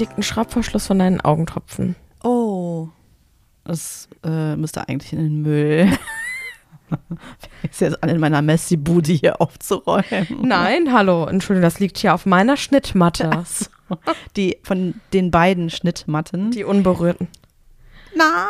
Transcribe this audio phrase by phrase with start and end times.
[0.00, 1.94] liegt ein Schraubverschluss von deinen Augentropfen.
[2.24, 2.88] Oh.
[3.64, 5.96] Das äh, müsste eigentlich in den Müll.
[7.70, 10.26] ist jetzt an in meiner Messi-Bude hier aufzuräumen.
[10.42, 13.44] Nein, hallo, Entschuldigung, das liegt hier auf meiner Schnittmatte.
[14.36, 16.50] Die von den beiden Schnittmatten.
[16.50, 17.28] Die unberührten.
[18.14, 18.48] Na,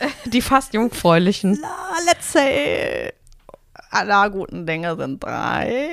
[0.26, 1.58] Die fast jungfräulichen.
[1.60, 3.12] na, let's say,
[3.90, 5.90] aller guten Dinge sind drei.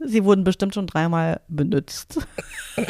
[0.00, 2.26] Sie wurden bestimmt schon dreimal benutzt.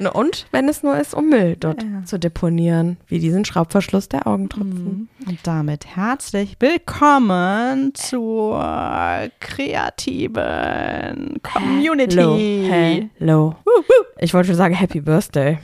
[0.00, 2.04] Ne, Und wenn es nur ist, um Müll dort Ja.
[2.04, 5.08] zu deponieren, wie diesen Schraubverschluss der Augentropfen.
[5.26, 13.08] Und damit herzlich willkommen zur kreativen Community.
[13.18, 13.56] Hello.
[14.18, 15.58] Ich wollte schon sagen Happy Birthday.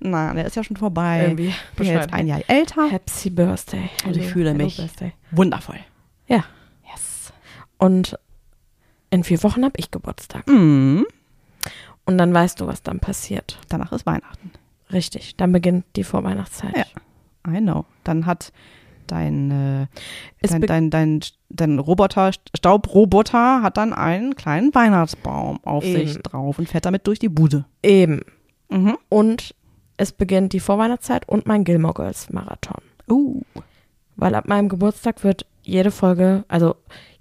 [0.00, 1.22] Na, der ist ja schon vorbei.
[1.22, 2.90] Irgendwie Ich bin jetzt ein Jahr älter.
[2.90, 3.88] Happy Birthday.
[4.04, 5.12] Und ich Hello, fühle hello mich- Birthday.
[5.30, 5.78] Wundervoll.
[6.26, 6.44] Ja.
[6.92, 7.32] Yes.
[7.78, 8.18] Und
[9.08, 10.46] in vier Wochen habe ich Geburtstag.
[10.46, 11.06] Mhm.
[12.08, 13.58] Und dann weißt du, was dann passiert.
[13.68, 14.50] Danach ist Weihnachten.
[14.90, 15.36] Richtig.
[15.36, 16.74] Dann beginnt die Vorweihnachtszeit.
[16.74, 17.54] Ja.
[17.54, 17.84] I know.
[18.02, 18.50] Dann hat
[19.06, 19.86] dein, äh,
[20.40, 26.08] dein, dein, dein, dein Roboter, Staubroboter hat dann einen kleinen Weihnachtsbaum auf Eben.
[26.08, 27.66] sich drauf und fährt damit durch die Bude.
[27.82, 28.22] Eben.
[28.70, 28.96] Mhm.
[29.10, 29.54] Und
[29.98, 32.80] es beginnt die Vorweihnachtszeit und mein Gilmore Girls Marathon.
[33.10, 33.42] Uh.
[34.16, 36.74] Weil ab meinem Geburtstag wird jede Folge, also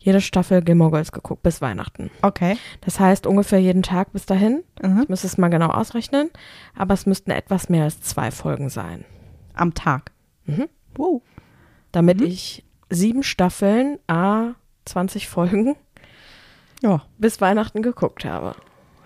[0.07, 2.09] jede Staffel Gilmore Girls geguckt bis Weihnachten.
[2.21, 2.57] Okay.
[2.81, 4.63] Das heißt ungefähr jeden Tag bis dahin.
[4.81, 5.01] Mhm.
[5.03, 6.29] Ich müsste es mal genau ausrechnen,
[6.75, 9.03] aber es müssten etwas mehr als zwei Folgen sein.
[9.53, 10.11] Am Tag.
[10.45, 10.69] Mhm.
[10.95, 11.21] Wow.
[11.91, 12.27] Damit Mhm.
[12.27, 14.53] ich sieben Staffeln, a
[14.85, 15.75] 20 Folgen
[16.81, 17.01] Ja.
[17.17, 18.55] bis Weihnachten geguckt habe.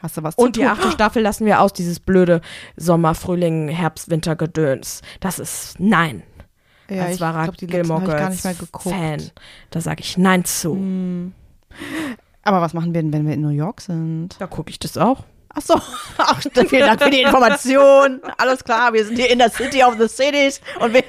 [0.03, 0.69] Hast du was Und zu die tun?
[0.69, 2.41] achte Staffel lassen wir aus, dieses blöde
[2.75, 5.01] Sommer, Frühling, Herbst, Winter Gedöns.
[5.19, 6.23] Das ist nein.
[6.91, 8.95] Ja, Als wahrer die letzten Gilmore Girls gar nicht mehr geguckt.
[8.95, 9.31] Fan.
[9.69, 10.73] Da sage ich nein zu.
[10.73, 11.33] Hm.
[12.43, 14.35] Aber was machen wir denn, wenn wir in New York sind?
[14.39, 15.23] Da gucke ich das auch.
[15.53, 15.73] Ach so.
[16.17, 18.21] Ach, vielen Dank für die Information.
[18.37, 21.03] Alles klar, wir sind hier in der City of the Cities und wir,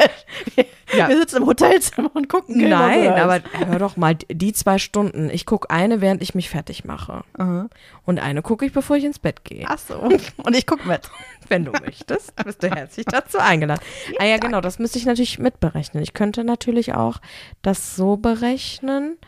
[0.55, 1.09] wir, Ja.
[1.09, 3.21] wir sitzen im Hotelzimmer und gucken Nein, Girls.
[3.21, 5.31] aber hör doch mal, die zwei Stunden.
[5.31, 7.23] Ich gucke eine, während ich mich fertig mache.
[7.39, 7.69] Aha.
[8.05, 9.65] Und eine gucke ich, bevor ich ins Bett gehe.
[9.69, 9.97] Ach so.
[9.99, 11.09] Und ich gucke mit.
[11.49, 13.83] Wenn du möchtest, bist du herzlich dazu eingeladen.
[14.19, 16.03] Ah ja, genau, das müsste ich natürlich mitberechnen.
[16.03, 17.21] Ich könnte natürlich auch
[17.63, 19.19] das so berechnen,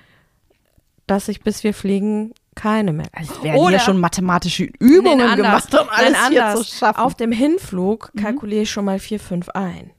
[1.07, 3.07] dass ich, bis wir fliegen, keine mehr.
[3.13, 5.67] Es werden Oder- hier schon mathematische Übungen Nein, anders.
[5.69, 7.01] gemacht, um alles Nein, hier zu schaffen.
[7.01, 9.91] Auf dem Hinflug kalkuliere ich schon mal vier, fünf ein.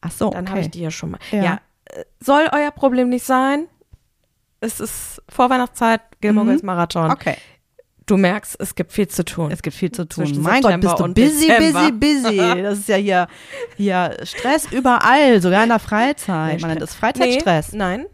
[0.00, 0.50] Ach so, Dann okay.
[0.50, 1.18] habe ich die ja schon mal.
[1.30, 1.42] Ja.
[1.42, 1.60] Ja.
[2.20, 3.66] soll euer Problem nicht sein.
[4.60, 6.60] Es ist Vorweihnachtszeit, Gilmore Mhm.
[6.62, 7.10] Marathon.
[7.10, 7.36] Okay.
[8.06, 9.50] Du merkst, es gibt viel zu tun.
[9.50, 10.26] Es gibt viel zu tun.
[10.26, 11.90] Zwischen mein Gott, bist du busy, Dezember.
[11.90, 12.62] busy, busy.
[12.62, 13.26] Das ist ja hier,
[13.76, 16.60] hier Stress überall, sogar in der Freizeit.
[16.60, 17.16] Man nennt es Stress.
[17.18, 17.72] Freizeitstress.
[17.72, 18.06] Nee, nein.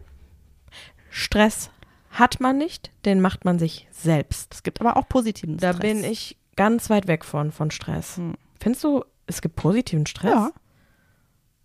[1.11, 1.69] Stress
[2.13, 4.53] hat man nicht, den macht man sich selbst.
[4.53, 5.81] Es gibt aber auch positiven Da Stress.
[5.81, 8.17] bin ich ganz weit weg von, von Stress.
[8.17, 8.35] Hm.
[8.59, 10.31] Findest du, es gibt positiven Stress?
[10.33, 10.51] Ja,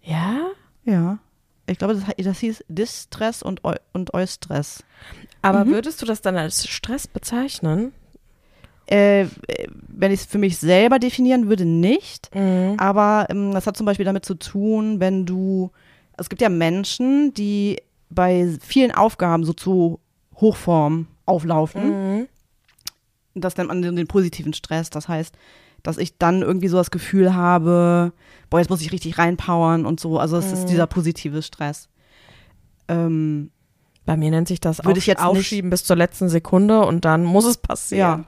[0.03, 0.41] Ja?
[0.85, 1.19] ja.
[1.67, 4.83] Ich glaube, das, das hieß Distress und, Eu und Eustress.
[5.43, 5.71] Aber Mhm.
[5.73, 7.93] würdest du das dann als Stress bezeichnen?
[8.87, 9.27] Äh,
[9.87, 12.35] wenn ich es für mich selber definieren würde, nicht.
[12.35, 12.77] Mhm.
[12.79, 15.71] Aber ähm, das hat zum Beispiel damit zu tun, wenn du,
[16.17, 20.01] es gibt ja Menschen, die bei vielen Aufgaben so zu
[20.41, 22.17] Hochform auflaufen.
[22.19, 22.29] Mhm.
[23.35, 24.91] Das nennt man den, positiven Stress.
[24.91, 25.35] Das heißt,
[25.83, 28.13] dass ich dann irgendwie so das Gefühl habe,
[28.51, 30.19] boah, jetzt muss ich richtig reinpowern und so.
[30.19, 30.69] Also es ist Mhm.
[30.69, 31.89] dieser positive Stress.
[32.89, 33.51] Ähm,
[34.07, 37.25] Bei mir nennt sich das Würde ich jetzt Aufschieben bis zur letzten Sekunde und dann
[37.25, 37.99] muss es passieren.
[38.21, 38.25] ja,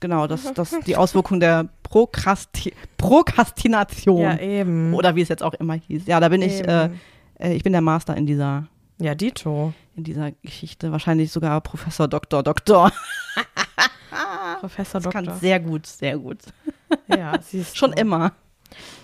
[0.00, 4.20] genau, das, das die Auswirkung der Prokrasti Prokrastination.
[4.20, 4.92] Ja, eben.
[4.94, 6.06] Oder wie es jetzt auch immer hieß.
[6.06, 7.00] Ja, da bin ich, äh, Eben.
[7.38, 8.68] äh, ich bin der Master in dieser,
[9.02, 9.72] ja, Dito.
[9.96, 10.92] in dieser Geschichte.
[10.92, 12.92] Wahrscheinlich sogar Professor Doktor Doktor.
[14.60, 15.40] Professor Das kann Doktor.
[15.40, 16.38] sehr gut, sehr gut.
[17.08, 18.00] Ja, siehst Schon du.
[18.00, 18.32] immer.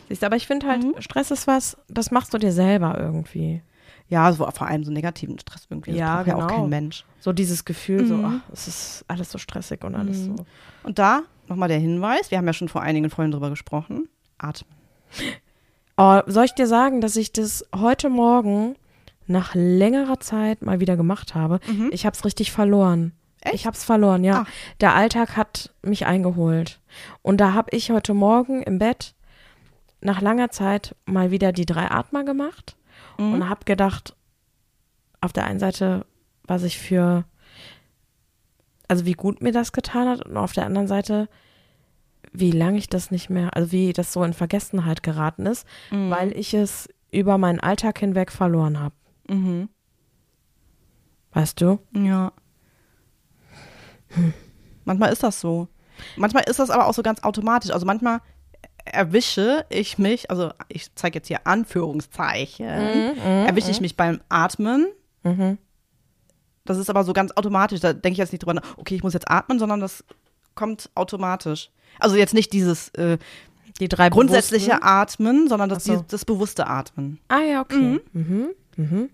[0.09, 0.95] Siehst aber ich finde halt, Mhm.
[1.01, 3.63] Stress ist was, das machst du dir selber irgendwie.
[4.09, 5.91] Ja, so, vor allem so negativen Stress irgendwie.
[5.91, 6.61] Das Ja, braucht ja auch genau.
[6.61, 7.05] kein Mensch.
[7.21, 8.25] So dieses Gefühl, so, Mhm.
[8.47, 10.37] ach, es ist alles so stressig und alles Mhm.
[10.39, 10.47] so.
[10.85, 14.09] Und da nochmal der Hinweis, wir haben ja schon vor einigen Folgen drüber gesprochen.
[14.39, 14.71] Atmen.
[16.01, 18.77] Oh, soll ich dir sagen, dass ich das heute Morgen
[19.29, 21.61] nach längerer Zeit mal wieder gemacht habe?
[21.67, 21.91] Mhm.
[21.93, 23.13] Ich habe es richtig verloren.
[23.41, 23.55] Echt?
[23.55, 24.45] Ich habe es verloren, ja.
[24.47, 24.53] Ach.
[24.81, 26.81] Der Alltag hat mich eingeholt.
[27.23, 29.15] Und da habe ich heute Morgen im Bett
[30.01, 32.77] nach langer Zeit mal wieder die drei Atmer gemacht
[33.19, 33.33] Mhm.
[33.35, 34.15] und habe gedacht,
[35.21, 36.07] auf der einen Seite,
[36.45, 37.25] was ich für,
[38.89, 41.29] also wie gut mir das getan hat und auf der anderen Seite,
[42.33, 46.11] wie lange ich das nicht mehr, also wie das so in Vergessenheit geraten ist, Mhm.
[46.11, 48.95] weil ich es über meinen Alltag hinweg verloren habe.
[49.29, 49.69] Mhm.
[51.33, 51.79] Weißt du?
[51.95, 52.33] Ja.
[54.85, 55.69] Manchmal ist das so.
[56.17, 57.71] Manchmal ist das aber auch so ganz automatisch.
[57.71, 58.21] Also manchmal
[58.85, 64.87] erwische ich mich, also ich zeige jetzt hier Anführungszeichen, erwische ich mich beim Atmen.
[65.25, 65.59] Mhm.
[66.65, 67.81] Das ist aber so ganz automatisch.
[67.81, 70.05] Da denke ich jetzt nicht drüber nach, okay, ich muss jetzt atmen, sondern das
[70.55, 71.71] kommt automatisch.
[71.99, 73.19] Also jetzt nicht dieses äh,
[73.81, 74.87] Die drei grundsätzliche bewussten?
[74.87, 75.97] Atmen, sondern das, so.
[75.97, 77.19] die, das bewusste Atmen.
[77.29, 78.01] Ah ja, okay.
[78.13, 78.51] Mhm.
[78.77, 79.11] Mhm.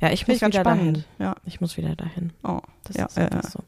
[0.00, 0.96] Ja, ich muss wieder spannend.
[0.98, 1.04] dahin.
[1.18, 1.34] Ja.
[1.44, 2.32] Ich muss wieder dahin.
[2.42, 3.42] Oh, Das ja, ist ja, ja.
[3.42, 3.60] so.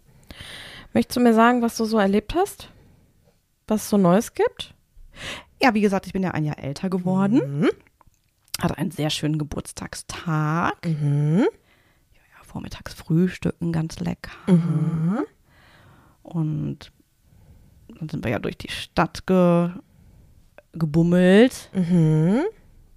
[0.94, 2.70] Möchtest du mir sagen, was du so erlebt hast?
[3.66, 4.74] Was es so Neues gibt?
[5.62, 7.60] ja, wie gesagt, ich bin ja ein Jahr älter geworden.
[7.60, 7.68] Mhm.
[8.60, 10.74] Hatte einen sehr schönen Geburtstagstag.
[10.86, 11.46] Mhm.
[12.14, 14.32] Ja, vormittags frühstücken, ganz lecker.
[14.46, 15.18] Mhm.
[16.22, 16.92] Und
[17.98, 19.70] dann sind wir ja durch die Stadt ge
[20.72, 22.42] gebummelt, Mhm.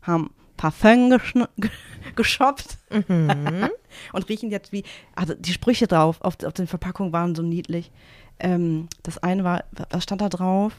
[0.03, 0.29] haben
[0.63, 1.13] Parfum
[2.15, 3.69] geshoppt Mhm.
[4.13, 4.83] und riechen jetzt wie,
[5.15, 7.91] also die Sprüche drauf auf, auf den Verpackungen waren so niedlich.
[8.39, 10.73] Ähm, das eine war, was stand da drauf?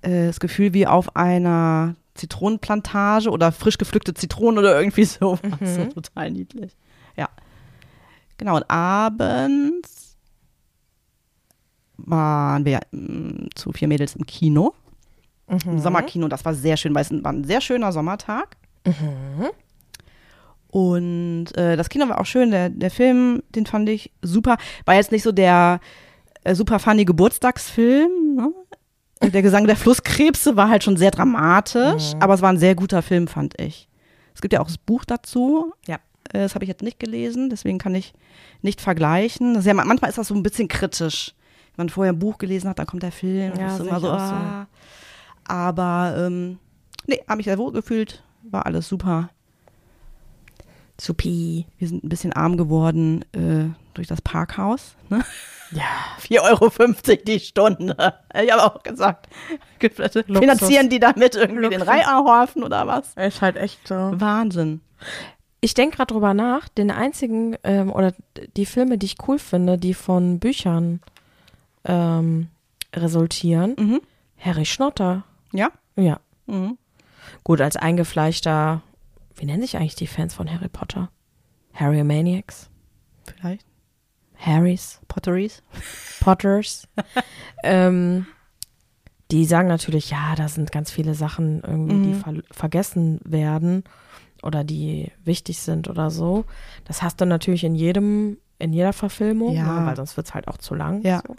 [0.00, 5.38] Äh, das Gefühl wie auf einer Zitronenplantage oder frisch gepflückte Zitronen oder irgendwie so.
[5.62, 6.74] So total niedlich.
[7.16, 7.28] Ja.
[8.38, 10.16] Genau, und abends
[11.98, 14.74] waren wir mm, zu vier Mädels im Kino.
[15.48, 18.56] Im Sommerkino, das war sehr schön, weil es war ein sehr schöner Sommertag.
[18.86, 19.48] Mhm.
[20.68, 24.56] Und äh, das Kino war auch schön, der, der Film, den fand ich super.
[24.86, 25.80] War jetzt nicht so der
[26.44, 28.36] äh, super funny Geburtstagsfilm.
[28.36, 28.52] Ne?
[29.30, 33.02] Der Gesang der Flusskrebse war halt schon sehr dramatisch, aber es war ein sehr guter
[33.02, 33.88] Film, fand ich.
[34.34, 35.72] Es gibt ja auch das Buch dazu.
[35.86, 35.96] Ja.
[36.32, 38.14] Äh, Das habe ich jetzt nicht gelesen, deswegen kann ich
[38.62, 39.52] nicht vergleichen.
[39.54, 41.34] Das ist ja, manchmal ist das so ein bisschen kritisch.
[41.76, 43.52] Wenn man vorher ein Buch gelesen hat, dann kommt der Film.
[43.58, 44.66] Ja, das ist immer ich so, ah.
[45.44, 46.58] Aber ähm,
[47.06, 48.22] nee, habe mich sehr wohl gefühlt.
[48.50, 49.30] War alles super.
[51.00, 51.66] Supi.
[51.78, 54.94] Wir sind ein bisschen arm geworden äh, durch das Parkhaus.
[55.08, 55.24] Ne?
[55.72, 55.82] Ja.
[56.20, 58.14] 4,50 Euro die Stunde.
[58.42, 59.28] Ich habe auch gesagt,
[59.80, 61.88] finanzieren die damit irgendwie den Luxus.
[61.88, 63.14] Reiherhorfen oder was?
[63.14, 63.94] Ist halt echt so.
[63.94, 64.80] Wahnsinn.
[65.60, 68.12] Ich denke gerade drüber nach, den einzigen ähm, oder
[68.56, 71.00] die Filme, die ich cool finde, die von Büchern
[71.84, 72.48] ähm,
[72.94, 74.00] resultieren, Mhm.
[74.38, 75.24] Harry Schnotter.
[75.52, 75.70] Ja?
[75.96, 76.18] Ja.
[76.46, 76.78] Mhm.
[77.44, 78.82] Gut, als eingefleischter,
[79.34, 81.10] wie nennen sich eigentlich die Fans von Harry Potter?
[81.74, 82.68] Harry Maniacs?
[83.26, 83.66] Vielleicht.
[84.36, 85.00] Harrys?
[85.08, 85.62] Potteries.
[86.20, 86.88] Potters?
[87.62, 88.26] ähm,
[89.30, 92.14] die sagen natürlich, ja, da sind ganz viele Sachen irgendwie, die Mhm.
[92.14, 93.84] ver vergessen werden
[94.42, 96.44] oder die wichtig sind oder so.
[96.84, 99.80] Das hast du natürlich in jedem, in jeder Verfilmung, Ja.
[99.80, 101.02] ne, weil sonst wird es halt auch zu lang.
[101.02, 101.22] Ja.
[101.26, 101.36] So.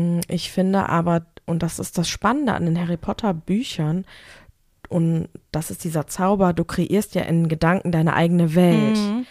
[0.00, 4.04] Mm, Ich finde aber, und das ist das Spannende an den Harry Potter Büchern,
[4.88, 8.96] und das ist dieser Zauber, du kreierst ja in Gedanken deine eigene Welt.
[8.96, 9.26] Mhm.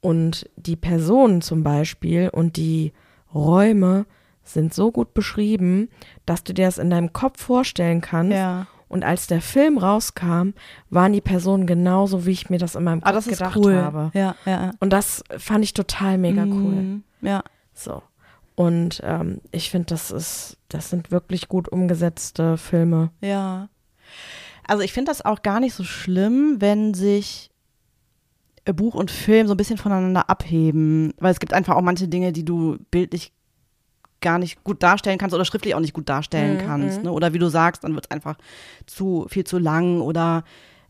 [0.00, 2.92] Und die Personen zum Beispiel und die
[3.32, 4.06] Räume
[4.42, 5.88] sind so gut beschrieben,
[6.26, 8.32] dass du dir das in deinem Kopf vorstellen kannst.
[8.36, 8.66] Ja.
[8.88, 10.50] Und als der Film rauskam,
[10.88, 13.56] waren die Personen genauso, wie ich mir das in meinem Kopf Ah, das ist gedacht
[13.56, 13.76] cool.
[13.76, 14.10] habe.
[14.14, 14.72] Ja, ja.
[14.80, 16.74] Und das fand ich total mega cool.
[16.74, 17.04] Mhm.
[17.20, 17.44] Ja.
[17.74, 18.02] So.
[18.58, 23.12] Und ähm, ich finde, das ist, das sind wirklich gut umgesetzte Filme.
[23.20, 23.68] Ja.
[24.66, 27.52] Also ich finde das auch gar nicht so schlimm, wenn sich
[28.64, 32.08] äh, Buch und Film so ein bisschen voneinander abheben, weil es gibt einfach auch manche
[32.08, 33.32] Dinge, die du bildlich
[34.20, 37.04] gar nicht gut darstellen kannst oder schriftlich auch nicht gut darstellen Mhm, kannst.
[37.04, 37.12] Ne?
[37.12, 38.38] Oder wie du sagst, dann wird es einfach
[38.86, 40.42] zu viel zu lang oder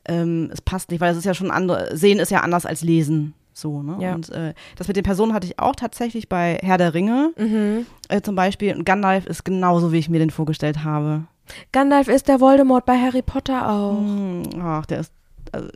[0.07, 2.81] ähm, es passt nicht, weil es ist ja schon andere, sehen ist ja anders als
[2.81, 3.35] lesen.
[3.59, 3.97] So, ne?
[4.01, 4.15] Ja.
[4.15, 7.33] Und äh, das mit den Personen hatte ich auch tatsächlich bei Herr der Ringe
[8.09, 8.75] äh, zum Beispiel.
[8.77, 11.25] Und Gandalf ist genauso, wie ich mir den vorgestellt habe.
[11.73, 14.01] Gandalf ist der Voldemort bei Harry Potter auch.
[14.01, 15.13] Mm, Ach, der ist.
[15.53, 15.69] Also,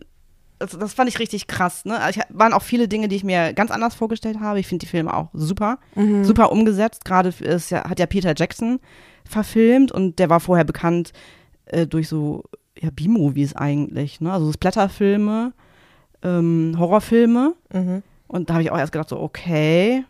[0.59, 1.85] das, das fand ich richtig krass.
[1.85, 1.99] Ne?
[1.99, 4.61] Also ich, waren auch viele Dinge, die ich mir ganz anders vorgestellt habe.
[4.61, 6.23] Ich finde die Filme auch super, Mhm.
[6.25, 7.05] super umgesetzt.
[7.05, 7.33] Gerade
[7.71, 8.79] ja, hat ja Peter Jackson
[9.25, 11.13] verfilmt und der war vorher bekannt
[11.67, 12.45] äh, durch so
[12.81, 14.21] ja, B-Movies eigentlich.
[14.21, 14.33] Ne?
[14.33, 15.53] Also so Splatterfilme,
[16.23, 17.55] ähm, Horrorfilme.
[17.73, 18.03] Mhm.
[18.29, 20.05] Und da habe ich auch erst gedacht, so, okay,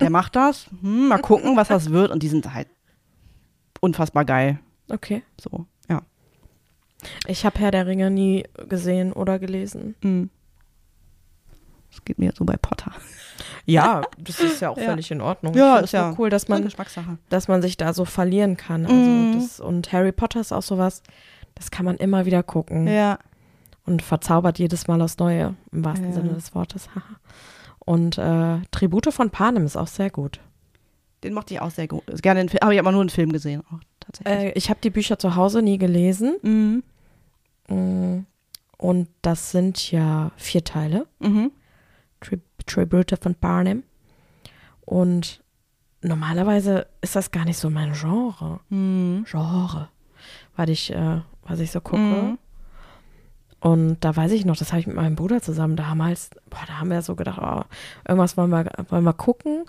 [0.00, 0.66] der macht das.
[0.80, 2.10] Hm, mal gucken, was das wird.
[2.10, 2.68] Und die sind halt
[3.80, 4.58] unfassbar geil.
[4.88, 5.22] Okay.
[5.40, 6.02] So, ja.
[7.26, 9.94] Ich habe Herr der Ringe nie gesehen oder gelesen.
[10.02, 10.30] Hm.
[11.90, 12.92] Das geht mir jetzt so bei Potter.
[13.66, 14.84] Ja, das ist ja auch Ja.
[14.84, 15.54] völlig in Ordnung.
[15.54, 16.68] Ja, ist ja cool, dass man,
[17.28, 18.84] dass man sich da so verlieren kann.
[18.86, 19.34] Also Mhm.
[19.34, 21.02] das, und Harry Potter ist auch sowas,
[21.56, 23.18] das kann man immer wieder gucken Ja.
[23.90, 26.14] Und verzaubert jedes Mal aufs Neue, im wahrsten Ja.
[26.14, 26.88] Sinne des Wortes.
[27.80, 30.40] und äh, Tribute von Panem ist auch sehr gut.
[31.24, 32.02] Den mochte ich auch sehr gut.
[32.22, 34.34] Gerne den habe ich aber nur einen Film gesehen, auch tatsächlich.
[34.34, 36.36] Äh, ich habe die Bücher zu Hause nie gelesen.
[36.42, 36.82] mhm.
[37.68, 38.26] Mm,
[38.78, 41.06] Und das sind ja vier Teile.
[41.18, 41.50] Mhm.
[42.20, 43.82] Tri Tribute von Barnum.
[44.86, 45.42] Und
[46.02, 48.60] normalerweise ist das gar nicht so mein Genre.
[48.70, 49.24] Mhm.
[49.28, 49.88] Genre.
[50.56, 52.38] Was ich, äh, was ich so gucke.
[53.60, 56.04] Und da weiß ich noch, das habe ich mit meinem Bruder zusammen, da haben wir
[56.06, 57.62] halt, boah, da haben wir so gedacht, oh,
[58.08, 59.64] irgendwas wollen wir, wollen wir gucken.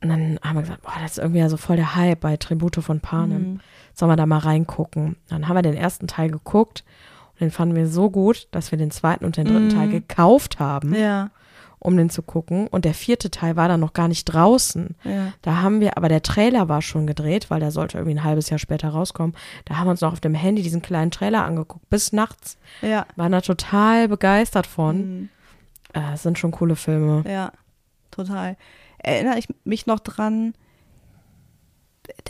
[0.00, 2.36] Und dann haben wir gesagt, boah, das ist irgendwie ja so voll der Hype bei
[2.36, 3.42] Tribute von Panem.
[3.54, 3.60] Mhm.
[3.94, 5.16] Sollen wir da mal reingucken?
[5.28, 6.84] Dann haben wir den ersten Teil geguckt
[7.32, 9.74] und den fanden wir so gut, dass wir den zweiten und den dritten Mhm.
[9.74, 11.30] Teil gekauft haben, Ja,
[11.78, 12.66] um den zu gucken.
[12.66, 14.96] Und der vierte Teil war dann noch gar nicht draußen.
[15.04, 15.32] ja.
[15.42, 18.50] Da haben wir, aber der Trailer war schon gedreht, weil der sollte irgendwie ein halbes
[18.50, 19.36] Jahr später rauskommen.
[19.64, 22.58] Da haben wir uns noch auf dem Handy diesen kleinen Trailer angeguckt, bis nachts.
[22.82, 23.06] Ja.
[23.16, 24.96] Waren da total begeistert von.
[24.96, 25.28] Mhm.
[25.92, 27.24] Äh, es sind schon coole Filme.
[27.28, 27.52] Ja,
[28.10, 28.56] total.
[28.98, 30.54] Erinnere ich mich noch dran,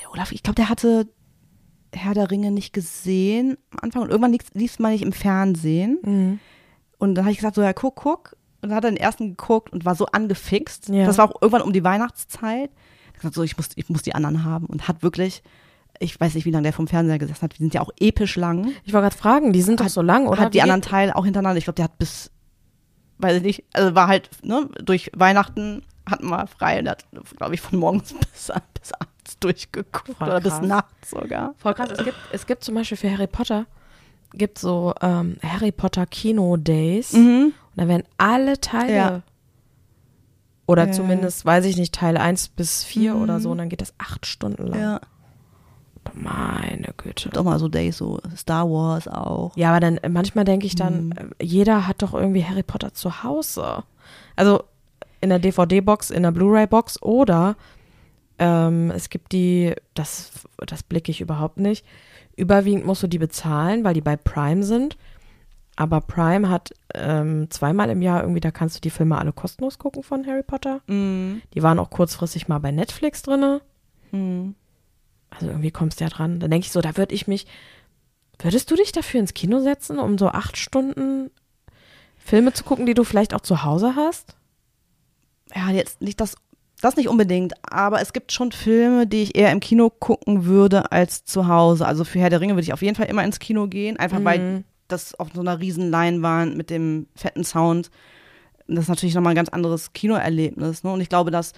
[0.01, 1.07] der Olaf, ich glaube, der hatte
[1.95, 5.99] Herr der Ringe nicht gesehen am Anfang und irgendwann lief es mal nicht im Fernsehen.
[6.03, 6.41] Mhm.
[6.99, 8.37] Und dann habe ich gesagt, so ja, guck, guck.
[8.61, 10.89] Und dann hat er den ersten geguckt und war so angefixt.
[10.89, 11.07] Ja.
[11.07, 12.71] Das war auch irgendwann um die Weihnachtszeit.
[13.15, 14.67] Gesagt, so, ich muss, ich muss die anderen haben.
[14.67, 15.43] Und hat wirklich,
[16.01, 17.53] ich weiß nicht, wie lange der vom Fernseher gesessen hat.
[17.55, 18.73] Die sind ja auch episch lang.
[18.85, 20.41] Ich wollte gerade fragen, die sind doch Hat- so lang, oder?
[20.41, 21.59] hat die anderen Teile auch hintereinander.
[21.59, 22.31] Ich glaube, der hat bis,
[23.19, 27.05] weiß ich nicht, also war halt, ne, durch Weihnachten hatten wir frei und hat,
[27.37, 30.17] glaube ich, von morgens bis, bis abends durchgeguckt.
[30.19, 30.67] Voll oder bis krass.
[30.67, 31.55] nachts sogar.
[31.59, 31.91] Voll krass.
[31.91, 33.67] Es gibt, es gibt zum Beispiel für Harry Potter,
[34.35, 37.13] gibt so ähm, Harry Potter Kino Days.
[37.15, 39.23] Und da werden alle Teile, Ja.
[40.67, 40.93] oder Ja.
[40.93, 43.23] zumindest, weiß ich nicht, Teil 1 bis 4 Mhm.
[43.23, 44.81] oder so, und dann geht das acht Stunden lang.
[44.81, 45.01] Ja.
[46.15, 47.31] Meine Güte.
[47.39, 49.55] Auch mal so Days, so Star Wars auch.
[49.57, 51.13] Ja, aber dann äh, manchmal denke ich dann, Mhm.
[51.39, 53.83] äh, jeder hat doch irgendwie Harry Potter zu Hause.
[54.35, 54.65] Also
[55.21, 57.57] in der DVD-Box, in der Blu-ray-Box oder
[58.39, 60.31] ähm, es gibt die, das,
[60.65, 61.85] das blicke ich überhaupt nicht.
[62.37, 64.97] Überwiegend musst du die bezahlen, weil die bei Prime sind.
[65.81, 69.79] Aber Prime hat ähm, zweimal im Jahr irgendwie, da kannst du die Filme alle kostenlos
[69.79, 70.81] gucken von Harry Potter.
[70.89, 71.41] Mhm.
[71.55, 73.61] Die waren auch kurzfristig mal bei Netflix drinne.
[74.11, 74.57] Mhm.
[75.31, 76.41] Also irgendwie kommst du ja dran.
[76.41, 77.47] Dann denke ich so, da würde ich mich,
[78.41, 81.31] würdest du dich dafür ins Kino setzen, um so acht Stunden
[82.17, 84.35] Filme zu gucken, die du vielleicht auch zu Hause hast?
[85.55, 86.35] Ja, jetzt nicht das,
[86.81, 90.91] das nicht unbedingt, aber es gibt schon Filme, die ich eher im Kino gucken würde
[90.91, 91.87] als zu Hause.
[91.87, 94.25] Also für Herr der Ringe würde ich auf jeden Fall immer ins Kino gehen, einfach
[94.25, 94.65] weil Mhm.
[94.89, 97.91] Das auf so einer riesen Leinwand mit dem fetten Sound,
[98.67, 100.85] das ist natürlich nochmal ein ganz anderes Kinoerlebnis.
[100.85, 100.93] Ne?
[100.93, 101.53] Und ich glaube, dass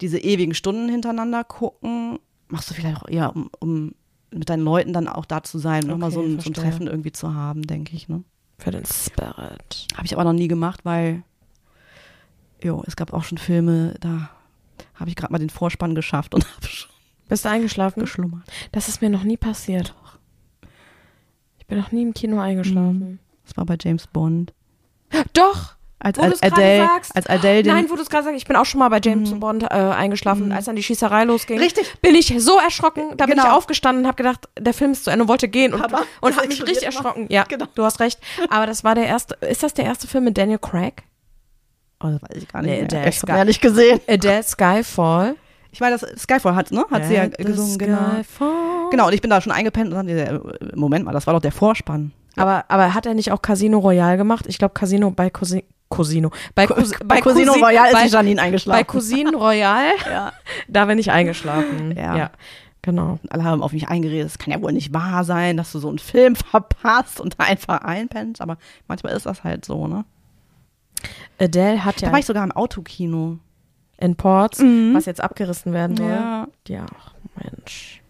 [0.00, 2.18] diese ewigen Stunden hintereinander gucken,
[2.48, 3.94] machst du vielleicht auch eher, um, um
[4.30, 6.54] mit deinen Leuten dann auch da zu sein, nochmal so, Okay, ein, so ein.
[6.54, 8.08] Treffen irgendwie zu haben, denke ich.
[8.08, 8.24] Ne?
[8.58, 9.86] Für den Spirit.
[9.94, 11.22] Habe ich aber noch nie gemacht, weil
[12.62, 14.30] jo, es gab auch schon Filme, da
[14.94, 16.90] habe ich gerade mal den Vorspann geschafft und habe schon
[17.28, 18.00] Bist du eingeschlafen?
[18.00, 18.42] geschlummert.
[18.72, 19.94] Das ist mir noch nie passiert.
[21.68, 23.18] Ich bin noch nie im Kino eingeschlafen.
[23.44, 24.54] Das war bei James Bond.
[25.34, 25.74] Doch!
[25.98, 27.14] Als, Wo als Adele, sagst.
[27.14, 29.00] als Adele den, Nein, wo du es gerade sagst, ich bin auch schon mal bei
[29.04, 29.40] James Mhm.
[29.40, 31.58] Bond äh, eingeschlafen, als dann die Schießerei losging.
[31.58, 31.92] Richtig.
[32.00, 33.54] Bin ich so erschrocken, da bin ich Genau.
[33.54, 36.36] aufgestanden und habe gedacht, der Film ist zu Ende und wollte gehen und, Aber und
[36.38, 37.26] habe mich richtig erschrocken.
[37.28, 37.66] Ja, Genau.
[37.74, 38.18] du hast recht.
[38.48, 41.02] Aber das war der erste, ist das der erste Film mit Daniel Craig?
[42.02, 43.10] oh, das weiß ich gar nicht Nee, mehr.
[43.10, 43.36] geil.
[43.36, 44.00] ja nicht gesehen.
[44.08, 45.34] Adele Skyfall.
[45.78, 46.84] Ich meine, das Skyfall hat, ne?
[46.90, 48.90] Hat sie ja gesungen, genau.
[48.90, 50.40] Genau, und ich bin da schon eingepennt und dann, äh,
[50.74, 52.10] Moment mal, das war doch der Vorspann.
[52.34, 54.46] Aber, aber hat er nicht auch Casino Royale gemacht?
[54.48, 56.32] Ich glaube Casino bei Cosi Cosino.
[56.56, 58.80] Bei, Cous Bei Cosino Cousin- Royale ist bei, die Janine eingeschlafen.
[58.80, 60.32] bei Cousine Royale, ja.
[60.66, 61.94] da bin ich eingeschlafen.
[61.96, 62.16] Ja.
[62.16, 62.30] ja
[62.82, 63.20] genau.
[63.30, 65.90] Alle haben auf mich eingeredet, es kann ja wohl nicht wahr sein, dass du so
[65.90, 68.58] einen Film verpasst und da einfach einpennst, aber
[68.88, 70.04] manchmal ist das halt so, ne?
[71.38, 73.38] Adele hat Da ja war ich sogar im Autokino.
[73.98, 74.94] In Ports, Mhm.
[74.94, 76.08] was jetzt abgerissen werden soll.
[76.08, 76.48] Ja.
[76.68, 77.12] Ja, ach,
[77.42, 78.02] Mensch.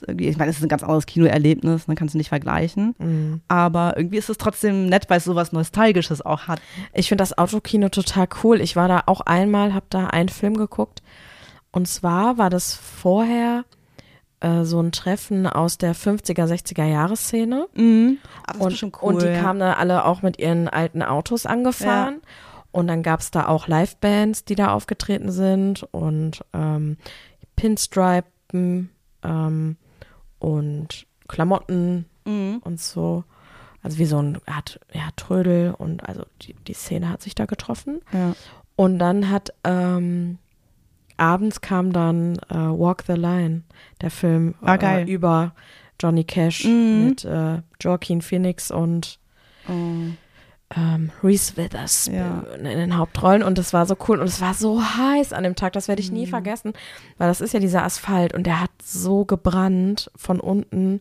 [0.00, 1.94] Ist Ich meine, es ist ein ganz anderes Kinoerlebnis, ne?
[1.94, 2.94] kannst du nicht vergleichen.
[2.98, 3.40] Mhm.
[3.48, 6.60] Aber irgendwie ist es trotzdem nett, weil es sowas Nostalgisches auch hat.
[6.92, 8.60] Ich finde das Autokino total cool.
[8.60, 11.02] Ich war da auch einmal, habe da einen Film geguckt.
[11.72, 13.64] Und zwar war das vorher
[14.40, 17.66] äh, so ein Treffen aus der 50er, 60er Jahreszene.
[17.74, 18.18] Mhm.
[18.22, 19.14] Ah, das ist und, bestimmt cool.
[19.14, 19.40] und die ja.
[19.42, 22.20] kamen dann alle auch mit ihren alten Autos angefahren.
[22.76, 26.96] Und dann gab es da auch Livebands, die da aufgetreten sind und ähm,
[27.56, 28.90] Pinstripen
[29.22, 29.76] ähm,
[30.38, 32.58] und Klamotten Mhm.
[32.64, 33.24] und so.
[33.82, 37.46] Also wie so ein Art ja, Trödel und also die, die Szene hat sich da
[37.46, 38.00] getroffen.
[38.12, 38.34] Ja.
[38.74, 40.38] Und dann hat ähm,
[41.16, 43.62] abends kam dann äh, Walk the Line,
[44.00, 44.74] der Film Ah.
[44.74, 45.54] Äh, über
[46.00, 47.06] Johnny Cash Mhm.
[47.06, 49.18] mit äh, Joaquin Phoenix und
[49.68, 49.72] Oh.
[50.74, 52.42] Ähm, Reese Withers Ja.
[52.56, 55.54] in den Hauptrollen und das war so cool und es war so heiß an dem
[55.54, 56.16] Tag, das werde ich Mhm.
[56.18, 56.72] nie vergessen,
[57.18, 61.00] weil das ist ja dieser Asphalt und der hat so gebrannt von unten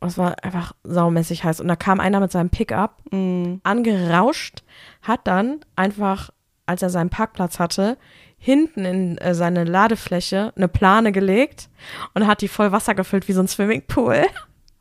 [0.00, 3.60] und es war einfach saumäßig heiß und da kam einer mit seinem Pickup Mhm.
[3.62, 4.64] angerauscht,
[5.02, 6.30] hat dann einfach,
[6.66, 7.96] als er seinen Parkplatz hatte,
[8.38, 11.68] hinten in äh, seine Ladefläche eine Plane gelegt
[12.14, 14.26] und hat die voll Wasser gefüllt wie so ein Swimmingpool.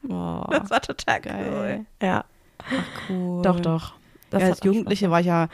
[0.01, 1.45] Boah, Das war total geil.
[1.51, 1.85] cool.
[2.07, 2.25] Ja,
[3.09, 3.41] cool.
[3.43, 3.93] doch, doch.
[4.35, 5.47] Das ja, als Jugendliche war ich ja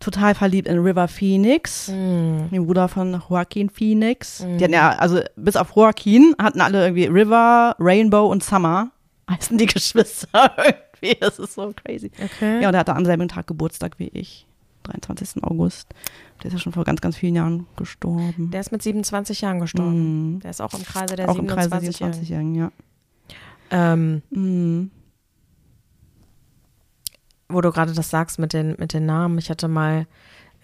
[0.00, 2.52] total verliebt in River Phoenix, gemacht.
[2.52, 4.40] den Bruder von Joaquin Phoenix.
[4.44, 4.58] Mhm.
[4.58, 8.90] Die hatten ja, also bis auf Joaquin hatten alle irgendwie River, Rainbow und Summer.
[9.30, 10.52] Heißen die Geschwister
[11.02, 11.18] irgendwie.
[11.20, 12.10] Das ist so crazy.
[12.16, 12.62] Mm, Okay.
[12.62, 14.46] Ja, und er hatte am selben Tag Geburtstag wie ich.
[14.84, 15.42] 23.
[15.44, 15.88] August.
[16.42, 18.50] Der ist ja schon vor ganz, ganz vielen Jahren gestorben.
[18.52, 20.34] Der ist mit 27 Jahren gestorben.
[20.36, 20.40] Mhm.
[20.40, 22.70] Der ist auch im Kreise der Auch im Kreis 27 der 27-Jährigen, ja.
[23.70, 24.90] Ähm, Mhm.
[27.48, 29.38] Wo du gerade das sagst mit den, mit den Namen.
[29.38, 30.06] Ich hatte mal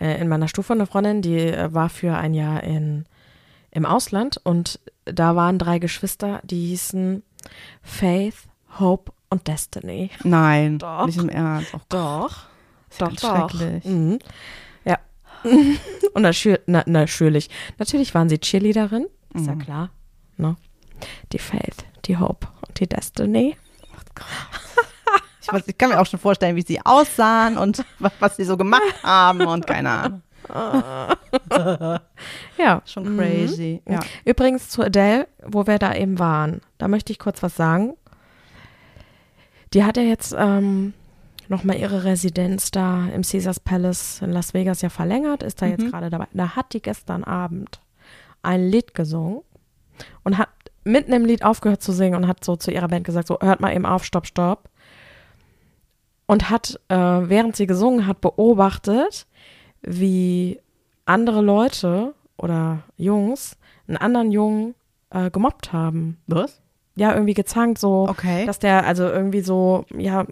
[0.00, 3.05] äh, in meiner Stufe eine Freundin, die äh, war für ein Jahr in,
[3.71, 7.23] im Ausland und da waren drei Geschwister, die hießen
[7.83, 8.37] Faith,
[8.79, 10.11] Hope und Destiny.
[10.25, 11.07] Nein, Doch.
[11.07, 11.73] nicht im Ernst.
[11.75, 12.47] Oh, Doch.
[12.99, 13.50] Doch, doch.
[13.50, 13.85] schrecklich.
[13.85, 14.19] Mhm.
[14.85, 14.99] Ja.
[16.14, 17.50] und natürlich, na, natürlich.
[17.79, 19.59] Natürlich waren sie Cheerleaderin, ist ja Mhm.
[19.59, 19.91] klar.
[20.37, 20.57] Ne?
[21.33, 23.57] Die Faith, die Hope und die Destiny.
[25.47, 27.85] Ich, weiß, ich kann mir auch schon vorstellen, wie sie aussahen und
[28.21, 30.23] was, sie so gemacht haben und keine Ahnung.
[32.59, 32.83] Ja.
[32.85, 33.83] Schon crazy.
[33.89, 34.01] Ja.
[34.25, 37.95] Übrigens zu Adele, wo wir da eben waren, da möchte ich kurz was sagen.
[39.73, 40.95] Die hat ja jetzt ähm,
[41.49, 45.83] nochmal ihre Residenz da im Caesars Palace in Las Vegas ja verlängert, ist da jetzt
[45.85, 45.91] Mhm.
[45.91, 46.27] gerade dabei.
[46.33, 47.81] Da hat die gestern Abend
[48.43, 49.41] ein Lied gesungen
[50.23, 50.49] und hat
[50.85, 53.61] mitten im Lied aufgehört zu singen und hat so zu ihrer Band gesagt, so hört
[53.61, 54.69] mal eben auf, stopp, stopp.
[56.26, 59.26] Und hat, äh, während sie gesungen hat, beobachtet,
[59.83, 60.59] wie
[61.04, 64.75] andere Leute oder Jungs einen anderen Jungen
[65.11, 66.16] äh, gemobbt haben.
[66.26, 66.61] Was?
[66.97, 68.47] Ja, irgendwie gezankt, so, Okay.
[68.47, 70.25] dass der also irgendwie so, ja,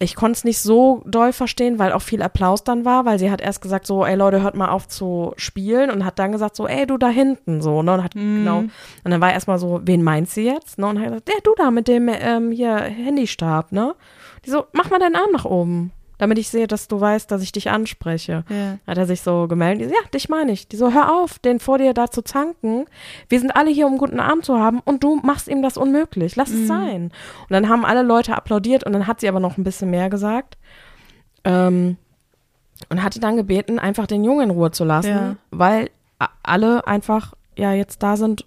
[0.00, 3.30] ich konnte es nicht so doll verstehen, weil auch viel Applaus dann war, weil sie
[3.32, 6.54] hat erst gesagt so, ey Leute, hört mal auf zu spielen und hat dann gesagt
[6.54, 8.36] so, ey, du da hinten, so, ne, und hat, Mhm.
[8.36, 11.40] genau, und dann war erstmal so, wen meint sie jetzt, ne, und hat gesagt, der,
[11.42, 13.96] du da mit dem, ähm, hier, Handystab, ne,
[14.44, 17.42] die so, mach mal deinen Arm nach oben, damit ich sehe, dass du weißt, dass
[17.42, 18.44] ich dich anspreche.
[18.48, 18.78] Ja.
[18.86, 19.84] Hat er sich so gemeldet.
[19.84, 20.66] Die so, ja, dich meine ich.
[20.68, 22.86] Die so, hör auf, den vor dir da zu zanken.
[23.28, 25.76] Wir sind alle hier, um einen guten Abend zu haben und du machst ihm das
[25.76, 26.34] unmöglich.
[26.36, 27.04] Lass es sein.
[27.04, 30.10] Und dann haben alle Leute applaudiert und dann hat sie aber noch ein bisschen mehr
[30.10, 30.58] gesagt.
[31.44, 31.96] Ähm,
[32.88, 35.36] und hat ihn dann gebeten, einfach den Jungen in Ruhe zu lassen, Ja.
[35.50, 35.90] weil
[36.42, 38.44] alle einfach ja jetzt da sind,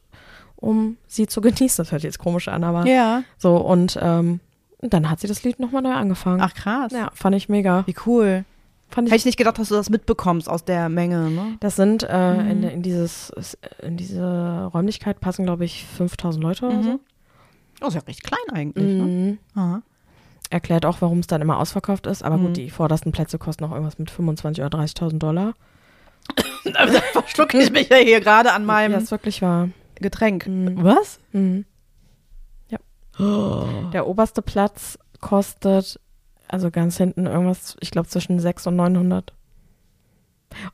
[0.56, 1.84] um sie zu genießen.
[1.84, 3.24] Das hört jetzt komisch an, aber ja.
[3.38, 4.40] so und ähm,
[4.82, 6.42] dann hat sie das Lied nochmal neu angefangen.
[6.42, 6.92] Ach krass.
[6.92, 7.84] Ja, fand ich mega.
[7.88, 8.46] Wie cool.
[8.90, 11.56] Fand ich Hätte ich nicht gedacht, dass du das mitbekommst aus der Menge, ne?
[11.62, 12.50] Das sind äh, Mhm.
[12.50, 13.32] in, in dieses
[13.82, 17.00] in diese Räumlichkeit passen glaube ich 5000 Leute oder so.
[17.82, 19.04] Oh, ist ja recht klein eigentlich, ne?
[19.04, 19.38] Mhm.
[19.56, 19.82] Aha.
[20.50, 22.22] Erklärt auch, warum es dann immer ausverkauft ist.
[22.24, 22.48] Aber Mhm.
[22.48, 25.54] gut, die vordersten Plätze kosten auch irgendwas mit 25 oder 30.000 Dollar.
[26.64, 29.70] Da verschlucke ich mich ja hier gerade an Ja, meinem ist wirklich wahr.
[29.96, 30.48] Getränk.
[30.48, 30.84] Mhm.
[30.84, 31.20] Was?
[31.32, 31.66] Mhm.
[33.94, 36.00] Der oberste Platz kostet
[36.48, 39.34] also ganz hinten irgendwas, ich glaube zwischen 6 und 900.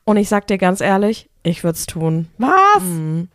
[0.04, 2.28] Und ich sag dir ganz ehrlich, ich würde es tun.
[2.38, 2.82] Was?
[2.82, 3.28] Mhm.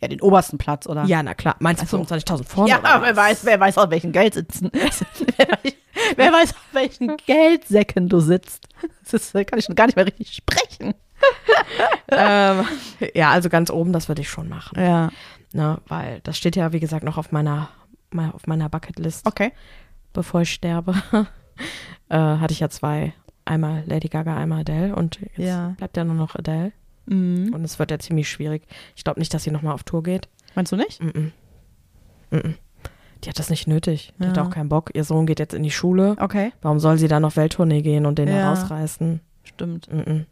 [0.00, 1.04] Ja, den obersten Platz, oder?
[1.04, 1.56] Ja, na klar.
[1.60, 2.14] Meinst du Ach so.
[2.14, 2.70] 25.000 vorne?
[2.70, 4.70] Ja, oder wer weiß, wer weiß, auf welchen Geld sitzen.
[4.74, 5.74] wer, weiß,
[6.16, 8.68] wer weiß, auf welchen Geldsäcken du sitzt.
[9.10, 10.92] Das kann ich schon gar nicht mehr richtig sprechen.
[12.10, 12.66] ähm,
[13.14, 14.78] ja, also ganz oben, das würde ich schon machen.
[14.78, 15.10] Ja.
[15.52, 17.68] Ne, weil das steht ja, wie gesagt, noch auf meiner,
[18.14, 19.52] mal auf meiner Bucketlist, Okay.
[20.12, 20.94] bevor ich sterbe.
[22.08, 23.12] äh, hatte ich ja zwei.
[23.44, 25.74] Einmal Lady Gaga, einmal Adele und jetzt Ja.
[25.76, 26.72] bleibt ja nur noch Adele.
[27.06, 27.52] Mhm.
[27.52, 28.66] Und es wird ja ziemlich schwierig.
[28.96, 30.28] Ich glaube nicht, dass sie nochmal auf Tour geht.
[30.54, 31.02] Meinst du nicht?
[31.02, 31.08] Mm
[32.30, 32.54] -mm.
[33.22, 34.12] Die hat das nicht nötig.
[34.18, 34.44] Die hat Ja.
[34.44, 34.90] auch keinen Bock.
[34.94, 36.16] Ihr Sohn geht jetzt in die Schule.
[36.18, 36.52] Okay.
[36.62, 38.50] Warum soll sie da noch Welttournee gehen und den Ja.
[38.50, 39.20] rausreißen?
[39.44, 39.92] Stimmt.
[39.92, 40.24] Mm -mm.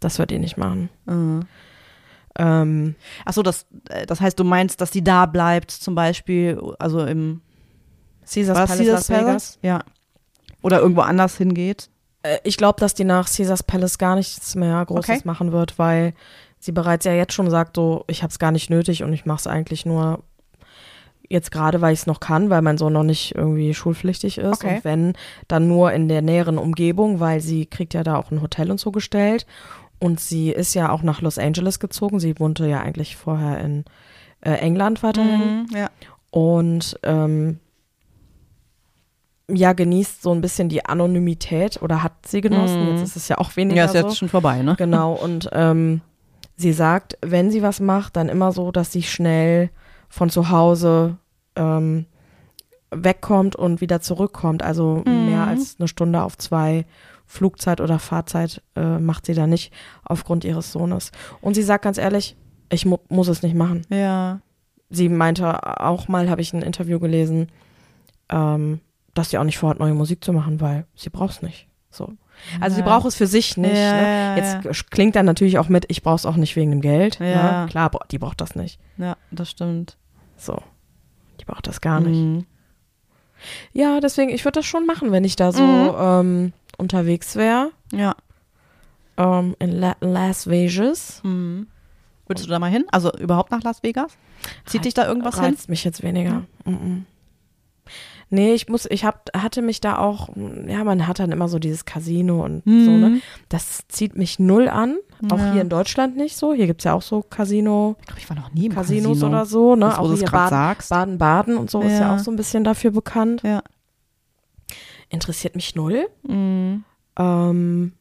[0.00, 0.88] Das wird ihr nicht machen.
[1.06, 1.42] Mhm.
[2.38, 7.04] Ähm, Achso, das, äh, das heißt, du meinst, dass die da bleibt, zum Beispiel, also
[7.04, 7.40] im
[8.30, 9.58] Caesars Palace Las Vegas.
[9.62, 9.80] Ja.
[10.62, 11.88] Oder irgendwo anders hingeht.
[12.22, 15.20] Äh, Ich glaube, dass die nach Caesars Palace gar nichts mehr Großes Okay.
[15.24, 16.14] machen wird, weil
[16.60, 19.24] sie bereits ja jetzt schon sagt, so, ich habe es gar nicht nötig und ich
[19.26, 20.22] mache es eigentlich nur
[21.30, 24.64] jetzt gerade, weil ich es noch kann, weil mein Sohn noch nicht irgendwie schulpflichtig ist.
[24.64, 24.76] Okay.
[24.76, 25.12] Und wenn,
[25.46, 28.80] dann nur in der näheren Umgebung, weil sie kriegt ja da auch ein Hotel und
[28.80, 29.46] so gestellt.
[30.00, 32.20] Und sie ist ja auch nach Los Angeles gezogen.
[32.20, 33.84] Sie wohnte ja eigentlich vorher in
[34.40, 35.66] äh, England weiterhin.
[35.74, 35.90] Ja.
[36.30, 37.58] Und ähm,
[39.50, 42.82] ja, genießt so ein bisschen die Anonymität oder hat sie genossen.
[42.84, 42.88] Mhm.
[42.92, 43.98] Jetzt ist es ja auch weniger Ja, ist so.
[43.98, 44.74] jetzt schon vorbei, ne?
[44.76, 46.02] Genau, und ähm,
[46.56, 49.70] sie sagt, wenn sie was macht, dann immer so, dass sie schnell
[50.10, 51.16] von zu Hause
[51.56, 52.04] ähm,
[52.90, 54.62] wegkommt und wieder zurückkommt.
[54.62, 55.26] Also Mhm.
[55.26, 56.84] mehr als eine Stunde auf zwei
[57.28, 61.12] Flugzeit oder Fahrzeit äh, macht sie da nicht aufgrund ihres Sohnes.
[61.40, 62.36] Und sie sagt ganz ehrlich,
[62.72, 63.82] ich mu muss es nicht machen.
[63.90, 64.40] Ja.
[64.90, 67.48] Sie meinte auch mal, habe ich ein Interview gelesen,
[68.30, 68.80] ähm,
[69.14, 71.68] dass sie auch nicht vorhat, neue Musik zu machen, weil sie braucht es nicht.
[71.90, 72.12] So.
[72.60, 72.86] Also sie Ja.
[72.86, 73.74] braucht es für sich nicht.
[73.74, 74.02] Ja, ne?
[74.02, 77.18] ja, Jetzt klingt dann natürlich auch mit, ich brauche es auch nicht wegen dem Geld.
[77.20, 77.62] Ja.
[77.62, 77.66] Ne?
[77.68, 78.78] Klar, die braucht das nicht.
[78.96, 79.98] Ja, das stimmt.
[80.36, 80.56] So.
[81.40, 82.16] Die braucht das gar nicht.
[82.18, 82.46] Mhm.
[83.72, 85.94] Ja, deswegen, ich würde das schon machen, wenn ich da so Mhm.
[85.98, 87.70] ähm, unterwegs wäre.
[87.92, 88.14] Ja.
[89.16, 91.20] Ähm, in La Las Vegas.
[91.24, 91.66] Mhm.
[92.26, 92.84] Würdest du da mal hin?
[92.92, 94.16] Also überhaupt nach Las Vegas?
[94.66, 95.44] Zieht dich da irgendwas hin?
[95.46, 96.42] Reizt mich jetzt weniger.
[96.64, 97.04] Mhm.
[98.30, 100.28] Nee, ich muss, ich hab, hatte mich da auch,
[100.66, 103.08] ja, man hat dann immer so dieses Casino und so, ne?
[103.08, 103.22] Mhm.
[103.48, 104.98] Das zieht mich null an.
[105.30, 105.52] Auch Ja.
[105.54, 106.52] hier in Deutschland nicht so.
[106.52, 109.28] Hier gibt's ja auch so Casino, Ich glaube, ich war noch nie im Casinos Casino.
[109.28, 109.86] oder so, ne?
[109.86, 110.90] Wo auch es hier Baden, sagst.
[110.90, 112.14] Baden-Baden und so ist ja Ja.
[112.14, 113.40] auch so ein bisschen dafür bekannt.
[113.42, 113.62] Ja.
[115.10, 116.08] Interessiert mich null.
[116.26, 116.84] Mhm.
[117.18, 117.92] Ähm,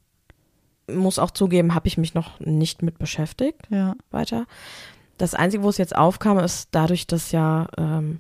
[0.90, 3.96] muss auch zugeben, habe ich mich noch nicht mit beschäftigt Ja.
[4.12, 4.46] weiter.
[5.18, 8.20] Das Einzige, wo es jetzt aufkam, ist dadurch, dass ja ähm,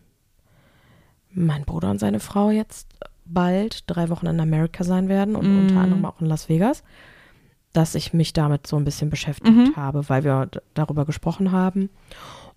[1.31, 2.87] mein Bruder und seine Frau jetzt
[3.25, 5.57] bald drei Wochen in Amerika sein werden und Mhm.
[5.59, 6.83] unter anderem auch in Las Vegas,
[7.73, 9.75] dass ich mich damit so ein bisschen beschäftigt Mhm.
[9.75, 11.89] habe, weil wir darüber gesprochen haben.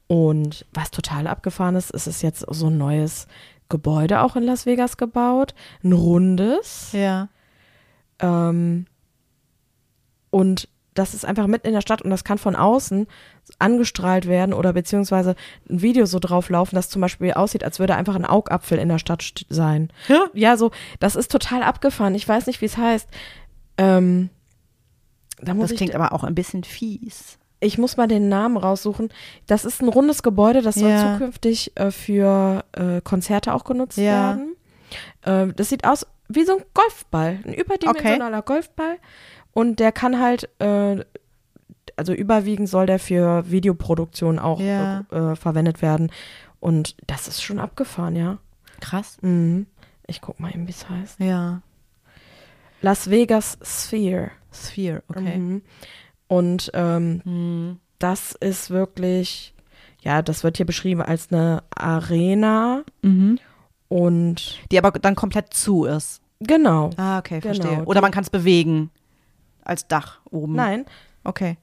[0.07, 3.27] Und was total abgefahren ist, ist es jetzt so ein neues
[3.71, 6.91] Gebäude auch in Las Vegas gebaut, ein rundes.
[6.93, 7.29] Ja.
[8.19, 8.85] Ähm,
[10.31, 13.07] und das ist einfach mitten in der Stadt und das kann von außen
[13.59, 15.35] angestrahlt werden oder beziehungsweise
[15.69, 18.99] ein Video so drauflaufen, das zum Beispiel aussieht, als würde einfach ein Augapfel in der
[18.99, 19.91] Stadt st- sein.
[20.09, 20.27] Ja.
[20.35, 22.15] Ja, so, das ist total abgefahren.
[22.15, 23.09] Ich weiß nicht, wie es heißt.
[23.79, 24.29] Ähm,
[25.41, 27.39] da Das klingt aber auch ein bisschen fies.
[27.61, 29.11] Ich muss mal den Namen raussuchen.
[29.47, 31.13] Das ist ein rundes Gebäude, das soll Ja.
[31.15, 34.37] zukünftig äh, für äh, Konzerte auch genutzt Ja.
[34.39, 34.57] werden.
[35.51, 38.97] Äh, das sieht aus wie so ein Golfball, ein überdimensionaler Golfball.
[39.53, 41.05] Und der kann halt, äh,
[41.97, 45.01] also überwiegend soll der für Videoproduktion auch Ja.
[45.11, 46.11] äh, verwendet werden.
[46.61, 48.39] Und das ist schon abgefahren, ja.
[48.81, 49.19] Krass.
[49.23, 49.67] Mhm.
[50.07, 51.21] Ich guck mal eben, wie es heißt.
[51.21, 51.63] Ja.
[52.83, 54.31] Las Vegas Sphere.
[54.53, 55.37] Sphere, okay.
[55.39, 55.63] Mhm.
[56.31, 57.79] Und ähm, Mhm.
[57.99, 59.53] das ist wirklich,
[60.01, 63.41] ja, das wird hier beschrieben als eine Arena Mhm.
[63.89, 66.23] und Die aber dann komplett zu ist.
[66.39, 66.91] genau.
[66.97, 67.55] Ah, okay, Genau.
[67.55, 67.85] verstehe.
[67.85, 68.91] Oder man kann es bewegen.
[69.65, 70.55] Als Dach oben.
[70.55, 70.87] Nein,
[71.25, 71.59] Okay.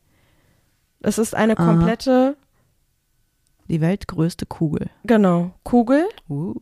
[1.01, 1.65] es ist eine Aha.
[1.65, 2.35] komplette,
[3.69, 4.89] Die weltgrößte Kugel.
[5.05, 6.05] genau, Kugel.
[6.29, 6.55] Uh.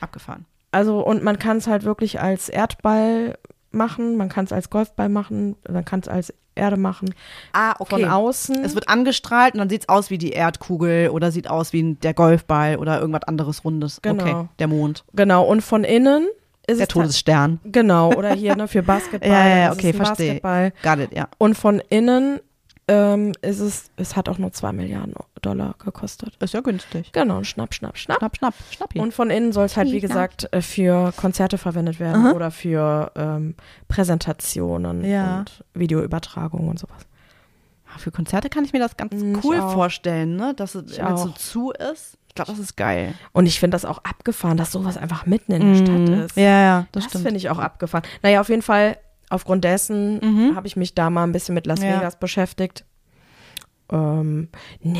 [0.00, 0.46] Abgefahren.
[0.72, 3.38] Also und man kann es halt wirklich als Erdball
[3.74, 7.14] machen, man kann es als Golfball machen, man kann es als Erde machen.
[7.52, 8.62] Ah, Von außen.
[8.64, 11.94] Es wird angestrahlt und dann sieht es aus wie die Erdkugel oder sieht aus wie
[11.94, 14.00] der Golfball oder irgendwas anderes Rundes.
[14.02, 14.22] Genau.
[14.22, 15.04] Okay, der Mond.
[15.14, 16.28] genau, und von innen
[16.66, 17.58] ist Der es Todesstern.
[17.64, 19.30] Genau, oder hier ne, für Basketball.
[19.30, 20.40] Ja, ja, okay, verstehe.
[20.40, 20.72] Basketball.
[20.82, 21.28] Got it, ja.
[21.38, 22.40] Und von innen
[22.88, 26.34] ähm, ist es, es hat auch nur zwei Milliarden Dollar gekostet.
[26.40, 27.12] Ist ja günstig.
[27.12, 28.18] Genau, schnapp, schnapp, schnapp.
[28.18, 28.98] Schnapp, schnapp, schnappi.
[29.00, 30.10] Und von innen soll es halt, wie Schnapp.
[30.10, 32.32] gesagt, äh, für Konzerte verwendet werden Aha.
[32.34, 33.54] oder für ähm,
[33.88, 35.38] Präsentationen Ja.
[35.40, 37.02] und Videoübertragungen und sowas.
[37.90, 39.72] Ja, Für Konzerte kann ich mir das ganz Mm, ich cool auch.
[39.72, 40.54] vorstellen, ne?
[40.54, 42.18] Dass es so zu ist.
[42.28, 43.14] Ich glaube, das ist geil.
[43.32, 46.36] Und ich finde das auch abgefahren, dass sowas einfach mitten in der Stadt ist.
[46.36, 46.40] Mm.
[46.40, 47.24] Ja, ja, das, Das, stimmt.
[47.24, 48.04] finde ich auch abgefahren.
[48.22, 48.96] Naja, auf jeden Fall,
[49.32, 50.56] aufgrund dessen Mhm.
[50.56, 51.96] habe ich mich da mal ein bisschen mit Las Ja.
[51.98, 52.84] Vegas beschäftigt.
[53.90, 54.48] Ähm,
[54.80, 54.98] nee.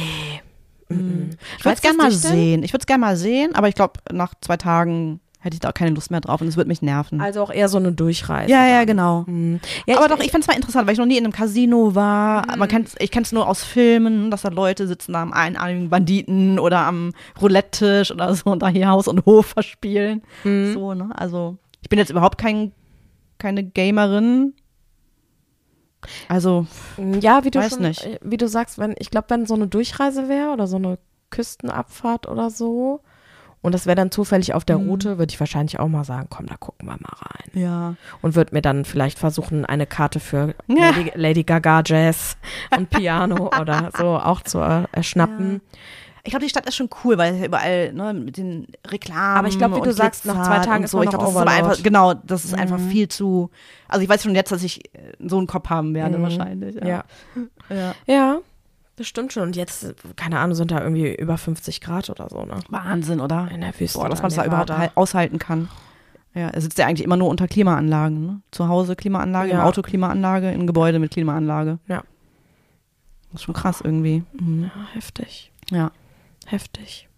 [0.89, 1.31] mhm.
[1.59, 2.63] Ich würde es gerne mal sehen.
[2.63, 5.71] Ich würde es gerne mal sehen, aber ich glaube, nach zwei Tagen hätte ich da
[5.71, 7.21] auch keine Lust mehr drauf und es würde mich nerven.
[7.21, 8.49] Also auch eher so eine Durchreise.
[8.51, 9.25] ja, ja, genau.
[9.27, 9.59] Mhm.
[9.87, 11.33] Ja, aber ich, doch, ich fände es mal interessant, weil ich noch nie in einem
[11.33, 12.47] Casino war.
[12.53, 12.59] Mhm.
[12.61, 15.89] Man kennt's, ich kenne es nur aus Filmen, dass da Leute sitzen da am einarmigen
[15.91, 20.23] Banditen oder am Roulette-Tisch oder so und da hier Haus und Hof verspielen.
[20.45, 20.75] Mhm.
[20.75, 21.11] So, ne?
[21.17, 22.71] Also, ich bin jetzt überhaupt kein,
[23.43, 24.55] keine Gamerin.
[26.29, 26.67] Also,
[27.21, 28.05] Ja, wie du Weiß schon, nicht.
[28.05, 30.99] äh, wie du sagst, wenn ich glaube, wenn so eine Durchreise wäre oder so eine
[31.31, 33.01] Küstenabfahrt oder so
[33.63, 34.89] und das wäre dann zufällig auf der Mhm.
[34.91, 37.95] Route, würde ich wahrscheinlich auch mal sagen, komm, da gucken wir mal rein ja.
[38.21, 40.91] und würde mir dann vielleicht versuchen, eine Karte für Ja.
[40.97, 42.37] Lady, Lady Gaga Jazz
[42.77, 45.61] und Piano oder so auch zu äh, erschnappen.
[46.25, 49.39] Ich glaube, die Stadt ist schon cool, weil ja überall ne, mit den Reklamen.
[49.39, 50.99] Aber ich glaub, wie du sagst, nach zwei Tagen und ist so.
[50.99, 52.89] man ich noch glaub, das ist aber einfach, genau, das ist einfach Mhm.
[52.91, 53.51] viel zu.
[53.89, 56.23] Also ich weiß schon jetzt, dass ich äh, so einen Kopf haben werde, Mhm.
[56.23, 56.77] wahrscheinlich.
[56.77, 57.03] Ja.
[57.71, 57.95] ja.
[58.07, 58.39] ja,
[58.95, 59.43] das stimmt schon.
[59.43, 62.55] Und jetzt, keine Ahnung, sind da irgendwie über 50 Grad oder so, ne?
[62.69, 63.49] Wahnsinn, oder?
[63.53, 63.99] In der Wüste.
[63.99, 65.69] Boah, dass da man es da überhaupt aushalten kann.
[66.35, 68.25] Ja, er sitzt ja eigentlich immer nur unter Klimaanlagen.
[68.27, 68.41] Ne?
[68.53, 69.65] Zu Hause Klimaanlage, im Ja.
[69.65, 71.79] Auto Klimaanlage, im Gebäude mit Klimaanlage.
[71.89, 72.05] Ja.
[73.33, 74.23] Das ist schon krass irgendwie.
[74.41, 74.71] Mhm.
[74.75, 75.51] Ja, heftig.
[75.71, 75.91] Ja.
[76.47, 77.09] Heftig.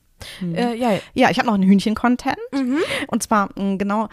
[0.41, 0.55] Mhm.
[0.55, 0.99] Äh, ja.
[1.15, 2.37] Ja, ich habe noch einen Hühnchen-Content.
[2.53, 2.79] Mhm.
[3.09, 4.09] Und zwar mh, genau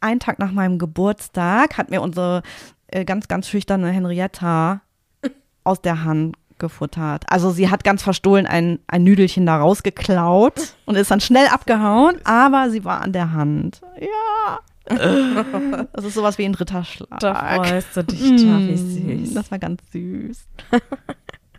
[0.00, 2.42] einen Tag nach meinem Geburtstag hat mir unsere
[2.88, 4.80] äh, ganz, ganz schüchterne Henrietta
[5.64, 7.24] aus der Hand gefuttert.
[7.28, 12.16] Also sie hat ganz verstohlen ein, ein Nüdelchen da rausgeklaut und ist dann schnell abgehauen,
[12.24, 13.80] aber sie war an der Hand.
[14.00, 14.58] Ja.
[15.92, 17.20] Das ist sowas wie ein Ritterschlag.
[17.20, 19.34] Da freust du dich, Mm, süß.
[19.34, 20.44] Das war ganz süß.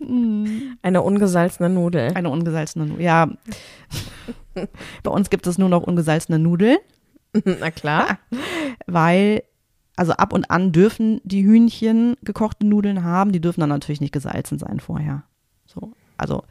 [0.08, 0.78] Mm.
[0.82, 2.12] Eine ungesalzene Nudel.
[2.14, 3.04] Eine ungesalzene Nudel.
[3.04, 3.30] Ja.
[5.04, 6.78] Bei uns gibt es nur noch ungesalzene Nudeln,
[7.60, 8.20] Na klar.
[8.88, 9.44] weil,
[9.96, 13.32] also ab und an dürfen die Hühnchen gekochte Nudeln haben.
[13.32, 15.24] Die dürfen dann natürlich nicht gesalzen sein vorher.
[15.66, 15.94] So.
[16.18, 16.44] Also,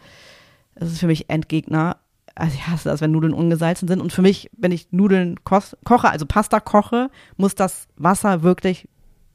[0.75, 1.99] das ist für mich Endgegner.
[2.35, 4.01] Also ich hasse das, wenn Nudeln ungesalzen sind.
[4.01, 8.89] Und für mich, wenn ich Nudeln koche, also Pasta koche, muss das Wasser wirklich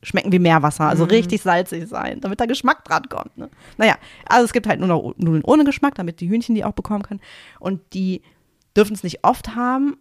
[0.03, 0.85] schmecken wie Meerwasser.
[0.85, 3.37] Also richtig salzig sein, damit der Geschmack dran kommt.
[3.37, 3.49] Ne?
[3.77, 3.95] Naja,
[4.27, 7.03] also es gibt halt nur noch Nudeln ohne Geschmack, damit die Hühnchen die auch bekommen
[7.03, 7.19] können.
[7.59, 8.21] Und die
[8.75, 9.97] dürfen es nicht oft haben,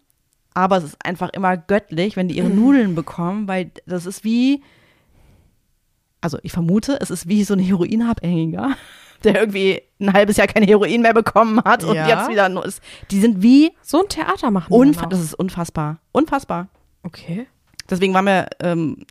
[0.54, 4.62] aber es ist einfach immer göttlich, wenn die ihre Nudeln bekommen, weil das ist wie,
[6.20, 8.74] also ich vermute, es ist wie so ein Heroinabhängiger,
[9.24, 12.06] der irgendwie ein halbes Jahr kein Heroin mehr bekommen hat und Ja.
[12.08, 12.82] jetzt wieder nur ist.
[13.10, 16.68] Die sind wie So ein Theater machen unfa das ist unfassbar, unfassbar.
[17.02, 17.46] Okay.
[17.88, 19.06] Deswegen war mir ähm,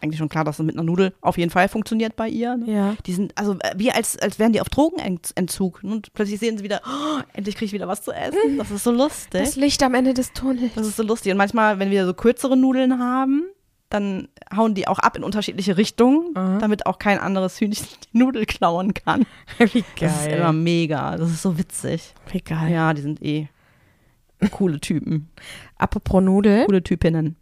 [0.00, 2.56] eigentlich schon klar, dass es mit einer Nudel auf jeden Fall funktioniert bei ihr.
[2.56, 2.70] Ne?
[2.72, 2.94] Ja.
[3.06, 5.80] Die sind, also äh, wie als, als wären die auf Drogenentzug.
[5.82, 8.58] Und plötzlich sehen sie wieder, oh, endlich kriege ich wieder was zu essen.
[8.58, 9.40] Das ist so lustig.
[9.40, 10.72] Das Licht am Ende des Tunnels.
[10.74, 11.32] Das ist so lustig.
[11.32, 13.44] Und manchmal, wenn wir so kürzere Nudeln haben,
[13.88, 16.58] dann hauen die auch ab in unterschiedliche Richtungen, Mhm.
[16.58, 19.24] damit auch kein anderes Hühnchen die Nudel klauen kann.
[19.58, 21.16] Wie Das ist immer mega.
[21.16, 22.12] Das ist so witzig.
[22.32, 22.72] Wie geil.
[22.72, 23.48] Ja, die sind eh
[24.50, 25.30] coole Typen.
[25.78, 27.36] Apropos Nudel, Coole Typinnen.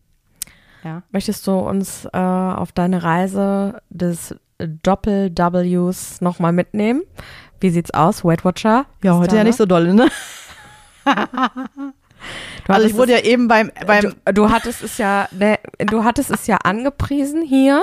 [0.84, 1.02] Ja.
[1.10, 7.02] möchtest du uns äh, auf deine Reise des Doppel-Ws nochmal mitnehmen?
[7.60, 8.86] Wie sieht's aus, Weight Watcher?
[9.02, 10.08] Ja, heute ja nicht so dolle, ne?
[12.66, 15.58] Du Also ich hattest wurde ja eben beim, beim du, du hattest es ja, ne,
[15.78, 17.82] du hattest es ja angepriesen hier,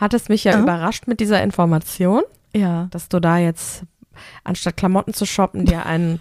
[0.00, 0.60] hattest mich ja Ja.
[0.60, 2.22] überrascht mit dieser Information,
[2.54, 2.86] ja.
[2.90, 3.82] dass du da jetzt
[4.44, 6.20] anstatt Klamotten zu shoppen dir einen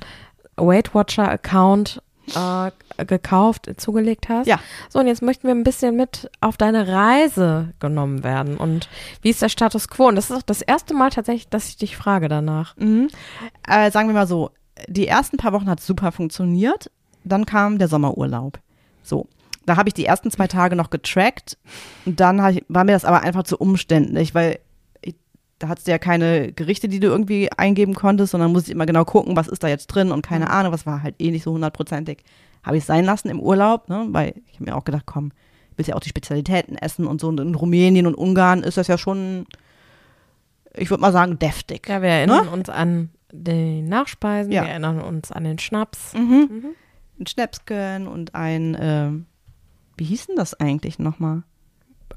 [0.56, 2.02] Weight Watcher Account
[2.36, 4.48] äh, gekauft, zugelegt hast.
[4.48, 4.60] Ja.
[4.90, 8.90] So und jetzt möchten wir ein bisschen mit auf deine Reise genommen werden und
[9.22, 10.08] wie ist der Status quo?
[10.08, 12.76] Und das ist auch das erste Mal tatsächlich, dass ich dich frage danach.
[12.78, 13.10] Mhm.
[13.68, 14.52] Äh, sagen wir mal so,
[14.88, 16.90] die ersten paar Wochen hat super funktioniert.
[17.24, 18.60] Dann kam der Sommerurlaub.
[19.02, 19.28] So,
[19.66, 21.58] da habe ich die ersten zwei Tage noch getrackt.
[22.06, 24.60] Und dann ich, war mir das aber einfach zu umständlich, weil
[25.64, 28.86] da hattest du ja keine Gerichte, die du irgendwie eingeben konntest, sondern musste ich immer
[28.86, 31.44] genau gucken, was ist da jetzt drin und keine Ahnung, was war halt eh nicht
[31.44, 32.24] so hundertprozentig.
[32.64, 34.08] Habe ich sein lassen im Urlaub, ne?
[34.10, 35.32] weil ich habe mir auch gedacht, komm,
[35.78, 37.30] willst ja auch die Spezialitäten essen und so.
[37.30, 39.46] Und in Rumänien und Ungarn ist das ja schon,
[40.76, 41.88] ich würde mal sagen, deftig.
[41.88, 44.64] Ja, wir erinnern uns an die Nachspeisen, Ja.
[44.64, 46.14] wir erinnern uns an den Schnaps.
[46.14, 46.76] Mhm.
[47.22, 49.26] Ein Schnäpsken und ein, ähm,
[49.96, 51.44] wie hieß denn das eigentlich nochmal?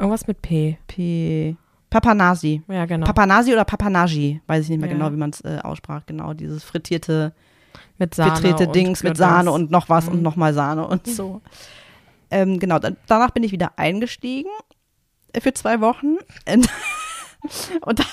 [0.01, 0.79] Irgendwas mit P.
[0.89, 1.57] P.
[1.91, 2.63] Papanasi.
[2.69, 3.07] Ja, genau.
[3.07, 4.41] Papanasi oder Papanagi?
[4.47, 4.95] Weiß ich nicht mehr Ja.
[4.97, 6.03] genau, wie man es äh, aussprach.
[6.07, 7.33] Genau, dieses frittierte,
[7.99, 8.57] mit Sahne.
[8.57, 9.17] und Dings mit.
[9.17, 10.23] Sahne und noch was und Mhm.
[10.23, 11.41] nochmal Sahne und so.
[12.31, 14.51] Ähm, genau, dann, danach bin ich wieder eingestiegen
[15.33, 16.17] äh, für zwei Wochen.
[16.53, 16.69] Und,
[17.83, 18.07] und dann,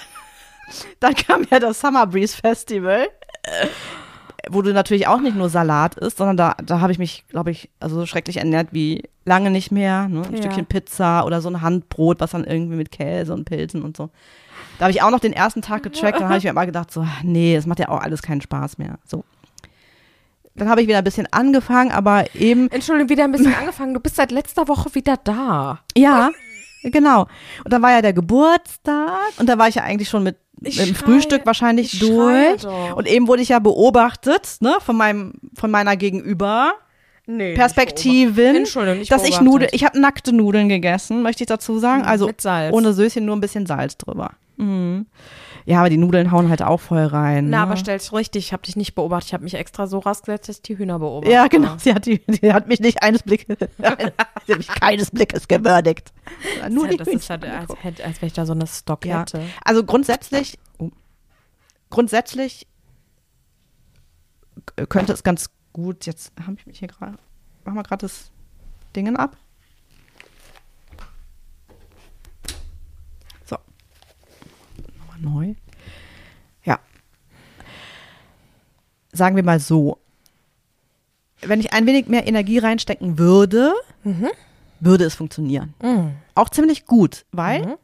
[0.99, 3.07] dann kam ja das Summer Breeze Festival,
[4.49, 7.51] wo du natürlich auch nicht nur Salat isst, sondern da, da habe ich mich, glaube
[7.51, 10.07] ich, also so schrecklich ernährt wie lange nicht mehr.
[10.09, 10.23] Ne?
[10.27, 10.37] Ein Ja.
[10.39, 14.09] Stückchen Pizza oder so ein Handbrot, was dann irgendwie mit Käse und Pilzen und so.
[14.79, 16.91] Da habe ich auch noch den ersten Tag getrackt, dann habe ich mir aber gedacht,
[16.91, 18.97] so, nee, das macht ja auch alles keinen Spaß mehr.
[19.05, 19.23] So.
[20.55, 23.93] Dann habe ich wieder ein bisschen angefangen, aber eben Entschuldigung, wieder ein bisschen angefangen.
[23.93, 25.79] Du bist seit letzter Woche wieder da.
[25.95, 26.29] Ja,
[26.83, 27.27] genau.
[27.63, 30.75] Und dann war ja der Geburtstag und da war ich ja eigentlich schon mit, Ich
[30.81, 32.65] schreie- Frühstück wahrscheinlich durch.
[32.95, 36.73] Und eben wurde ich ja beobachtet, ne, von meinem, von meiner Gegenüber.
[37.25, 37.53] Nee.
[37.53, 39.39] Perspektivin, Entschuldigung, dass ich.
[39.39, 42.03] Nudeln, ich habe nackte Nudeln gegessen, möchte ich dazu sagen.
[42.03, 42.73] Also Mit Salz.
[42.73, 44.31] ohne Söschen, nur ein bisschen Salz drüber.
[44.57, 45.05] Mhm.
[45.65, 47.49] Ja, aber die Nudeln hauen halt auch voll rein.
[47.49, 47.63] Na, ne?
[47.63, 49.27] aber stell's richtig, ich habe dich nicht beobachtet.
[49.29, 51.31] Ich habe mich extra so rausgesetzt, dass ich die Hühner beobachte.
[51.31, 51.75] ja, genau.
[51.77, 56.11] Sie hat, die, die hat mich nicht eines Blickes, sie hat mich keines Blickes gewürdigt.
[56.69, 59.41] Nur die das ist halt, als, hätte- als wäre ich da so eine Stockkette.
[59.63, 60.89] Also grundsätzlich, oh,
[61.89, 62.67] grundsätzlich
[64.89, 67.17] könnte es ganz gut, jetzt habe ich mich hier gerade,
[67.65, 68.31] machen wir gerade das
[68.95, 69.35] Dingen ab.
[73.45, 73.57] So.
[74.99, 75.55] Nochmal neu.
[76.63, 76.79] Ja.
[79.11, 79.97] Sagen wir mal so.
[81.41, 83.73] Wenn ich ein wenig mehr Energie reinstecken würde,
[84.79, 85.73] würde es funktionieren.
[85.81, 86.13] Mhm.
[86.35, 87.75] Auch ziemlich gut, weil Mhm.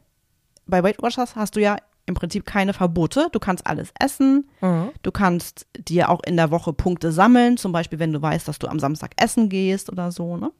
[0.66, 1.76] bei Weight Watchers hast du ja
[2.06, 3.28] im Prinzip keine Verbote.
[3.32, 4.48] Du kannst alles essen.
[4.62, 4.90] Mhm.
[5.02, 7.56] Du kannst dir auch in der Woche Punkte sammeln.
[7.58, 10.36] Zum Beispiel, wenn du weißt, dass du am Samstag essen gehst oder so.
[10.38, 10.50] Ne?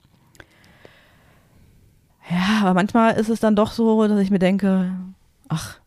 [2.31, 4.93] Ja, aber manchmal ist es dann doch so, dass ich mir denke,
[5.49, 5.79] ach,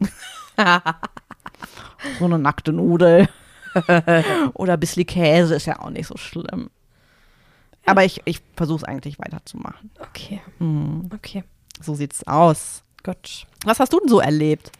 [2.18, 3.28] so eine nackte Nudel
[4.54, 6.70] oder ein bisschen Käse ist ja auch nicht so schlimm.
[7.86, 9.90] Aber ich, ich versuche es eigentlich weiterzumachen.
[10.00, 11.44] Okay, Hm, okay.
[11.80, 12.82] so sieht's aus.
[13.02, 13.46] Gut.
[13.64, 14.70] Was hast du denn so erlebt?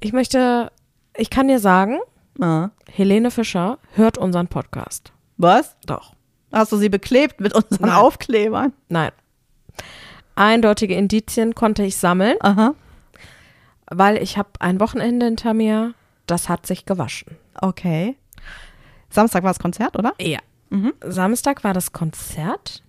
[0.00, 0.70] Ich möchte,
[1.16, 1.98] ich kann dir sagen,
[2.40, 2.70] Ah.
[2.90, 5.12] Helene Fischer hört unseren Podcast.
[5.36, 5.76] Was?
[5.84, 6.14] Doch.
[6.52, 7.96] Hast du sie beklebt mit unseren Nein.
[7.98, 8.72] Aufklebern?
[8.88, 9.10] Nein.
[10.36, 12.74] Eindeutige Indizien konnte ich sammeln, Aha.
[13.90, 15.94] Weil ich habe ein Wochenende hinter mir,
[16.26, 17.36] das hat sich gewaschen.
[17.60, 18.16] Okay.
[19.10, 20.14] Samstag war das Konzert, oder?
[20.20, 20.38] Ja.
[20.70, 20.92] Mhm.
[21.04, 22.82] Samstag war das Konzert.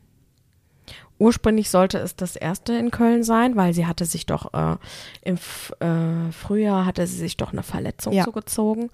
[1.17, 4.77] Ursprünglich sollte es das erste in Köln sein, weil sie hatte sich doch äh,
[5.21, 8.23] im F äh, Frühjahr hatte sie sich doch eine Verletzung Ja.
[8.23, 8.89] zugezogen.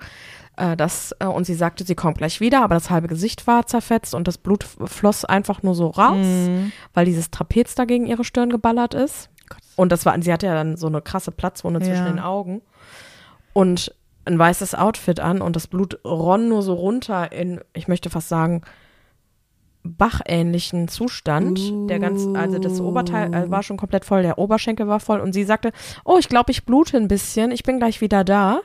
[0.58, 3.66] Äh, das, äh, und sie sagte, sie kommt gleich wieder, aber das halbe Gesicht war
[3.66, 6.74] zerfetzt und das Blut floss einfach nur so raus, Mhm.
[6.94, 9.30] weil dieses Trapez da gegen ihre Stirn geballert ist.
[9.76, 12.12] Und das war, sie hatte ja dann so eine krasse Platzwunde zwischen Ja.
[12.12, 12.62] den Augen.
[13.54, 13.94] Und
[14.26, 18.28] ein weißes Outfit an und das Blut ronn nur so runter in, ich möchte fast
[18.30, 18.62] sagen,
[19.84, 21.60] bachähnlichen Zustand.
[21.90, 25.34] Der ganz, also das Oberteil äh, war schon komplett voll, der Oberschenkel war voll und
[25.34, 25.72] sie sagte,
[26.04, 28.60] oh, ich glaube, ich blute ein bisschen, ich bin gleich wieder da.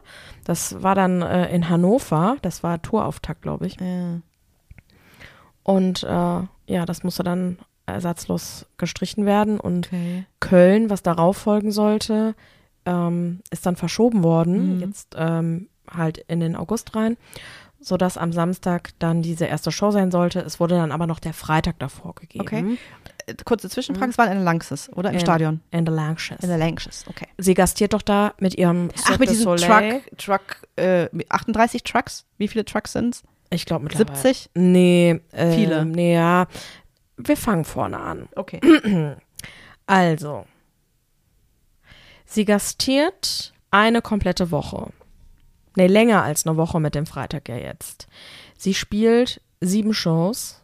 [0.44, 3.76] Das war dann äh, in Hannover, das war Tourauftakt, glaube ich.
[3.80, 4.20] Ja.
[5.62, 6.06] Und äh,
[6.72, 7.58] ja, das musste dann
[7.92, 10.24] ersatzlos gestrichen werden und Okay.
[10.40, 12.34] Köln, was darauf folgen sollte,
[12.86, 14.80] ähm, ist dann verschoben worden, Mhm.
[14.80, 17.16] jetzt ähm, halt in den August rein,
[17.80, 20.40] sodass am Samstag dann diese erste Show sein sollte.
[20.40, 22.42] Es wurde dann aber noch der Freitag davor gegeben.
[22.44, 22.78] Okay.
[23.26, 25.10] Äh, Kurze Zwischenfrage, es war in der Lanxess, oder?
[25.10, 25.60] Im In- Stadion.
[25.70, 26.40] In der Langsches.
[26.42, 27.26] In der Lanxess, okay.
[27.38, 30.00] Sie gastiert doch da mit ihrem Ach, mit diesem Soleil.
[30.16, 32.24] Truck, Truck, äh, mit 38 Trucks?
[32.38, 33.22] Wie viele Trucks sind's?
[33.50, 34.16] Ich glaube mittlerweile.
[34.16, 34.50] 70?
[34.54, 35.20] Nee.
[35.32, 35.84] Äh, Viele.
[35.84, 36.46] Nee, ja.
[37.16, 38.28] Wir fangen vorne an.
[38.34, 38.60] Okay.
[39.84, 40.46] Also,
[42.24, 44.92] sie gastiert eine komplette Woche.
[45.74, 48.06] Nee, länger als eine Woche mit dem Freitag ja jetzt.
[48.56, 50.62] Sie spielt sieben Shows,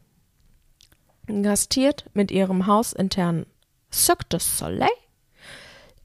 [1.27, 3.47] gastiert mit ihrem hausinternen
[3.93, 4.89] Cirque du Soleil,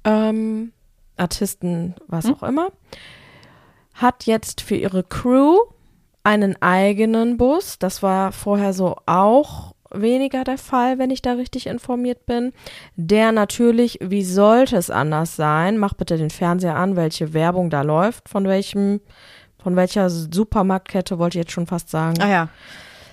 [0.04, 0.74] ähm,
[1.18, 2.72] Artisten, was auch immer,
[3.94, 5.60] hat jetzt für ihre Crew
[6.24, 7.78] einen eigenen Bus.
[7.78, 12.52] Das war vorher so auch weniger der Fall, wenn ich da richtig informiert bin.
[12.96, 15.78] Der natürlich, wie sollte es anders sein?
[15.78, 19.02] Mach bitte den Fernseher an, welche Werbung da läuft, von welchem,
[19.62, 22.22] von welcher Supermarktkette wollte ich jetzt schon fast sagen.
[22.22, 22.50] Ah ja.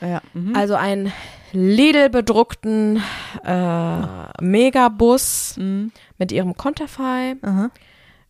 [0.01, 0.21] Ja, ja.
[0.33, 0.57] Mhm.
[0.57, 1.13] Also einen
[1.53, 3.03] Lidl-bedruckten
[3.45, 5.93] äh, Megabus Mhm.
[6.19, 7.37] mit ihrem Konterfei.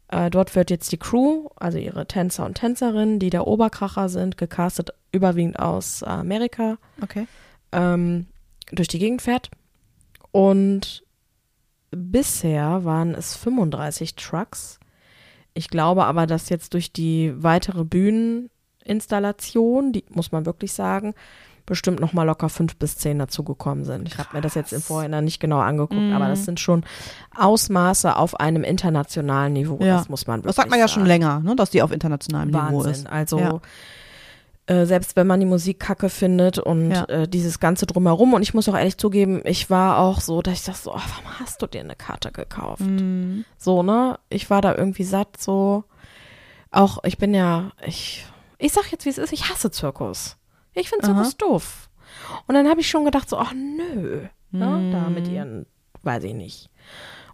[0.08, 4.36] Äh, dort wird jetzt die Crew, also ihre Tänzer und Tänzerinnen, die der Oberkracher sind,
[4.36, 7.26] gecastet überwiegend aus Amerika, Okay.
[7.72, 8.26] ähm,
[8.72, 9.50] durch die Gegend fährt.
[10.32, 11.04] Und
[11.90, 14.78] bisher waren es 35 Trucks.
[15.54, 21.14] Ich glaube aber, dass jetzt durch die weitere Bühneninstallation, die muss man wirklich sagen,
[21.66, 24.08] bestimmt noch mal locker fünf bis zehn dazugekommen sind.
[24.08, 24.80] Ich habe mir das jetzt im.
[24.82, 26.12] Vorhinein nicht genau angeguckt, Mhm.
[26.14, 26.84] aber das sind schon
[27.36, 29.78] Ausmaße auf einem internationalen Niveau.
[29.80, 29.98] Ja.
[29.98, 31.08] Das muss man wirklich Das sagt man ja schon sagen.
[31.08, 32.92] länger, ne, dass die auf internationalem Niveau Wahnsinn.
[32.92, 33.06] ist.
[33.06, 33.60] Also Ja.
[34.70, 37.04] Äh, selbst wenn man die Musik kacke findet und Ja.
[37.06, 38.34] äh, dieses ganze drumherum.
[38.34, 40.94] Und ich muss auch ehrlich zugeben, ich war auch so, dass ich dachte so, oh,
[41.08, 42.82] warum hast du dir eine Karte gekauft?
[42.82, 43.44] Mhm.
[43.58, 44.18] So, ne?
[44.28, 45.84] Ich war da irgendwie satt, so.
[46.70, 48.24] Auch, ich bin ja, ich,
[48.58, 50.36] ich sag jetzt, wie es ist, ich hasse Zirkus.
[50.72, 51.04] Ich finde.
[51.06, 51.90] Zirkus doof.
[52.46, 54.90] Und dann habe ich schon gedacht, so, ach nö, ne?
[54.92, 55.34] da mit Mhm.
[55.34, 55.66] ihren,
[56.02, 56.70] weiß ich nicht.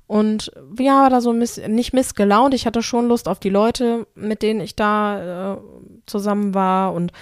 [0.06, 2.54] Und ja, war da so miss, nicht missgelaunt.
[2.54, 5.58] Ich hatte schon Lust auf die Leute, mit denen ich da äh,
[6.06, 7.12] zusammen war und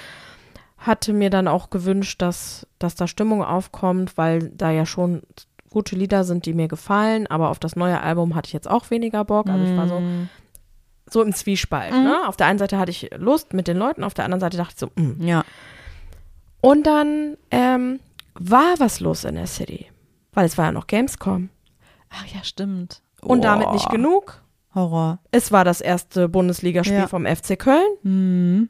[0.77, 5.23] hatte mir dann auch gewünscht, dass, dass da Stimmung aufkommt, weil da ja schon
[5.71, 8.91] gute Lieder sind, die mir gefallen, aber auf das neue Album hatte ich jetzt auch
[8.91, 9.49] weniger Bock.
[9.49, 10.29] Also ich war so, Mhm.
[11.11, 11.93] so im Zwiespalt.
[11.95, 12.03] Mhm.
[12.05, 12.29] Ne?
[12.29, 14.75] Auf der einen Seite hatte ich Lust mit den Leuten, auf der anderen Seite dachte
[14.75, 15.23] ich so, mm.
[15.27, 15.43] Ja.
[16.61, 17.99] Und dann ähm,
[18.35, 19.87] war was los in der City,
[20.35, 21.49] weil es war ja noch Gamescom.
[22.17, 23.03] Ach ja, stimmt.
[23.21, 24.43] Und damit Oh, nicht genug.
[24.75, 25.19] Horror.
[25.31, 27.07] Es war das erste Bundesligaspiel Ja.
[27.09, 27.87] vom FC Köln.
[28.03, 28.69] Mhm.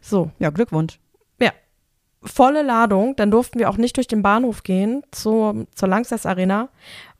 [0.00, 0.98] So, Ja, Glückwunsch.
[2.24, 3.14] volle Ladung.
[3.14, 6.68] Dann durften wir auch nicht durch den Bahnhof gehen zur, zur Langsess Arena,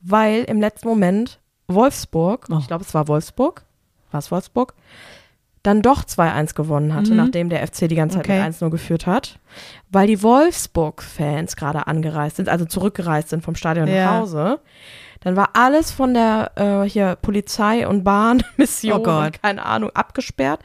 [0.01, 1.39] weil im letzten Moment
[1.69, 2.57] Wolfsburg, Oh.
[2.59, 3.63] ich glaube es war Wolfsburg,
[4.11, 4.73] war es Wolfsburg,
[5.63, 7.17] dann doch 2-1 gewonnen hatte, Mhm.
[7.17, 8.37] nachdem der FC die ganze Zeit Okay.
[8.37, 9.39] mit 1-0 geführt hat,
[9.89, 14.05] weil die Wolfsburg-Fans gerade angereist sind, also zurückgereist sind vom Stadion Ja.
[14.05, 14.59] nach Hause.
[15.21, 20.61] Dann war alles von der äh, hier Polizei und Bahnmission Oh keine Ahnung abgesperrt.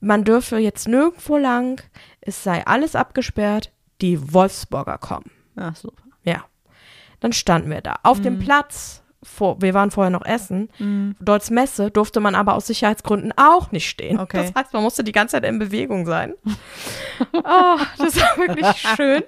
[0.00, 1.80] Man dürfe jetzt nirgendwo lang,
[2.20, 3.70] es sei alles abgesperrt,
[4.00, 5.30] die Wolfsburger kommen.
[5.56, 6.02] Ach, super.
[6.24, 6.44] Ja.
[7.20, 7.96] Dann standen wir da.
[8.02, 8.22] Auf Mhm.
[8.24, 10.68] dem Platz, vor, wir waren vorher noch essen,
[11.20, 14.18] Deutz Messe, durfte man aber aus Sicherheitsgründen auch nicht stehen.
[14.18, 14.50] Okay.
[14.54, 16.34] Das heißt, man musste die ganze Zeit in Bewegung sein.
[17.32, 19.22] oh, das war wirklich schön.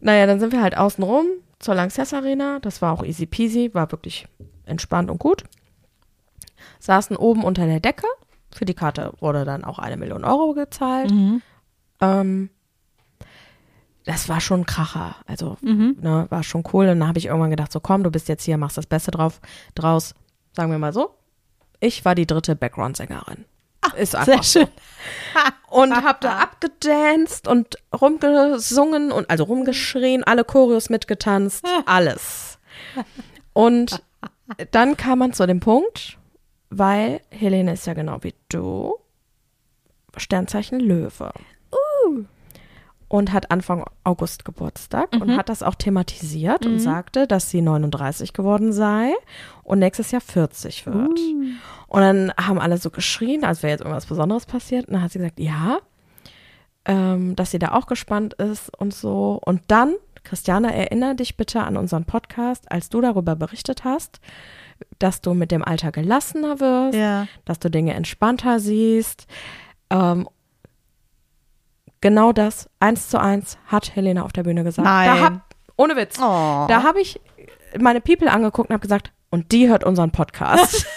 [0.00, 1.26] Naja, dann sind wir halt außen rum
[1.58, 2.58] zur Lanxess Arena.
[2.60, 4.26] Das war auch easy peasy, war wirklich
[4.64, 5.44] entspannt und gut.
[6.80, 8.06] Saßen oben unter der Decke.
[8.54, 11.10] Für die Karte wurde dann auch eine Million Euro gezahlt.
[11.10, 11.42] Mhm.
[12.00, 12.50] Ähm,
[14.06, 15.16] das war schon ein Kracher.
[15.26, 16.88] Also, ne, war schon cool.
[16.88, 19.10] Und dann habe ich irgendwann gedacht, so komm, du bist jetzt hier, machst das Beste
[19.10, 19.40] drauf,
[19.74, 20.14] draus.
[20.52, 21.10] Sagen wir mal so.
[21.80, 23.44] Ich war die dritte Background-Sängerin.
[23.96, 24.68] Ist einfach Sehr schön.
[25.70, 32.58] und habe da abgedanced und rumgesungen und also rumgeschrien, alle Choreos mitgetanzt, alles.
[33.52, 34.02] Und
[34.70, 36.18] dann kam man zu dem Punkt,
[36.70, 38.94] weil Helene ist ja genau wie du,
[40.16, 41.32] Sternzeichen Löwe.
[43.08, 48.32] Und hat Anfang August Geburtstag und hat das auch thematisiert und sagte, dass sie 39
[48.32, 49.12] geworden sei
[49.62, 51.18] und nächstes Jahr 40 wird.
[51.86, 54.88] Und dann haben alle so geschrien, als wäre jetzt irgendwas Besonderes passiert.
[54.88, 55.78] Und dann hat sie gesagt, ja,
[56.84, 59.40] ähm, dass sie da auch gespannt ist und so.
[59.44, 59.94] Und dann,
[60.24, 64.20] Christiane, erinnere dich bitte an unseren Podcast, als du darüber berichtet hast,
[64.98, 67.28] dass du mit dem Alter gelassener wirst, Ja.
[67.44, 69.26] dass du Dinge entspannter siehst.
[69.90, 70.28] Ähm,
[72.00, 74.86] genau das, eins zu eins, hat Helena auf der Bühne gesagt.
[74.86, 75.20] Da Nein.
[75.22, 75.32] hab,
[75.76, 76.16] ohne Witz.
[76.18, 76.66] Oh.
[76.68, 77.20] Da habe ich
[77.78, 80.86] meine People angeguckt und habe gesagt, und die hört unseren Podcast.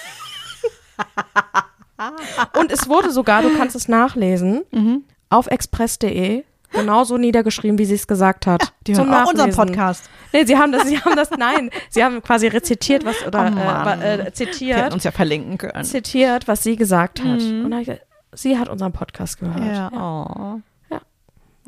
[2.59, 5.03] und es wurde sogar, du kannst es nachlesen, Mhm.
[5.29, 8.73] auf express.de genauso niedergeschrieben, wie sie es gesagt hat.
[8.85, 9.51] Die Zum hören auch unseren.
[9.51, 10.07] Podcast.
[10.31, 13.51] Nee, sie haben das, sie haben das, nein, sie haben quasi rezitiert, was, oder
[13.97, 15.83] Oh äh, äh, zitiert, uns ja verlinken können.
[15.83, 17.39] zitiert, was sie gesagt hat.
[17.41, 19.65] Und dann hab ich gesagt, sie hat unseren Podcast gehört.
[19.65, 19.91] Ja.
[19.91, 20.59] Oh.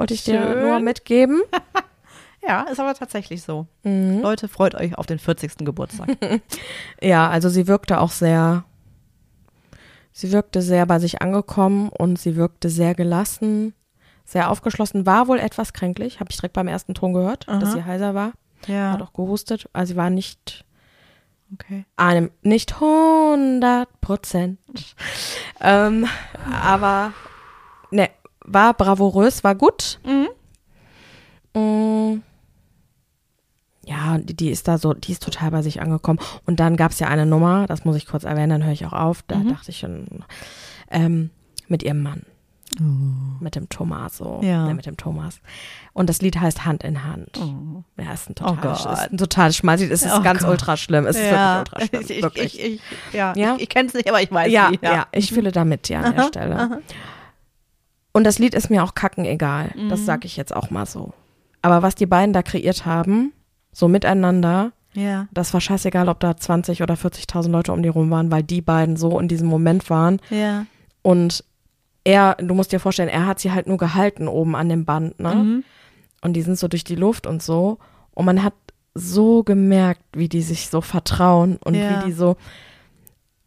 [0.01, 0.61] Wollte ich dir Schön.
[0.63, 1.43] nur mitgeben.
[2.47, 3.67] ja, ist aber tatsächlich so.
[3.83, 4.21] Mhm.
[4.23, 5.57] Leute, freut euch auf den 40.
[5.59, 6.17] Geburtstag.
[7.03, 8.63] Ja, also sie wirkte auch sehr,
[10.11, 13.75] sie wirkte sehr bei sich angekommen und sie wirkte sehr gelassen,
[14.25, 17.71] sehr aufgeschlossen, war wohl etwas kränklich, habe ich direkt beim ersten Ton gehört, dass Aha.
[17.73, 18.31] sie heiser war,
[18.65, 18.93] ja.
[18.93, 20.65] hat auch gehustet, also sie war nicht
[21.53, 21.85] Okay.
[21.95, 24.57] einem, nicht 100 Prozent,
[25.61, 26.07] ähm,
[26.49, 27.13] aber
[27.91, 28.09] ne,
[28.45, 29.99] war bravourös, war gut.
[30.03, 30.25] Mm.
[33.83, 36.19] Ja, die, die ist da so, die ist total bei sich angekommen.
[36.45, 38.85] Und dann gab es ja eine Nummer, das muss ich kurz erwähnen, dann höre ich
[38.85, 39.23] auch auf.
[39.27, 40.05] Da dachte ich schon,
[40.89, 41.29] ähm,
[41.67, 42.23] mit ihrem Mann.
[43.41, 44.39] Mit dem Tomaso.
[44.43, 44.65] Ja.
[44.67, 45.41] Nee, mit dem Thomas.
[45.91, 47.37] Und das Lied heißt Hand in Hand.
[47.97, 48.93] Ja, ist ein Oh total, Gott.
[48.93, 49.91] ist ein total Schmalzlied.
[49.91, 50.51] Es ist Oh ganz Gott.
[50.51, 51.05] ultra schlimm.
[51.05, 51.65] Es ist ja.
[51.65, 52.01] wirklich ultra schlimm.
[52.17, 52.59] Ich, wirklich.
[52.63, 52.81] ich, ich,
[53.13, 53.55] ja, Ja?
[53.55, 54.79] ich, ich kenne es nicht, aber ich weiß ja, wie.
[54.81, 56.81] ja, ich fühle da mit, ja, an der Stelle.
[58.13, 59.71] Und das Lied ist mir auch kacken egal.
[59.75, 59.89] Mhm.
[59.89, 61.13] Das sage ich jetzt auch mal so.
[61.61, 63.33] Aber was die beiden da kreiert haben,
[63.71, 65.27] so miteinander, ja.
[65.31, 68.61] das war scheißegal, ob da 20 oder 40.000 Leute um die rum waren, weil die
[68.61, 70.19] beiden so in diesem Moment waren.
[70.29, 70.65] Ja.
[71.01, 71.43] Und
[72.03, 75.19] er, du musst dir vorstellen, er hat sie halt nur gehalten oben an dem Band,
[75.19, 75.35] ne?
[75.35, 75.63] Mhm.
[76.21, 77.77] Und die sind so durch die Luft und so.
[78.13, 78.53] Und man hat
[78.93, 82.01] so gemerkt, wie die sich so vertrauen und Ja.
[82.01, 82.35] wie die so.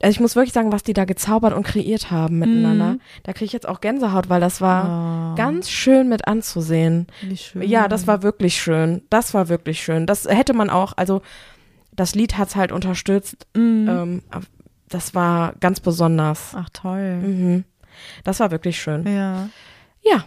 [0.05, 2.99] Also ich muss wirklich sagen, was die da gezaubert und kreiert haben miteinander.
[3.23, 5.33] Da kriege ich jetzt auch Gänsehaut, weil das war.
[5.33, 7.07] Oh, ganz schön mit anzusehen.
[7.23, 7.63] wie schön.
[7.63, 9.01] Ja, das war wirklich schön.
[9.09, 10.05] Das war wirklich schön.
[10.05, 11.23] Das hätte man auch, also
[11.91, 13.47] das Lied hat's halt unterstützt.
[13.57, 13.89] Mhm.
[13.89, 14.23] Ähm,
[14.91, 16.53] das war ganz besonders.
[16.55, 17.17] Ach toll.
[17.17, 17.65] Mhm.
[18.25, 19.07] Das war wirklich schön.
[19.07, 19.49] Ja.
[20.03, 20.27] Ja.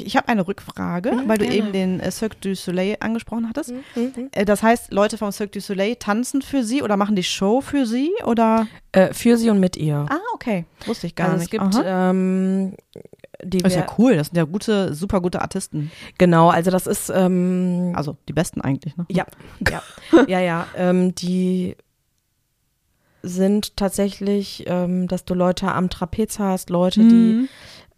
[0.00, 1.56] Ich, ich habe eine Rückfrage, Mhm, weil du gerne.
[1.58, 3.72] eben den äh, Cirque du Soleil angesprochen hattest.
[3.94, 4.28] Mhm.
[4.32, 7.60] Äh, das heißt, Leute vom Cirque du Soleil tanzen für sie oder machen die Show
[7.60, 8.66] für sie oder?
[8.92, 10.06] Äh, für sie und mit ihr.
[10.08, 10.64] Ah, okay.
[10.86, 11.52] Wusste ich gar also nicht.
[11.54, 12.74] es gibt ähm,
[13.44, 14.16] die das ist ja cool.
[14.16, 15.92] Das sind ja gute, super gute Artisten.
[16.18, 19.06] genau, also das ist ähm, Also die besten eigentlich, ne?
[19.10, 19.26] ja,
[19.70, 19.82] ja,
[20.26, 21.76] ja, ja, ähm, die
[23.22, 27.48] sind tatsächlich, ähm, dass du Leute am Trapez hast, Leute, die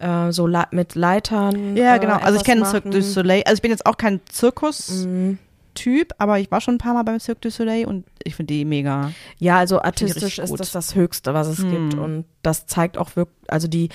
[0.00, 1.72] äh, so le mit Leitern.
[1.72, 1.76] Mhm.
[1.76, 2.16] Ja, äh, genau.
[2.16, 3.02] Also ich kenne Cirque du.
[3.02, 3.42] Soleil.
[3.44, 6.14] Also ich bin jetzt auch kein Zirkus-Typ, Mhm.
[6.18, 8.64] aber ich war schon ein paar Mal beim Cirque du Soleil und ich finde die
[8.64, 9.12] mega.
[9.38, 10.60] Ja, also artistisch ist gut.
[10.60, 11.94] das das Höchste, was es gibt.
[11.94, 11.98] Hm.
[11.98, 13.88] Und das zeigt auch wirklich, also die,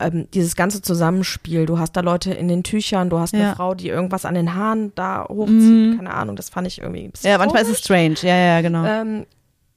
[0.00, 1.66] ähm, dieses ganze Zusammenspiel.
[1.66, 3.54] Du hast da Leute in den Tüchern, du hast eine Ja.
[3.54, 5.92] Frau, die irgendwas an den Haaren da hochzieht.
[5.92, 5.96] Mhm.
[5.96, 7.30] Keine Ahnung, das fand ich irgendwie ein bisschen.
[7.30, 8.14] Ja, manchmal ist es strange.
[8.22, 8.84] Ja, ja, genau.
[8.84, 9.26] Ähm,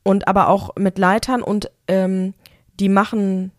[0.03, 2.34] und aber auch mit Leitern und ähm,
[2.79, 3.51] die machen,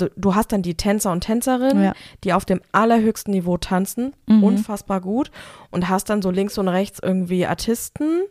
[0.00, 1.92] also du hast dann die Tänzer und Tänzerinnen, Ja.
[2.24, 4.44] die auf dem allerhöchsten Niveau tanzen, Mhm.
[4.44, 5.30] unfassbar gut
[5.70, 8.22] und hast dann so links und rechts irgendwie Artisten,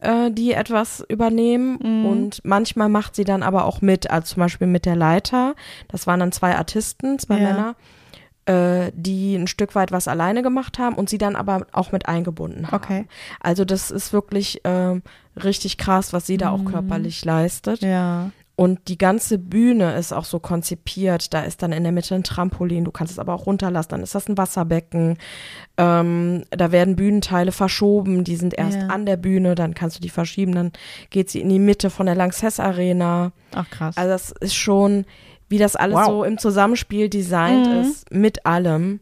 [0.00, 2.06] äh, die etwas übernehmen Mhm.
[2.06, 5.54] und manchmal macht sie dann aber auch mit, also zum Beispiel mit der Leiter,
[5.88, 7.42] das waren dann zwei Artisten, zwei Ja.
[7.42, 7.74] Männer,
[8.44, 12.08] äh, die ein Stück weit was alleine gemacht haben und sie dann aber auch mit
[12.08, 12.74] eingebunden haben.
[12.74, 13.06] Okay.
[13.40, 15.02] Also das ist wirklich ähm,
[15.42, 17.82] richtig krass, was sie da auch körperlich leistet.
[17.82, 18.32] Ja.
[18.54, 21.32] Und die ganze Bühne ist auch so konzipiert.
[21.32, 23.88] Da ist dann in der Mitte ein Trampolin, du kannst es aber auch runterlassen.
[23.90, 25.16] Dann ist das ein Wasserbecken.
[25.78, 28.86] Ähm, da werden Bühnenteile verschoben, die sind erst Ja.
[28.88, 30.72] an der Bühne, dann kannst du die verschieben, dann
[31.08, 33.32] geht sie in die Mitte von der Lanxess Arena.
[33.54, 33.96] Ach krass.
[33.96, 35.06] Also das ist schon,
[35.48, 36.06] wie das alles Wow.
[36.06, 37.80] so im Zusammenspiel designt Mhm.
[37.80, 39.00] ist, mit allem.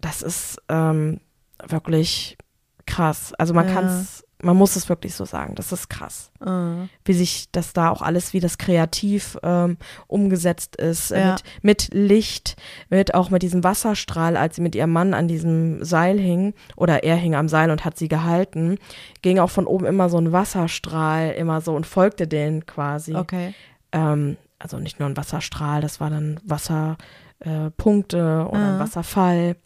[0.00, 1.20] Das ist ähm,
[1.66, 2.38] wirklich
[2.86, 3.34] krass.
[3.36, 3.74] Also man Ja.
[3.74, 5.54] kann es, man muss es wirklich so sagen.
[5.56, 6.86] Das ist krass Äh.
[7.04, 9.76] wie sich das da auch alles, wie das kreativ ähm,
[10.06, 11.30] umgesetzt ist, äh, Ja.
[11.32, 12.56] mit, mit Licht,
[12.88, 17.02] mit auch mit diesem Wasserstrahl, als sie mit ihrem Mann an diesem Seil hing, oder
[17.02, 18.78] er hing am Seil und hat sie gehalten,
[19.22, 23.14] ging auch von oben immer so ein Wasserstrahl immer so und folgte denen quasi.
[23.16, 23.54] Okay.
[23.92, 28.78] Ähm, also nicht nur ein Wasserstrahl, das war dann Wasserpunkte äh, oder ein Ah.
[28.80, 29.56] Wasserfall.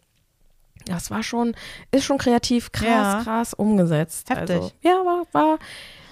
[0.85, 1.55] Das war schon,
[1.91, 3.21] ist schon kreativ krass, Ja.
[3.23, 4.29] krass umgesetzt.
[4.29, 4.55] Heftig.
[4.57, 5.59] Also, ja, war, war,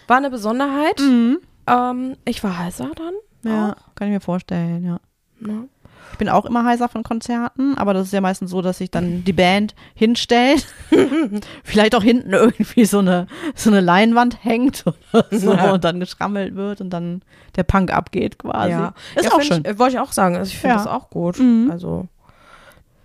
[0.07, 0.99] war eine Besonderheit.
[0.99, 1.39] Mhm.
[1.67, 3.13] Ähm, ich war heißer dann.
[3.51, 4.95] Ja, kann ich mir vorstellen, ja.
[4.95, 5.67] Auch, ne?
[6.11, 8.91] Ich bin auch immer heißer von Konzerten, aber das ist ja meistens so, dass sich
[8.91, 10.67] dann die Band hinstellt.
[11.63, 15.71] Vielleicht auch hinten irgendwie so eine, so eine Leinwand hängt oder so Ja.
[15.73, 17.21] und dann geschrammelt wird und dann
[17.55, 18.71] der Punk abgeht quasi.
[18.71, 19.61] Ja, Ist ja, auch schön.
[19.61, 20.35] Ich, äh, wollte ich auch sagen.
[20.35, 20.83] Also ich finde Ja.
[20.83, 21.39] das auch gut.
[21.39, 21.69] Mhm.
[21.71, 22.07] Also,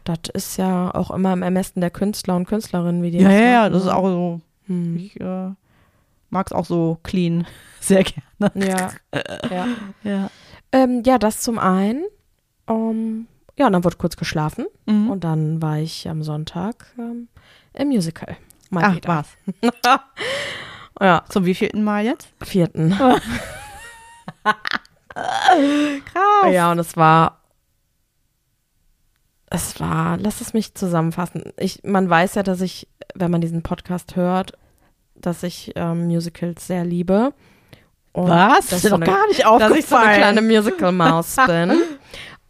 [0.07, 3.39] das ist ja auch immer im Ermessen der Künstler und Künstlerinnen, wie die Ja, das
[3.41, 3.95] ja, ja, das ist ne?
[3.97, 4.41] auch so.
[4.67, 4.97] Hm.
[4.97, 5.51] Ich äh,
[6.31, 7.47] mag es auch so clean.
[7.81, 8.53] Sehr gerne.
[8.67, 8.91] Ja,
[9.51, 9.67] ja.
[10.03, 10.31] Ja.
[10.73, 12.05] Ähm, ja, das zum einen.
[12.69, 13.27] Ähm,
[13.59, 14.67] ja, und dann wurde kurz geschlafen.
[14.87, 15.11] Mhm.
[15.11, 17.29] Und dann war ich am Sonntag ähm,
[17.75, 18.37] im Musical.
[18.71, 19.09] Mal Ach, wieder.
[19.09, 19.37] was.
[20.99, 22.27] Ja, Zum wievielten Mal jetzt?
[22.43, 22.91] vierten.
[22.93, 23.21] Krass.
[26.51, 27.41] Ja, und es war,
[29.57, 31.43] es war, lass es mich zusammenfassen.
[31.59, 34.53] Ich, man weiß ja, dass ich, wenn man diesen Podcast hört,
[35.15, 37.33] dass ich ähm, Musicals sehr liebe.
[38.13, 38.69] Und Was?
[38.69, 40.17] Das ist so doch gar nicht Dass ich so eine aufgefallen.
[40.19, 41.73] kleine Musical-Maus bin.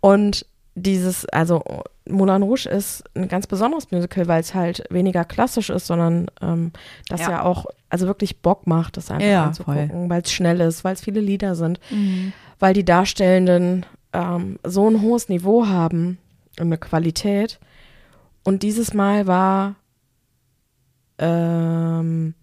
[0.01, 1.63] Und dieses, also
[2.09, 6.73] Moulin Rouge ist ein ganz besonderes Musical, weil es halt weniger klassisch ist, sondern ähm,
[7.09, 7.31] das ja.
[7.31, 7.43] Ja.
[7.45, 11.01] auch, also wirklich Bock macht, das einfach Ja, anzugucken, weil es schnell ist, weil es
[11.01, 12.33] viele Lieder sind Mhm.
[12.59, 16.19] weil die Darstellenden ähm, so ein hohes Niveau haben
[16.59, 17.59] und eine Qualität.
[18.45, 19.77] Und dieses Mal war
[21.19, 22.35] ähm,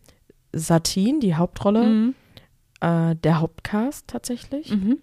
[0.51, 2.15] Satin, die Hauptrolle, Mhm.
[2.81, 4.71] äh, der Hauptcast tatsächlich.
[4.71, 4.97] Mhm.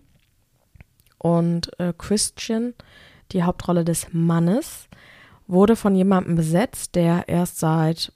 [1.18, 2.74] Und äh, Christian,
[3.32, 4.88] die Hauptrolle des Mannes,
[5.46, 8.12] wurde von jemandem besetzt, der erst seit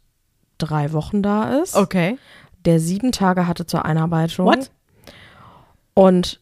[0.59, 2.19] drei Wochen da ist, Okay.
[2.65, 4.47] der sieben Tage hatte zur Einarbeitung.
[4.47, 4.71] What?
[5.95, 6.41] Und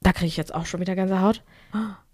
[0.00, 1.42] da kriege ich jetzt auch schon wieder Gänsehaut.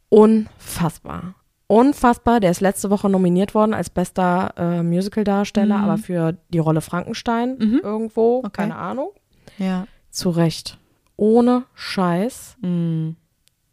[0.08, 1.34] Unfassbar.
[1.68, 2.40] Unfassbar.
[2.40, 5.84] Der ist letzte Woche nominiert worden als bester äh, Musical-Darsteller, Mhm.
[5.84, 7.80] aber für die Rolle Frankenstein Mhm.
[7.84, 8.38] irgendwo.
[8.38, 8.50] Okay.
[8.52, 9.10] Keine Ahnung.
[9.58, 9.86] Ja.
[10.10, 10.78] Zu Recht.
[11.16, 12.56] Ohne Scheiß.
[12.62, 13.16] Mhm.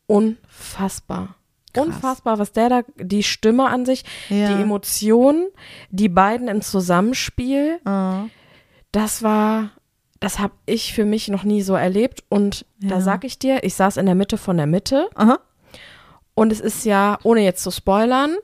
[0.07, 1.35] Unfassbar.
[1.73, 1.85] Krass.
[1.87, 4.55] Unfassbar, was der da, die Stimme an sich, Ja.
[4.55, 5.47] die Emotionen,
[5.89, 8.25] die beiden im Zusammenspiel, Ah.
[8.91, 9.71] das war,
[10.21, 12.23] das habe ich für mich noch nie so erlebt.
[12.29, 13.01] Und da Ja.
[13.01, 15.39] sag ich dir, ich saß in der Mitte von der Mitte Aha.
[16.35, 18.35] Und es ist ja, ohne jetzt zu spoilern,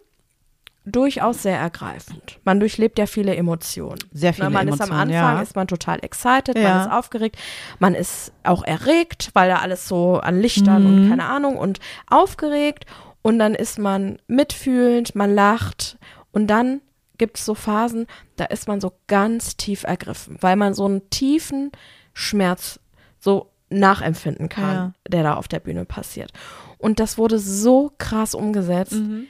[0.86, 2.40] durchaus sehr ergreifend.
[2.44, 4.00] Man durchlebt ja viele Emotionen.
[4.14, 5.42] Sehr viele Na, man ist am Emotionen, Anfang, ja.
[5.42, 6.84] ist man total excited, man Ja.
[6.86, 7.38] ist aufgeregt,
[7.78, 11.10] man ist auch erregt, weil da alles so an Lichtern und Mhm.
[11.10, 11.80] keine Ahnung und
[12.10, 12.86] aufgeregt
[13.22, 15.98] und dann ist man mitfühlend, man lacht
[16.32, 16.82] und dann
[17.20, 21.08] gibt es so Phasen, da ist man so ganz tief ergriffen, weil man so einen
[21.12, 21.72] tiefen
[22.14, 22.80] Schmerz
[23.20, 24.94] so nachempfinden kann, Ja.
[25.08, 26.34] der da auf der Bühne passiert.
[26.82, 28.94] Und das wurde so krass umgesetzt.
[28.94, 29.26] Mhm.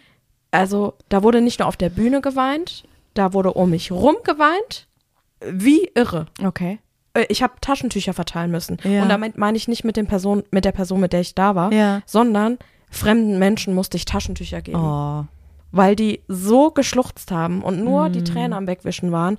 [0.51, 2.83] Also da wurde nicht nur auf der Bühne geweint,
[3.13, 4.87] da wurde um mich rum geweint,
[5.45, 6.25] wie irre.
[6.43, 6.79] Okay.
[7.13, 8.77] Äh, Ich habe Taschentücher verteilen müssen.
[8.83, 9.03] Ja.
[9.03, 11.55] Und damit meine ich nicht mit, den Person, mit der Person, mit der ich da
[11.55, 12.01] war, Ja.
[12.05, 12.57] sondern
[12.89, 15.25] fremden Menschen musste ich Taschentücher geben, Oh.
[15.71, 18.13] weil die so geschluchzt haben und nur Mhm.
[18.13, 19.37] die Tränen am Wegwischen waren.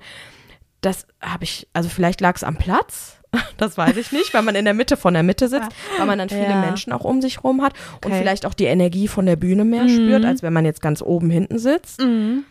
[0.81, 3.17] Das habe ich, also vielleicht lag es am Platz,
[3.57, 6.19] das weiß ich nicht, weil man in der Mitte von der Mitte sitzt, weil man
[6.19, 6.59] dann viele Ja.
[6.61, 8.17] Menschen auch um sich rum hat und Okay.
[8.19, 9.89] vielleicht auch die Energie von der Bühne mehr Mhm.
[9.89, 11.99] spürt, als wenn man jetzt ganz oben hinten sitzt.
[12.01, 12.43] Mhm.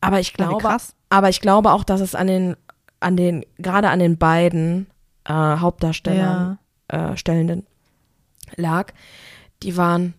[0.00, 0.94] Aber ich Ja, glaube, krass.
[1.10, 2.56] aber ich glaube auch, dass es an den,
[3.00, 4.86] an den, gerade an den beiden
[5.24, 7.66] äh, Hauptdarstellern, äh, Stellenden
[8.56, 8.92] lag.
[9.62, 10.14] Die waren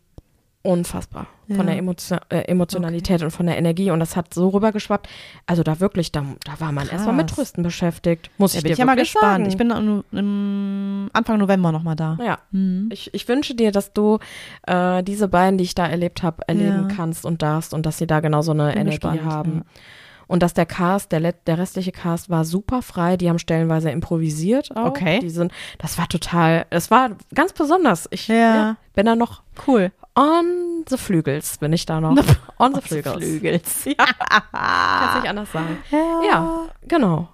[0.62, 1.64] unfassbar von Ja.
[1.64, 5.08] der Emotio äh, Emotionalität und von der Energie und das hat so rübergeschwappt.
[5.46, 7.36] Also da wirklich, da, da war man erstmal mit Krass.
[7.38, 8.30] Trösten beschäftigt.
[8.38, 9.24] Muss Ja, ich bin dir ich ja mal gespannt.
[9.24, 9.46] Sagen.
[9.48, 9.70] Ich bin
[10.12, 12.18] im Anfang November nochmal da.
[12.24, 12.90] ja, Mhm.
[12.92, 14.20] ich, ich wünsche dir, dass du
[14.68, 16.96] äh, diese beiden, die ich da erlebt habe, erleben Ja.
[16.96, 19.54] kannst und darfst und dass sie da genau so eine Bin Energie gespannt, haben.
[19.58, 19.82] ja.
[20.26, 23.18] Und dass der Cast, der, der restliche Cast war super frei.
[23.18, 24.86] Die haben stellenweise improvisiert auch.
[24.86, 25.20] Okay.
[25.20, 28.08] Die sind, das war total, es war ganz besonders.
[28.10, 28.78] Ich Ja.
[28.96, 29.92] bin da noch Cool.
[30.18, 32.16] on the Flügels, bin ich da noch.
[32.60, 33.18] on the Flügels.
[33.18, 33.86] Flügels.
[33.98, 34.06] Ja.
[34.52, 35.78] Kannst nicht anders sagen.
[35.92, 37.30] Ja, genau.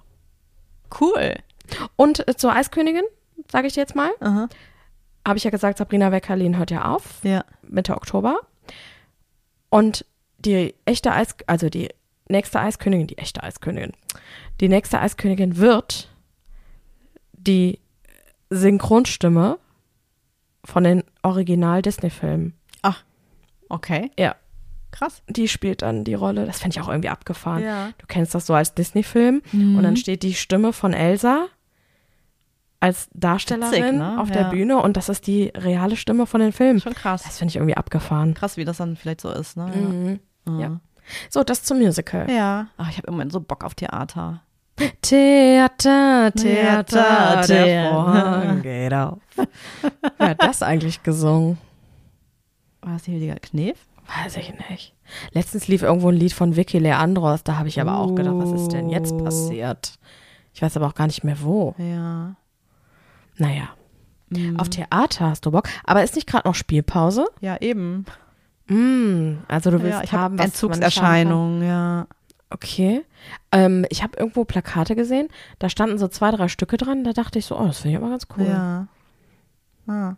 [1.00, 1.34] Cool.
[1.96, 3.04] Und äh, zur Eiskönigin,
[3.50, 4.48] sage ich dir jetzt mal, Aha.
[5.26, 7.44] habe ich ja gesagt, Sabrina Weckerlin hört ja auf, Ja.
[7.62, 8.40] Mitte Oktober.
[9.68, 10.04] Und
[10.38, 11.90] die echte Eis, also die
[12.28, 13.92] nächste Eiskönigin, die echte Eiskönigin,
[14.60, 16.08] die nächste Eiskönigin wird
[17.32, 17.78] die
[18.50, 19.58] Synchronstimme
[20.64, 22.54] von den Original-Disney-Filmen.
[23.70, 24.10] Okay.
[24.18, 24.36] Ja.
[24.90, 25.22] Krass.
[25.28, 26.44] Die spielt dann die Rolle.
[26.46, 27.62] Das finde ich auch irgendwie abgefahren.
[27.62, 27.90] Ja.
[27.98, 29.76] Du kennst das so als Disney-Film Mhm.
[29.76, 31.46] und dann steht die Stimme von Elsa
[32.80, 34.18] als Darstellerin Witzig, ne?
[34.20, 34.48] auf der Ja.
[34.50, 36.80] Bühne und das ist die reale Stimme von den Filmen.
[36.80, 37.22] Schon krass.
[37.22, 38.34] Das finde ich irgendwie abgefahren.
[38.34, 39.66] Krass, wie das dann vielleicht so ist, ne?
[39.66, 40.20] Mhm.
[40.58, 40.60] Ja.
[40.60, 40.80] Ja.
[41.28, 42.30] So, das zum Musical.
[42.30, 42.68] Ja.
[42.76, 44.42] Ach, ich habe im Moment so Bock auf Theater.
[45.02, 49.18] Theater, Theater, Theater, der der- Vorhang geht auf.
[50.18, 51.58] Wer hat das eigentlich gesungen?
[52.82, 53.78] War die Hildegard Knef?
[54.24, 54.94] Weiß ich nicht.
[55.32, 58.52] Letztens lief irgendwo ein Lied von Vicky Leandros, da habe ich aber auch gedacht, was
[58.62, 59.18] ist denn jetzt Oh.
[59.24, 59.98] passiert?
[60.52, 61.74] Ich weiß aber auch gar nicht mehr wo.
[61.78, 62.34] Ja.
[63.36, 63.68] Naja,
[64.30, 64.58] Mhm.
[64.58, 65.68] auf Theater hast du Bock.
[65.84, 67.26] Aber ist nicht gerade noch Spielpause?
[67.40, 68.04] Ja, eben.
[68.68, 72.06] Mm, also du willst ja, ich haben, habe was Entzugserscheinungen, ja.
[72.50, 73.04] Okay.
[73.52, 75.28] Ähm, ich habe irgendwo Plakate gesehen,
[75.60, 78.02] da standen so zwei, drei Stücke dran, da dachte ich so, oh, das finde ich
[78.02, 78.46] aber ganz cool.
[78.46, 78.86] Ja.
[79.90, 80.16] Ah.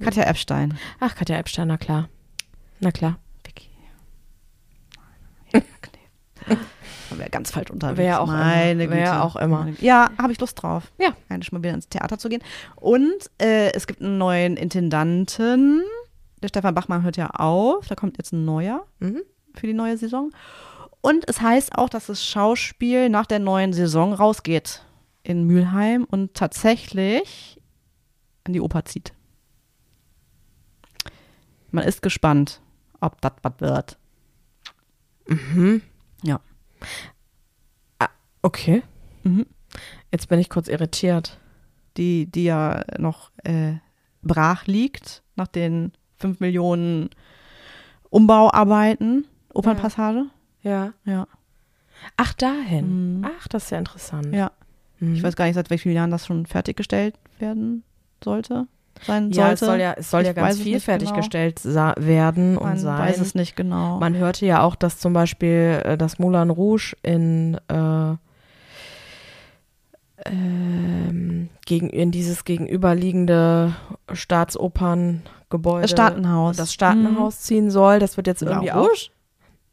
[0.00, 0.76] Katja Epstein.
[1.00, 2.08] Ach, Katja Epstein, na klar.
[2.80, 3.18] Na klar.
[3.44, 3.68] Vicky.
[5.52, 5.64] Knef.
[7.18, 7.98] Wäre ganz falsch unterwegs.
[7.98, 8.96] Wer auch Meine immer.
[8.96, 9.22] Güte.
[9.22, 9.68] auch immer.
[9.80, 10.90] Ja, habe ich Lust drauf.
[10.98, 11.10] Ja.
[11.28, 12.42] Eigentlich mal wieder ins Theater zu gehen.
[12.76, 15.82] Und äh, es gibt einen neuen Intendanten.
[16.42, 17.86] Der Stefan Bachmann hört ja auf.
[17.86, 19.22] Da kommt jetzt ein neuer Mhm.
[19.54, 20.30] für die neue Saison.
[21.02, 24.82] Und es heißt auch, dass das Schauspiel nach der neuen Saison rausgeht
[25.22, 27.60] in Mülheim und tatsächlich
[28.44, 29.12] an die Oper zieht.
[31.70, 32.60] Man ist gespannt,
[33.00, 33.98] ob das was wird.
[35.26, 35.82] Mhm.
[36.22, 36.40] Ja.
[38.42, 38.82] Okay.
[39.22, 39.46] Mhm.
[40.10, 41.38] Jetzt bin ich kurz irritiert.
[41.96, 43.74] Die, die ja noch äh,
[44.22, 47.10] brach liegt nach den 5 Millionen
[48.10, 50.26] Umbauarbeiten, Opernpassage.
[50.62, 50.92] Ja.
[51.04, 51.26] Ja.
[52.16, 53.18] Ach, dahin.
[53.18, 53.24] Mhm.
[53.24, 54.34] Ach, das ist ja interessant.
[54.34, 54.52] Ja.
[54.98, 55.14] Mhm.
[55.14, 57.84] Ich weiß gar nicht, seit wie vielen Jahren das schon fertiggestellt werden
[58.24, 58.66] sollte.
[59.06, 59.52] Sein ja, sollte.
[59.54, 61.94] es soll ja, es soll ja ganz weiß es viel nicht genau.
[61.96, 62.98] werden und Man sein.
[62.98, 63.98] weiß es nicht genau.
[63.98, 68.14] Man hörte ja auch, dass zum Beispiel äh, das Moulin Rouge in, äh,
[70.26, 73.74] ähm, gegen, in dieses gegenüberliegende
[74.12, 76.56] Staatsoperngebäude, das Staatenhaus.
[76.56, 77.98] das Staatenhaus ziehen soll.
[77.98, 79.10] Das wird jetzt irgendwie auch, Rouge?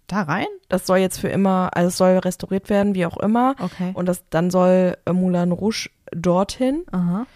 [0.07, 0.47] Da rein?
[0.69, 3.55] das soll jetzt für immer, also es soll restauriert werden, wie auch immer.
[3.59, 3.91] Okay.
[3.93, 6.83] Und das, dann soll äh, Moulin Rouge dorthin.
[6.91, 7.27] Aha.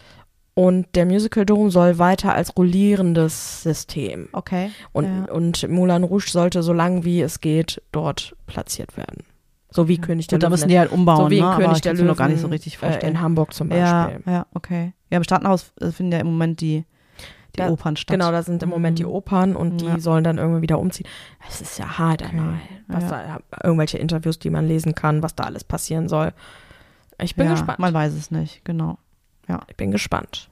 [0.55, 4.29] Und der Musical Dome soll weiter als rollierendes System.
[4.33, 4.69] Okay.
[4.91, 5.33] Und, Ja.
[5.33, 9.23] und Moulin Rouge sollte so lang wie es geht dort platziert werden.
[9.71, 10.51] So wie König der Gut, da Löwen.
[10.53, 11.17] müssen die halt umbauen.
[11.25, 11.47] so wie ne?
[11.47, 13.15] Aber König ich der Löwen noch gar nicht so richtig äh, vorstellen.
[13.15, 14.31] in Hamburg zum ja, Beispiel.
[14.31, 14.93] ja, okay.
[15.09, 16.85] Ja, im Staatenhaus äh, finden ja im Moment die,
[17.55, 18.13] die Da- Opern statt.
[18.13, 19.09] Genau, da sind im Moment die Mhm.
[19.09, 19.99] Opern und die Ja.
[19.99, 21.07] sollen dann irgendwie wieder umziehen.
[21.49, 22.37] Es ist ja hart, okay.
[22.87, 23.09] was Ja.
[23.09, 26.31] da, irgendwelche Interviews, die man lesen kann, was da alles passieren soll.
[27.19, 27.79] Ich bin ja, gespannt.
[27.79, 28.99] Man weiß es nicht, genau.
[29.67, 30.49] Ich bin gespannt.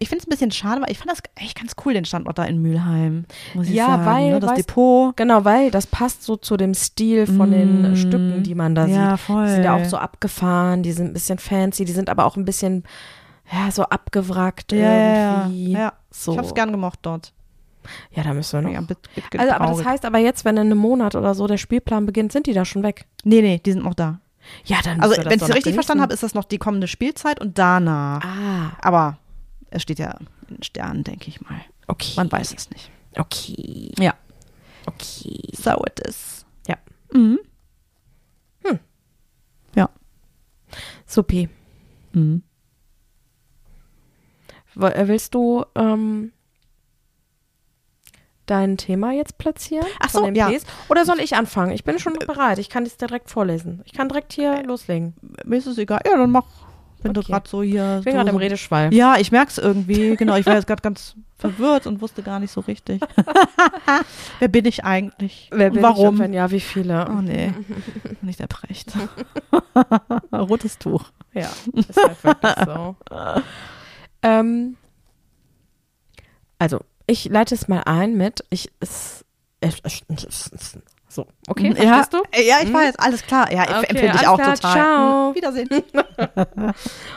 [0.00, 2.38] Ich finde es ein bisschen schade, weil ich fand das echt ganz cool, den Standort
[2.38, 3.24] da in Mülheim.
[3.54, 4.40] Muss ich Ja, sagen, weil, ne?
[4.40, 5.16] das weißt- Depot.
[5.16, 7.96] Genau, weil das passt so zu dem Stil von den Mm.
[7.96, 9.20] Stücken, die man da ja, sieht.
[9.20, 9.44] voll.
[9.46, 12.36] Die sind ja auch so abgefahren, die sind ein bisschen fancy, die sind aber auch
[12.36, 12.82] ein bisschen,
[13.52, 15.40] ja, so abgewrackt Ja, ja, ja.
[15.42, 15.72] irgendwie.
[15.72, 15.92] ja.
[16.10, 16.32] So.
[16.32, 17.32] Ich hab's gern gemocht dort.
[18.10, 18.88] Ja, da müssen wir Ja, noch.
[18.88, 21.58] bit, bit, Also, aber das heißt aber jetzt, wenn in einem Monat oder so der
[21.58, 23.06] Spielplan beginnt, sind die da schon weg.
[23.22, 24.18] Nee, nee, die sind noch da.
[24.64, 27.40] Ja, dann Also, wenn ich es richtig verstanden habe, ist das noch die kommende Spielzeit
[27.40, 28.22] und danach.
[28.24, 29.18] Ah, Aber
[29.70, 30.12] es steht ja
[30.48, 31.60] in den Sternen, denke ich mal.
[31.86, 32.12] okay.
[32.16, 32.90] Man weiß es nicht.
[33.16, 33.92] Okay.
[33.98, 34.14] Ja.
[34.86, 35.40] Okay.
[35.52, 36.44] So it is.
[36.66, 36.76] Ja.
[37.12, 37.38] Mhm.
[41.06, 41.48] Supi.
[42.12, 42.42] Mhm.
[44.80, 46.32] Äh, Willst du ähm,
[48.46, 49.86] dein Thema jetzt platzieren?
[50.00, 50.48] Ach so, ja.
[50.50, 50.64] Ps?
[50.88, 51.72] Oder soll ich anfangen?
[51.72, 52.58] Ich bin schon bereit.
[52.58, 53.82] Ich kann das direkt vorlesen.
[53.84, 55.14] Ich kann direkt hier loslegen.
[55.44, 56.00] Mir ist es egal.
[56.06, 56.44] Ja, dann mach.
[57.02, 57.26] bin Okay.
[57.32, 57.98] gerade so hier.
[57.98, 58.92] Ich bin so, gerade im Redeschwall.
[58.94, 60.16] Ja, ich merk's irgendwie.
[60.16, 63.02] Genau, ich war jetzt gerade ganz verwirrt und wusste gar nicht so richtig.
[64.38, 65.50] Wer bin ich eigentlich?
[65.52, 66.14] Wer bin warum?
[66.14, 67.06] Ich wenn ja, wie viele?
[67.10, 67.52] Oh nee,
[68.22, 68.92] nicht der Precht.
[70.32, 71.04] Rotes Tuch.
[71.34, 72.96] Ja, ist halt wirklich so.
[74.22, 74.76] ähm,
[76.58, 79.24] also, ich leite es mal ein mit, ich, es,
[81.08, 82.22] so, okay, ja, verstehst du?
[82.42, 82.74] Ja, ich Mhm.
[82.74, 83.50] weiß, alles klar.
[83.52, 84.72] Ja, Okay, empfinde ich auch klar, total.
[84.72, 85.28] ciao.
[85.28, 85.68] Hm, Wiedersehen.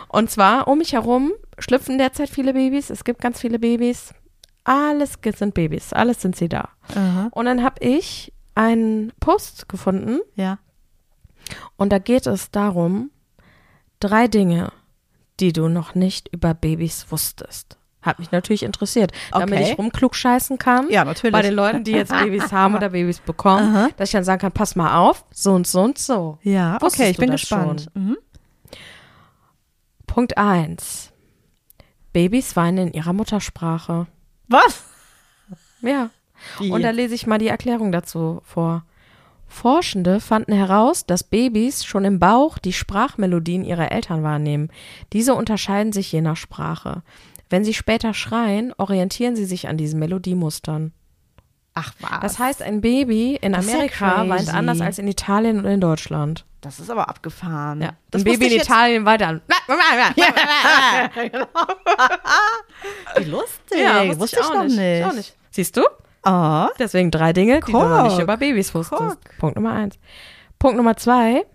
[0.09, 4.13] Und zwar, um mich herum schlüpfen derzeit viele Babys, es gibt ganz viele Babys,
[4.63, 6.69] alles sind Babys, alles sind sie da.
[6.95, 7.29] Aha.
[7.31, 10.59] Und dann habe ich einen Post gefunden Ja.
[11.77, 13.09] und da geht es darum,
[13.99, 14.71] drei Dinge,
[15.39, 17.77] die du noch nicht über Babys wusstest.
[18.01, 19.71] Hat mich natürlich interessiert, damit Okay.
[19.71, 20.89] ich rumklugscheißen kann.
[20.89, 21.33] Ja, natürlich.
[21.33, 23.89] Bei den Leuten, die jetzt Babys haben oder Babys bekommen, Aha.
[23.97, 26.37] dass ich dann sagen kann, pass mal auf, so und so und so.
[26.41, 27.87] Ja, Wusstest okay, ich bin gespannt.
[27.95, 28.17] Mhm.
[30.07, 31.11] Punkt eins:
[32.13, 34.07] Babys weinen in ihrer Muttersprache.
[34.47, 34.83] Was?
[35.81, 36.09] Ja.
[36.59, 36.71] Wie?
[36.71, 38.85] Und da lese ich mal die Erklärung dazu vor.
[39.47, 44.69] Forschende fanden heraus, dass Babys schon im Bauch die Sprachmelodien ihrer Eltern wahrnehmen.
[45.11, 47.01] Diese unterscheiden sich je nach Sprache.
[47.49, 50.93] Wenn sie später schreien, orientieren sie sich an diesen Melodiemustern.
[51.73, 52.19] Ach was.
[52.21, 55.71] Das heißt, ein Baby in Das ist ja Amerika weint anders als in Italien oder
[55.71, 56.45] in Deutschland.
[56.61, 57.81] das ist aber abgefahren.
[57.81, 57.93] Ja.
[58.11, 59.41] Das ein Baby wusste in ich Italien weint an.
[63.17, 63.79] Wie lustig.
[63.79, 65.05] Ja, wusste, ich, noch nicht.
[65.05, 65.35] Auch nicht.
[65.51, 65.81] Siehst du?
[66.23, 68.21] Ah, Deswegen drei Dinge, die du noch nicht Guck.
[68.23, 68.99] über Babys wusstest.
[69.23, 69.37] Guck.
[69.39, 69.97] Punkt Nummer eins.
[70.59, 71.45] Punkt Nummer zwei.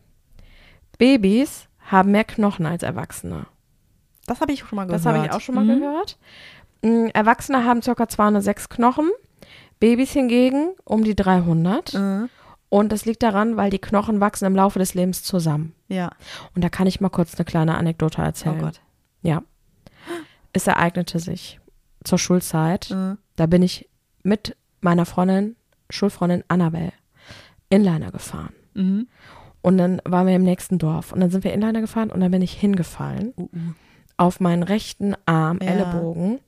[0.99, 3.47] Babys haben mehr Knochen als Erwachsene.
[4.27, 5.05] Das habe ich schon mal gehört.
[5.05, 5.81] Das habe ich auch schon mal Mhm.
[5.81, 6.19] gehört.
[6.83, 8.09] Mm, Erwachsene haben ca.
[8.09, 9.11] 206 Knochen.
[9.81, 11.95] Babys hingegen um die 300.
[11.95, 12.29] Mhm.
[12.69, 15.75] Und das liegt daran, weil die Knochen wachsen im Laufe des Lebens zusammen.
[15.89, 16.11] Ja.
[16.55, 18.59] Und da kann ich mal kurz eine kleine Anekdote Oh erzählen.
[18.61, 18.81] Gott.
[19.23, 19.43] Ja.
[20.53, 21.61] Es ereignete sich
[22.03, 22.91] zur Schulzeit.
[22.91, 23.19] Mhm.
[23.37, 23.89] Da bin ich
[24.23, 25.57] mit meiner Freundin,
[25.91, 26.93] Schulfreundin Annabelle,
[27.69, 28.53] Inliner gefahren.
[28.75, 29.09] Mhm.
[29.63, 31.13] Und dann waren wir im nächsten Dorf.
[31.13, 33.49] Und dann sind wir Inliner gefahren und dann bin ich hingefallen Uh, uh.
[34.17, 35.71] Auf meinen rechten Arm, Ja.
[35.71, 36.41] Ellenbogen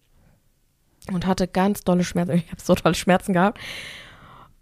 [1.12, 2.32] und hatte ganz dolle Schmerzen.
[2.44, 3.58] Ich habe so tolle Schmerzen gehabt.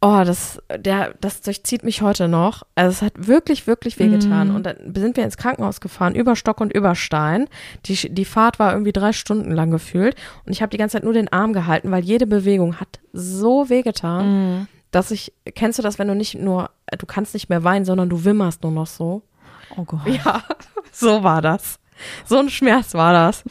[0.07, 2.63] Oh, das, der, das durchzieht mich heute noch.
[2.75, 4.49] Also es hat wirklich, wirklich wehgetan.
[4.51, 4.55] Mhm.
[4.57, 7.49] Und dann sind wir ins Krankenhaus gefahren, über Stock und über Stein.
[7.87, 10.15] Die, die Fahrt war irgendwie drei Stunden lang gefühlt.
[10.45, 13.71] Und ich habe die ganze Zeit nur den Arm gehalten, weil jede Bewegung hat so
[13.71, 14.27] wehgetan,
[14.59, 14.67] Mhm.
[14.91, 18.11] dass ich, kennst du das, wenn du nicht nur, du kannst nicht mehr weinen, sondern
[18.11, 19.23] du wimmerst nur noch so?
[19.75, 20.07] Oh Gott.
[20.07, 20.43] Ja,
[20.93, 21.79] so war das.
[22.27, 23.45] So ein Schmerz war das.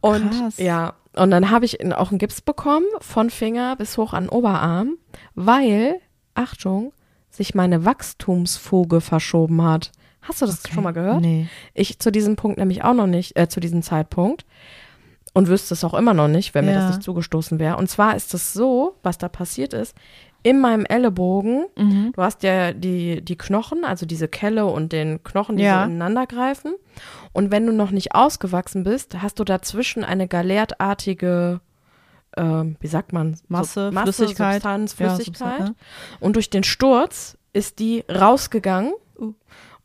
[0.00, 0.58] Und Krass.
[0.58, 4.30] ja, und dann habe ich auch einen Gips bekommen, von Finger bis hoch an den
[4.30, 4.96] Oberarm,
[5.34, 6.00] weil,
[6.34, 6.92] Achtung,
[7.30, 9.92] sich meine Wachstumsfuge verschoben hat.
[10.22, 10.74] Hast du das Okay.
[10.74, 11.20] schon mal gehört?
[11.20, 11.48] Nee.
[11.74, 14.44] Ich zu diesem Punkt nämlich auch noch nicht, äh, zu diesem Zeitpunkt.
[15.36, 16.78] Und wüsste es auch immer noch nicht, wenn mir Ja.
[16.78, 17.76] das nicht zugestoßen wäre.
[17.76, 19.96] Und zwar ist es so, was da passiert ist,
[20.44, 22.12] in meinem Ellenbogen, Mhm.
[22.14, 25.80] du hast ja die, die Knochen, also diese Kelle und den Knochen, die Ja.
[25.80, 26.74] so ineinander greifen.
[27.32, 31.60] Und wenn du noch nicht ausgewachsen bist, hast du dazwischen eine galertartige,
[32.36, 33.36] ähm, wie sagt man?
[33.48, 34.54] Masse, Masse Flüssigkeit.
[34.62, 35.56] Substanz, Ja, Flüssigkeit.
[35.58, 35.78] Substanz,
[36.20, 39.32] Und durch den Sturz ist die rausgegangen Uh.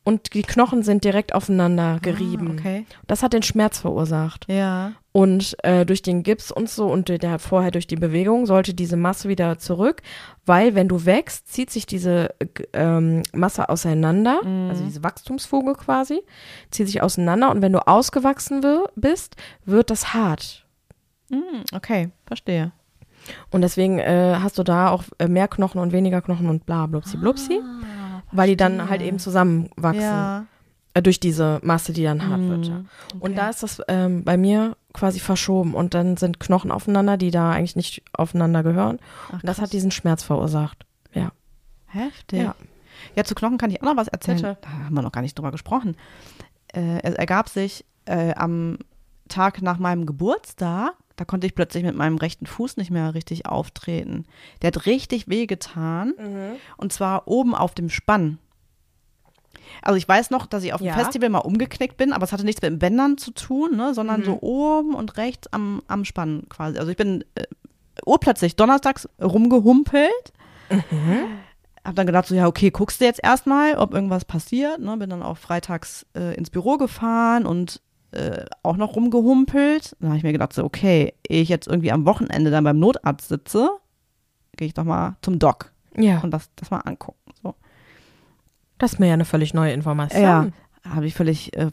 [0.02, 2.48] Und die Knochen sind direkt aufeinander gerieben.
[2.50, 2.86] Ah, okay.
[3.06, 4.46] Das hat den Schmerz verursacht.
[4.48, 4.92] Ja.
[5.12, 8.96] Und äh, durch den Gips und so und der vorher durch die Bewegung sollte diese
[8.96, 10.02] Masse wieder zurück,
[10.46, 12.34] weil wenn du wächst, zieht sich diese
[12.72, 16.22] ähm, Masse auseinander, also diese Wachstumsfuge quasi,
[16.70, 18.62] zieht sich auseinander und wenn du ausgewachsen
[18.94, 20.64] bist, wird das hart.
[21.28, 22.72] Mhm, okay, verstehe.
[23.50, 26.86] Und deswegen äh, hast du da auch äh, mehr Knochen und weniger Knochen und bla
[26.86, 27.60] blupsi blupsi,
[28.32, 30.46] weil die dann halt eben zusammenwachsen Ja.
[30.94, 32.66] äh, durch diese Masse, die dann hart wird.
[32.66, 32.74] Ja.
[32.74, 32.88] Mhm,
[33.20, 33.34] Und okay.
[33.34, 37.50] da ist das ähm, bei mir quasi verschoben und dann sind Knochen aufeinander, die da
[37.52, 38.98] eigentlich nicht aufeinander gehören.
[39.28, 39.66] Ach, Und das krass.
[39.66, 40.84] hat diesen Schmerz verursacht.
[41.14, 41.30] Ja.
[41.86, 42.40] Heftig.
[42.40, 42.54] Ja.
[43.16, 43.24] Ja.
[43.24, 44.36] zu Knochen kann ich auch noch was erzählen.
[44.38, 44.58] Bitte.
[44.62, 45.96] Da haben wir noch gar nicht drüber gesprochen.
[46.72, 48.78] Äh, es ergab sich äh, am
[49.28, 53.44] Tag nach meinem Geburtstag, da konnte ich plötzlich mit meinem rechten Fuß nicht mehr richtig
[53.44, 54.24] auftreten.
[54.62, 56.14] Der hat richtig wehgetan.
[56.78, 58.38] Und zwar oben auf dem Spann.
[59.82, 60.94] Also ich weiß noch, dass ich auf dem Ja.
[60.94, 64.20] Festival mal umgeknickt bin, aber es hatte nichts mit den Bändern zu tun, ne, sondern
[64.20, 64.24] Mhm.
[64.24, 66.78] so oben und rechts am, am Spann quasi.
[66.78, 67.44] Also ich bin äh,
[68.06, 70.32] urplötzlich donnerstags rumgehumpelt.
[71.84, 74.80] Hab dann gedacht, so, ja, okay, guckst du jetzt erstmal, ob irgendwas passiert.
[74.80, 74.96] Ne?
[74.96, 77.82] Bin dann auch freitags äh, ins Büro gefahren und
[78.12, 79.96] äh, auch noch rumgehumpelt.
[80.00, 82.78] Dann habe ich mir gedacht, so, okay, ehe ich jetzt irgendwie am Wochenende dann beim
[82.78, 83.68] Notarzt sitze,
[84.56, 86.20] gehe ich doch mal zum Doc Ja.
[86.20, 87.32] und das, das mal angucken.
[87.42, 87.54] So.
[88.78, 90.22] Das ist mir ja eine völlig neue Information.
[90.22, 90.46] Ja,
[90.88, 91.70] habe ich völlig äh,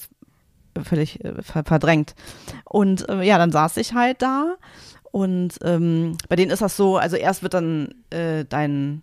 [0.84, 2.14] völlig äh, ver verdrängt.
[2.66, 4.56] Und äh, ja, dann saß ich halt da
[5.12, 9.02] und ähm, bei denen ist das so, also erst wird dann äh, dein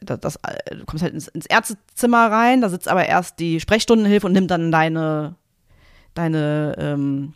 [0.00, 0.38] das, das,
[0.70, 4.50] du kommst halt ins, ins Ärztezimmer rein, da sitzt aber erst die Sprechstundenhilfe und nimmt
[4.50, 5.36] dann deine,
[6.14, 7.34] deine ähm,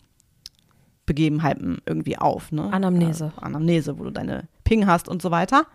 [1.06, 2.52] Begebenheiten irgendwie auf.
[2.52, 2.72] Ne?
[2.72, 3.32] Anamnese.
[3.36, 5.66] Äh, Anamnese, wo du deine Ping hast und so weiter.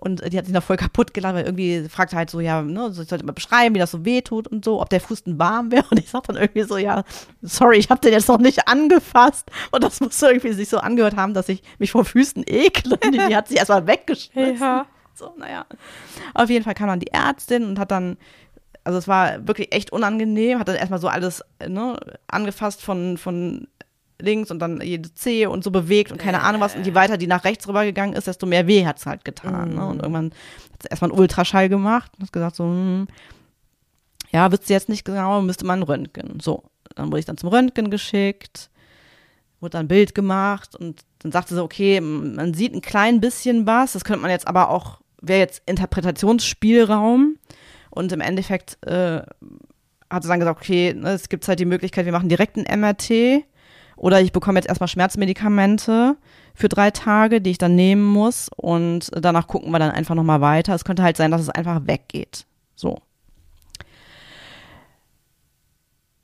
[0.00, 2.88] Und die hat sich da voll kaputt gelacht, weil irgendwie fragte halt so, ja, ne,
[2.88, 5.72] ich sollte mal beschreiben, wie das so wehtut und so, ob der Fuß denn warm
[5.72, 5.86] wäre.
[5.90, 7.02] Und ich sag dann irgendwie so, ja,
[7.42, 9.50] sorry, ich habe den jetzt noch nicht angefasst.
[9.72, 12.96] Und das muss irgendwie sich so angehört haben, dass ich mich vor Füßen ekle.
[12.98, 14.60] Die, die hat sich erstmal weggeschmissen.
[14.60, 14.86] Ja.
[15.14, 15.66] So, naja.
[16.32, 18.18] Auf jeden Fall kam dann die Ärztin und hat dann,
[18.84, 23.68] also es war wirklich echt unangenehm, hat dann erstmal so alles ne, angefasst von, von
[24.20, 26.74] links und dann jede Zehe und so bewegt und keine Ahnung was.
[26.74, 29.74] Und je weiter die nach rechts rübergegangen ist, desto mehr weh hat es halt getan.
[29.74, 29.86] Ne?
[29.86, 30.32] Und irgendwann
[30.72, 33.06] hat sie erstmal einen Ultraschall gemacht und hat gesagt so, hm,
[34.30, 36.40] ja, wisst ihr jetzt nicht genau, müsste man Röntgen.
[36.40, 36.64] So,
[36.94, 38.70] dann wurde ich dann zum Röntgen geschickt,
[39.60, 43.66] wurde dann ein Bild gemacht und dann sagte sie, okay, man sieht ein klein bisschen
[43.66, 47.36] was, das könnte man jetzt aber auch, wäre jetzt Interpretationsspielraum.
[47.90, 49.22] Und im Endeffekt äh,
[50.10, 52.80] hat sie dann gesagt, okay, ne, es gibt halt die Möglichkeit, wir machen direkt ein
[52.80, 53.44] MRT
[53.96, 56.16] oder ich bekomme jetzt erstmal Schmerzmedikamente
[56.54, 60.40] für drei Tage, die ich dann nehmen muss und danach gucken wir dann einfach nochmal
[60.40, 60.74] weiter.
[60.74, 62.46] Es könnte halt sein, dass es einfach weggeht.
[62.74, 62.98] So.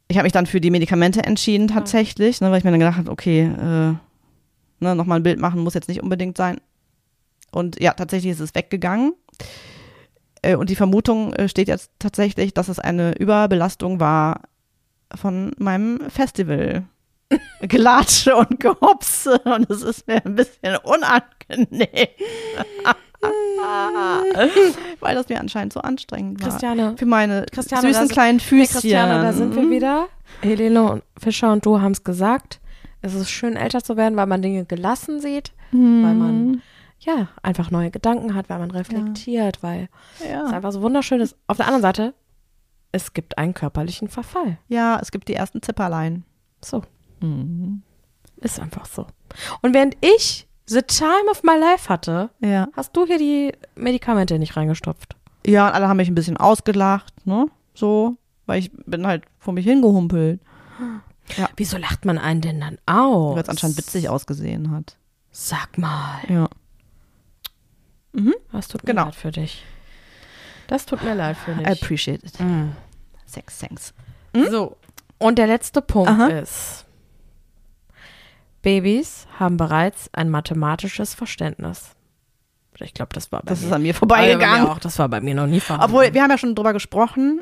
[0.09, 2.99] Ich habe mich dann für die Medikamente entschieden tatsächlich, ne, weil ich mir dann gedacht
[2.99, 3.95] habe, okay, äh,
[4.81, 6.61] ne, nochmal ein Bild machen muss jetzt nicht unbedingt sein.
[7.51, 9.15] Und ja, tatsächlich ist es weggegangen.
[10.45, 14.42] Äh, und die Vermutung äh, steht jetzt tatsächlich, dass es eine Überbelastung war
[15.14, 16.84] von meinem Festival.
[17.62, 21.88] Gelatsche und Gehopse und es ist mir ein bisschen unangenehm.
[25.01, 26.49] Weil das mir anscheinend so anstrengend war.
[26.51, 28.66] Christiane, Für meine Christiane, süßen sind- kleinen Füßchen.
[28.80, 30.09] Christiane, da sind wir wieder.
[30.42, 32.61] Helene und Fischer und du haben es gesagt.
[33.01, 36.03] Es ist schön, älter zu werden, weil man Dinge gelassen sieht, Mhm.
[36.05, 36.62] weil man
[37.05, 39.88] ja einfach neue Gedanken hat, weil man reflektiert, weil
[40.20, 40.46] es Ja.
[40.46, 41.36] einfach so wunderschön ist.
[41.46, 42.14] Auf der anderen Seite,
[42.92, 44.59] es gibt einen körperlichen Verfall.
[44.68, 46.24] ja, es gibt die ersten Zipperlein.
[46.62, 46.82] So,
[47.20, 47.82] Mhm.
[48.36, 49.07] ist einfach so.
[49.62, 52.68] Und während ich the time of my life hatte, Ja.
[52.76, 55.16] hast du hier die Medikamente nicht reingestopft.
[55.46, 57.46] Ja, und alle haben mich ein bisschen ausgelacht, ne?
[57.74, 60.40] So, weil ich bin halt vor mich hingehumpelt,
[61.57, 63.34] Wieso lacht man einen denn dann aus?
[63.34, 64.96] weil es anscheinend witzig ausgesehen hat.
[65.30, 66.18] Sag mal.
[66.28, 66.48] Ja.
[68.53, 69.05] Das tut mir Genau.
[69.07, 69.65] leid für dich.
[70.69, 71.67] Das tut mir leid für I dich.
[71.67, 72.39] appreciate it.
[72.41, 72.71] Mm.
[73.27, 73.93] Sex, thanks.
[74.51, 74.77] So.
[75.19, 76.27] Und der letzte Punkt Aha.
[76.29, 76.87] ist,
[78.62, 81.91] Babys haben bereits ein mathematisches Verständnis.
[82.81, 83.67] Ich glaube, das war bei Das mir.
[83.67, 84.67] ist an mir bei vorbeigegangen.
[84.67, 85.85] auch, das war bei mir noch nie vorhanden.
[85.87, 87.41] Obwohl, wir haben ja schon drüber gesprochen,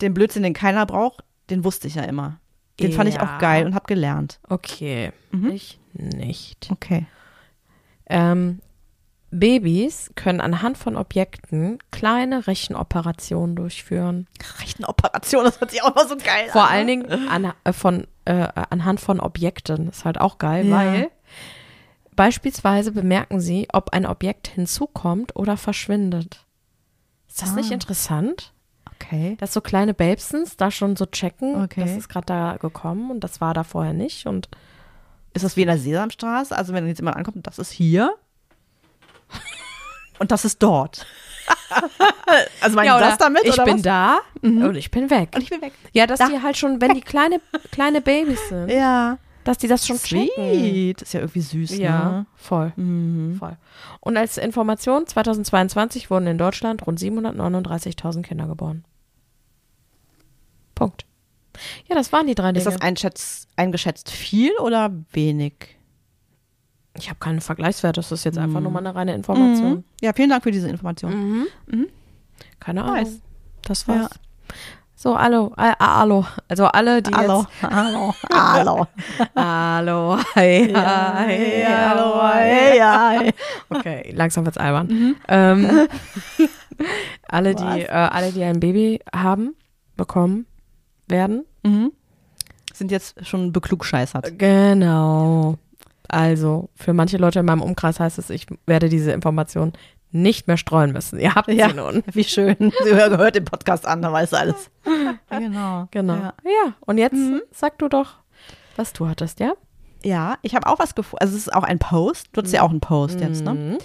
[0.00, 2.38] den Blödsinn, den keiner braucht, den wusste ich ja immer.
[2.80, 3.22] Den fand ich Ja.
[3.36, 4.40] auch geil und hab gelernt.
[4.48, 5.50] Okay, Mhm.
[5.50, 6.68] ich nicht.
[6.72, 7.06] Okay.
[8.06, 8.60] Ähm,
[9.32, 14.28] Babys können anhand von Objekten kleine Rechenoperationen durchführen.
[14.60, 16.68] Rechenoperation, das hört sich auch immer so geil Vor an.
[16.70, 19.88] allen Dingen an, äh, von, äh, anhand von Objekten.
[19.88, 20.76] Ist halt auch geil, Ja.
[20.76, 21.10] weil
[22.14, 26.44] beispielsweise bemerken sie, ob ein Objekt hinzukommt oder verschwindet.
[27.28, 27.56] Ist das Ah.
[27.56, 28.52] nicht interessant?
[28.94, 29.36] Okay.
[29.40, 31.80] Dass so kleine Babesens da schon so checken, Okay.
[31.80, 34.26] das ist gerade da gekommen und das war da vorher nicht.
[34.26, 34.48] Und
[35.34, 36.54] Ist das wie in der Sesamstraße?
[36.54, 38.12] Also wenn jetzt jemand ankommt, das ist hier
[40.18, 41.06] und das ist dort.
[42.60, 43.82] also meinen Ja, das damit ich bin was?
[43.82, 45.30] da und ich bin weg.
[45.34, 45.72] Und ich bin weg.
[45.92, 46.28] Ja, dass Da.
[46.28, 47.40] die halt schon, wenn die kleine,
[47.72, 49.18] kleine Babys sind, Ja.
[49.44, 50.28] dass die das schon checken.
[50.36, 51.02] Sweet.
[51.02, 52.26] Ist ja irgendwie süß, Ja, ne?
[52.36, 52.72] voll.
[52.76, 53.36] Mhm.
[53.38, 53.56] Voll.
[54.00, 58.84] Und als Information, 2022 wurden in Deutschland rund 739.000 Kinder geboren.
[60.74, 61.04] Punkt.
[61.88, 62.58] Ja, das waren die drei Dinge.
[62.66, 62.80] Ist das
[63.56, 65.76] eingeschätzt viel oder wenig?
[66.94, 69.70] Ich habe keine Vergleichswerte, das ist jetzt einfach nur mal eine reine Information.
[69.70, 69.84] Mhm.
[70.00, 71.12] Ja, vielen Dank für diese Information.
[71.12, 71.46] Mhm.
[71.66, 71.86] Mhm.
[72.60, 72.96] Keine Ahnung.
[72.96, 73.20] Nice.
[73.62, 74.10] Das war's.
[74.94, 76.24] So, hallo, äh, hallo.
[76.48, 78.86] Also alle, die Hallo, hallo, hallo.
[79.34, 83.32] Hallo, hi, hi, hallo, hey, hi.
[83.68, 85.16] Okay, langsam wird's albern.
[85.26, 85.88] Ähm,
[87.26, 89.56] alle, die, äh, alle, die ein Baby haben,
[89.96, 90.46] bekommen,
[91.08, 91.46] werden.
[91.64, 91.90] Mhm.
[92.72, 94.38] Sind jetzt schon beklugscheißert.
[94.38, 95.58] Genau.
[96.12, 99.72] Also, für manche Leute in meinem Umkreis heißt es, ich werde diese Information
[100.10, 101.18] nicht mehr streuen müssen.
[101.18, 101.70] Ihr habt Ja.
[101.70, 102.02] sie nun.
[102.12, 102.56] Wie schön.
[102.84, 104.70] Sie hört den Podcast an, da weißt du alles.
[105.30, 105.88] Genau.
[105.90, 106.14] Genau.
[106.14, 107.40] Ja, Ja, und jetzt Mhm.
[107.50, 108.16] sag du doch,
[108.76, 109.52] was du hattest, ja?
[110.04, 111.22] Ja ich habe auch was gefunden.
[111.22, 112.28] Also es ist auch ein Post.
[112.32, 113.54] Du hattest ja auch einen Post jetzt, ne?
[113.54, 113.78] Mhm.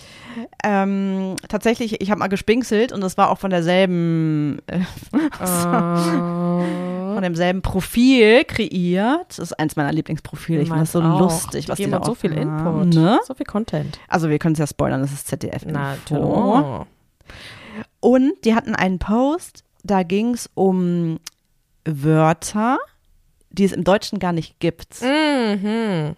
[0.63, 4.59] Ähm, tatsächlich, ich habe mal gespinselt und das war auch von derselben.
[4.67, 4.79] Äh,
[5.39, 9.25] Äh, von demselben Profil kreiert.
[9.29, 10.61] Das ist eins meiner Lieblingsprofile.
[10.61, 11.19] Ich finde das so auch.
[11.19, 13.19] lustig, die was die da so viel Input, Ne?
[13.25, 13.97] so viel Content.
[14.07, 15.63] Also wir können es ja spoilern, das ist ZDF.
[15.63, 16.85] Info.
[17.99, 21.19] Und die hatten einen Post, da ging es um
[21.85, 22.77] Wörter,
[23.57, 25.01] die es im Deutschen gar nicht gibt.
[25.01, 26.15] Mhm.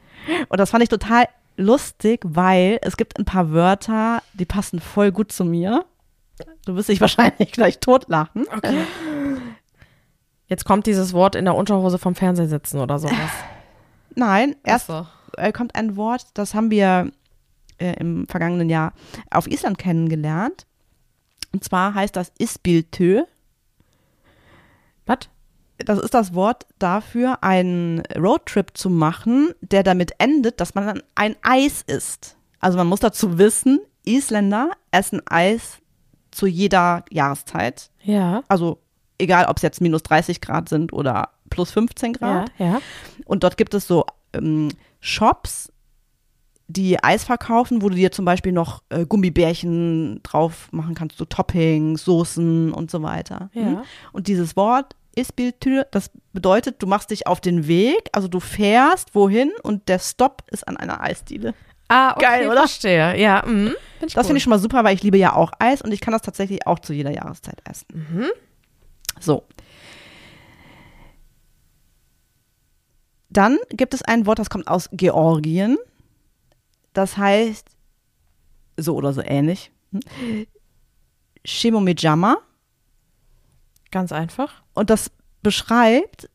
[0.49, 1.27] Und das fand ich total
[1.57, 5.85] lustig, weil es gibt ein paar Wörter, die passen voll gut zu mir.
[6.65, 8.45] Du wirst dich wahrscheinlich gleich totlachen.
[8.55, 8.85] Okay.
[10.47, 13.31] Jetzt kommt dieses Wort in der Unterhose vom Fernseher sitzen oder sowas.
[14.15, 17.11] Nein, erst Ach äh, kommt ein Wort, das haben wir
[17.77, 18.93] äh, im vergangenen Jahr
[19.31, 20.65] auf Island kennengelernt.
[21.51, 23.23] Und zwar heißt das Isbiltö.
[25.05, 25.19] Was?
[25.85, 31.03] Das ist das Wort dafür, einen Roadtrip zu machen, der damit endet, dass man dann
[31.15, 32.35] ein Eis isst.
[32.59, 35.77] Also man muss dazu wissen, Isländer essen Eis
[36.31, 37.89] zu jeder Jahreszeit.
[38.03, 38.43] Ja.
[38.49, 38.79] Also
[39.17, 42.51] egal, ob es jetzt minus 30 Grad sind oder plus 15 Ja, Grad.
[42.57, 42.81] ja.
[43.25, 44.69] Und dort gibt es so ähm,
[44.99, 45.71] Shops,
[46.67, 51.25] die Eis verkaufen, wo du dir zum Beispiel noch äh, Gummibärchen drauf machen kannst, so
[51.25, 53.49] Toppings, Soßen und so weiter.
[53.53, 53.63] Ja.
[53.63, 53.77] Hm?
[54.11, 59.15] Und dieses Wort Isbiltür, das bedeutet, du machst dich auf den Weg, also du fährst
[59.15, 61.53] wohin und der Stopp ist an einer Eisdiele.
[61.87, 62.59] Ah, okay, Geil, oder?
[62.61, 63.19] verstehe.
[63.19, 63.73] Ja, mhm.
[63.99, 66.01] Find Das finde ich schon mal super, weil ich liebe ja auch Eis und ich
[66.01, 67.87] kann das tatsächlich auch zu jeder Jahreszeit essen.
[67.91, 68.25] Mhm.
[69.19, 69.43] So.
[73.29, 75.77] Dann gibt es ein Wort, das kommt aus Georgien.
[76.93, 77.67] Das heißt
[78.77, 79.71] so oder so ähnlich.
[81.45, 82.37] Shimomijama.
[83.91, 84.61] Ganz einfach.
[84.73, 85.11] Und das
[85.41, 86.29] beschreibt,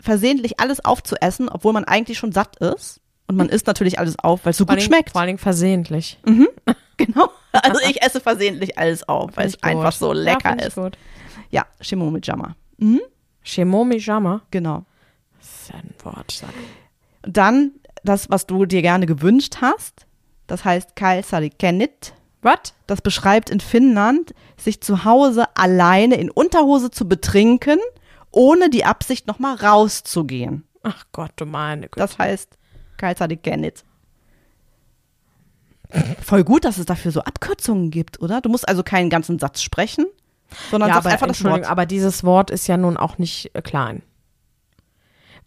[0.00, 3.00] versehentlich alles aufzuessen, obwohl man eigentlich schon satt ist.
[3.26, 5.10] Und man isst natürlich alles auf, weil es so Vor gut Dingen- schmeckt.
[5.10, 6.18] Vor allen Dingen versehentlich.
[6.96, 7.30] Genau.
[7.52, 10.74] Also ich esse versehentlich alles auf, weil es einfach so Ja, lecker ich ist.
[10.74, 10.98] Gut.
[11.48, 12.54] Ja, Shimomijama.
[12.76, 13.00] Mhm,
[13.42, 14.42] Shemomijama.
[14.50, 14.84] genau.
[15.38, 16.30] Das ist ja ein Wort.
[16.30, 16.50] Sag.
[17.22, 17.70] Dann
[18.04, 20.04] das, was du dir gerne gewünscht hast.
[20.46, 22.12] Das heißt Kalsarikenit.
[22.42, 22.74] Was?
[22.86, 27.78] Das beschreibt in Finnland, sich zu Hause alleine in Unterhose zu betrinken,
[28.30, 30.64] ohne die Absicht nochmal rauszugehen.
[30.82, 31.98] Ach Gott, du meine Güte.
[31.98, 32.56] Das heißt
[32.96, 33.84] Kalsarikenit.
[36.22, 38.40] Voll gut, dass es dafür so Abkürzungen gibt, oder?
[38.40, 40.06] Du musst also keinen ganzen Satz sprechen,
[40.70, 41.64] sondern ja, aber, einfach das Wort.
[41.64, 44.02] aber dieses Wort ist ja nun auch nicht äh, klein.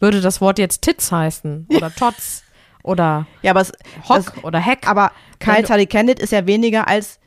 [0.00, 2.43] Würde das Wort jetzt Titz heißen oder Tots
[2.84, 3.72] oder Ja, aber, es,
[4.08, 4.86] Hock das, oder Heck?
[4.88, 5.10] aber Wenn
[5.40, 7.18] du- Kalsarikenit ist ja weniger als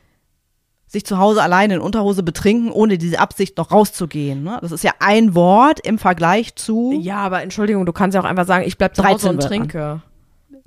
[0.86, 4.42] sich zu Hause alleine in Unterhose betrinken, ohne diese Absicht noch rauszugehen.
[4.42, 4.56] Ne?
[4.62, 8.24] Das ist ja ein Wort im Vergleich zu, ja, aber Entschuldigung, du kannst ja auch
[8.24, 10.00] einfach sagen, ich bleib zu 13 Hause und trinke.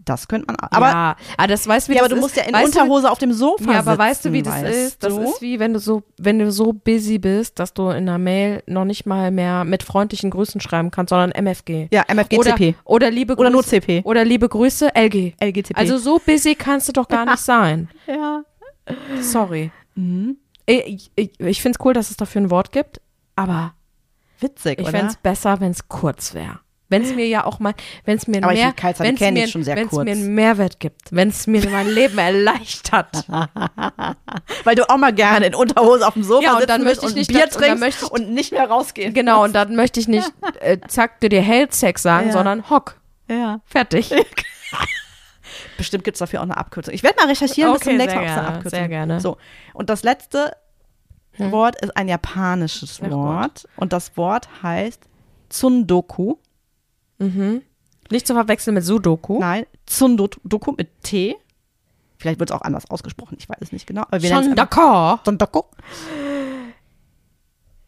[0.06, 2.36] Das könnte man, aber, ja, ja, aber das weißt du, wie aber das du musst
[2.36, 4.62] ja in weißt du, Unterhose auf dem Sofa Ja, aber sitzen, weißt du, wie das
[4.64, 5.04] ist?
[5.04, 5.22] Das du?
[5.22, 8.64] ist wie wenn du so, wenn du so busy bist, dass du in einer Mail
[8.66, 11.88] noch nicht mal mehr mit freundlichen Grüßen schreiben kannst, sondern MFG.
[11.92, 12.76] Ja, MFG, oder, CP.
[12.84, 13.42] oder liebe Grüße.
[13.42, 14.02] Oder nur CP.
[14.04, 15.36] Oder liebe Grüße, LG.
[15.40, 15.78] LGTP.
[15.78, 17.90] Also so busy kannst du doch gar nicht sein.
[18.08, 18.44] ja.
[19.22, 19.72] Sorry.
[19.96, 20.38] Mhm.
[20.66, 23.02] Ich, ich, ich finde es cool, dass es dafür ein Wort gibt,
[23.36, 23.74] aber
[24.40, 26.60] Witzig, ich fände es besser, wenn es kurz wäre.
[26.92, 27.74] Wenn es mir ja auch mal,
[28.04, 30.04] wenn es mir mehr, wenn's mir, schon sehr wenn's kurz.
[30.04, 33.26] mir einen Mehrwert gibt, wenn es mir mein Leben erleichtert.
[34.66, 37.12] Weil du auch mal gerne in Unterhose auf dem Sofa Ja, und dann möchte ich
[37.12, 39.14] und nicht, Bier und dann trinkst möchte ich- und nicht mehr rausgehen.
[39.14, 40.30] Genau, und dann möchte ich nicht,
[40.60, 42.34] äh, zack, dir dir Hellsex sagen, Ja.
[42.34, 43.00] sondern hock.
[43.30, 43.62] Ja.
[43.66, 44.14] Fertig.
[45.78, 46.94] Bestimmt gibt es dafür auch eine Abkürzung.
[46.94, 49.20] Ich werde mal recherchieren bis Okay, zum nächsten Mal, eine Abkürzung sehr gerne.
[49.22, 49.38] So.
[49.74, 50.52] Und das letzte
[51.36, 51.52] Hm.
[51.54, 53.10] Wort ist ein japanisches Ach.
[53.10, 53.66] Wort.
[53.78, 55.02] Und das Wort heißt
[55.50, 56.36] Tsundoku.
[57.22, 57.62] Mhm.
[58.10, 59.40] Nicht zu verwechseln mit Sudoku.
[59.40, 61.36] Nein, Tsundoku mit T.
[62.18, 64.02] Vielleicht wird es auch anders ausgesprochen, ich weiß es nicht genau.
[64.04, 65.24] Aber wir nennen es Schon einfach d'accord.
[65.24, 65.62] Tsundoku.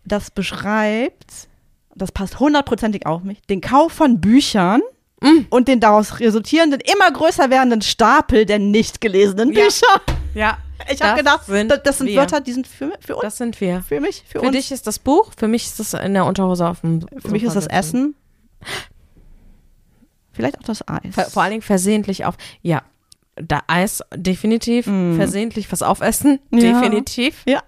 [0.06, 1.48] Das beschreibt,
[1.96, 4.82] das passt hundertprozentig auf mich, den Kauf von Büchern
[5.22, 5.46] Mm.
[5.52, 9.64] und den daraus resultierenden, immer größer werdenden Stapel der nicht gelesenen Ja.
[9.64, 10.02] Bücher.
[10.34, 10.58] Ja,
[10.92, 12.18] Ich habe Das gedacht, sind das, das sind wir.
[12.18, 13.82] Wörter, die sind für, für uns, das sind wir.
[13.84, 14.52] für mich, für, Für uns.
[14.58, 17.44] dich ist das Buch, für mich ist das in der Unterhose auf dem Für mich
[17.44, 18.16] ist das Essen.
[20.34, 21.14] Vielleicht auch das Eis.
[21.16, 22.36] Vor, vor allen Dingen versehentlich auf.
[22.62, 22.82] Ja,
[23.36, 24.88] da Eis definitiv.
[24.88, 25.16] Mm.
[25.16, 26.60] Versehentlich was aufessen, Ja.
[26.82, 27.44] definitiv.
[27.48, 27.62] Ja.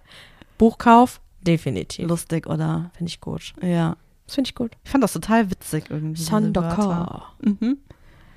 [0.57, 2.07] Buchkauf, definitiv.
[2.09, 2.91] Lustig, oder?
[2.97, 3.53] Finde ich gut.
[3.61, 3.95] Ja.
[4.25, 4.71] Das finde ich gut.
[4.83, 6.15] Ich fand das total witzig irgendwie.
[6.17, 6.69] diese Son Wörter.
[6.81, 7.21] d'accord.
[7.61, 7.77] Mhm.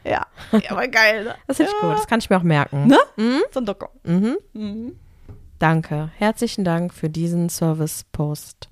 [0.04, 0.26] Ja.
[0.52, 1.24] ja, aber geil.
[1.24, 1.34] Ne?
[1.46, 1.92] Das finde ich gut.
[1.92, 2.86] Das kann ich mir auch merken.
[2.86, 2.98] Ne?
[3.16, 3.40] Mhm.
[3.52, 3.90] Son d'accord.
[4.04, 4.36] Mhm.
[4.52, 4.92] Mhm.
[5.58, 6.10] Danke.
[6.16, 8.68] Herzlichen Dank für diesen Service-Post.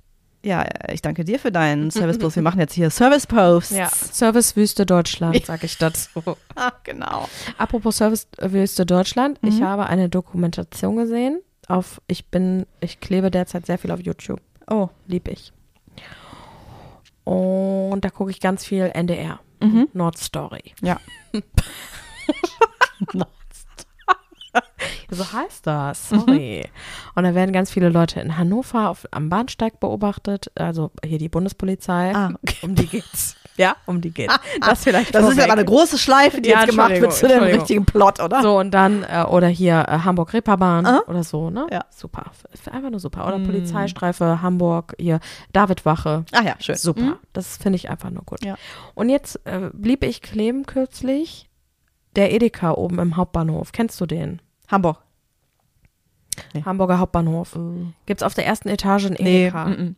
[0.47, 2.37] Ja, ich danke dir für deinen Service Post.
[2.37, 3.71] Wir machen jetzt hier Service Posts.
[3.75, 3.89] Ja.
[3.89, 6.09] Service-Wüste Deutschland, sage ich dazu.
[6.55, 7.27] Ah, genau.
[7.57, 9.39] Apropos Service-Wüste Deutschland.
[9.41, 9.65] Ich Mhm.
[9.65, 11.41] habe eine Dokumentation gesehen.
[11.67, 14.39] Auf, ich bin, ich klebe derzeit sehr viel auf YouTube.
[14.69, 15.51] Oh, Lieb ich.
[17.25, 19.39] Und da gucke ich ganz viel NDR.
[19.61, 19.89] Mhm.
[19.91, 20.73] Nord Story.
[20.81, 20.97] Ja.
[25.09, 26.65] So heißt das, sorry.
[27.15, 31.29] Und da werden ganz viele Leute in Hannover auf, am Bahnsteig beobachtet, also hier die
[31.29, 32.13] Bundespolizei.
[32.13, 32.57] Ah, okay.
[32.61, 33.37] Um die geht's.
[33.55, 34.37] Ja, um die geht's.
[34.59, 37.27] Das vielleicht Das ist ja aber eine große Schleife, die Ja, jetzt gemacht wird zu
[37.27, 38.41] dem richtigen Plot, oder?
[38.41, 41.01] So, und dann, äh, oder hier äh, Hamburg-Reeperbahn Ah.
[41.07, 41.67] oder so, ne?
[41.71, 41.85] Ja.
[41.89, 42.25] Super.
[42.71, 43.25] Einfach nur super.
[43.27, 43.45] Oder Mm.
[43.45, 45.21] Polizeistreife Hamburg, hier
[45.53, 46.25] Davidwache.
[46.33, 46.75] Ach ja, schön.
[46.75, 47.01] Super.
[47.01, 47.15] Mhm.
[47.33, 48.43] Das finde ich einfach nur gut.
[48.43, 48.55] Ja.
[48.93, 51.49] Und jetzt äh, blieb ich kleben kürzlich.
[52.17, 53.71] Der Edeka oben im Hauptbahnhof.
[53.71, 54.41] Kennst du den?
[54.67, 54.97] Hamburg.
[56.53, 56.63] Nee.
[56.63, 57.57] Hamburger Hauptbahnhof.
[58.05, 59.45] Gibt's auf der ersten Etage Nee.
[59.45, 59.65] Edeka.
[59.65, 59.95] mm, mm.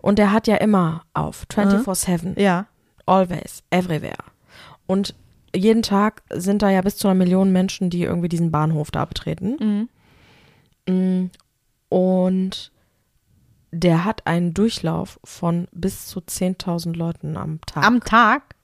[0.00, 1.44] Und der hat ja immer auf.
[1.48, 2.40] 24-7.
[2.40, 2.66] Ja.
[3.06, 3.62] Always.
[3.70, 4.24] Everywhere.
[4.86, 5.14] Und
[5.54, 9.04] jeden Tag sind da ja bis zu einer Million Menschen, die irgendwie diesen Bahnhof da
[9.04, 9.88] betreten.
[10.86, 10.92] Mhm.
[10.92, 11.30] Mm.
[11.88, 12.72] Und
[13.70, 17.84] der hat einen Durchlauf von bis zu 10.000 Leuten am Tag.
[17.84, 18.56] Am Tag?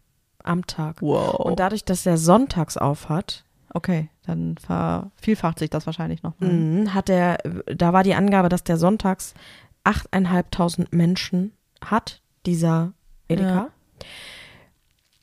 [0.49, 1.01] am Tag.
[1.03, 1.35] Wow.
[1.41, 6.39] Und dadurch, dass der sonntags auf hat, okay, dann vervielfacht sich das wahrscheinlich noch.
[6.39, 6.51] mal.
[6.51, 9.35] mm, hat der, da war die Angabe, dass der sonntags
[9.85, 11.53] 8.500 Menschen
[11.85, 12.93] hat, dieser
[13.29, 13.55] Edeka.
[13.55, 13.69] Ja.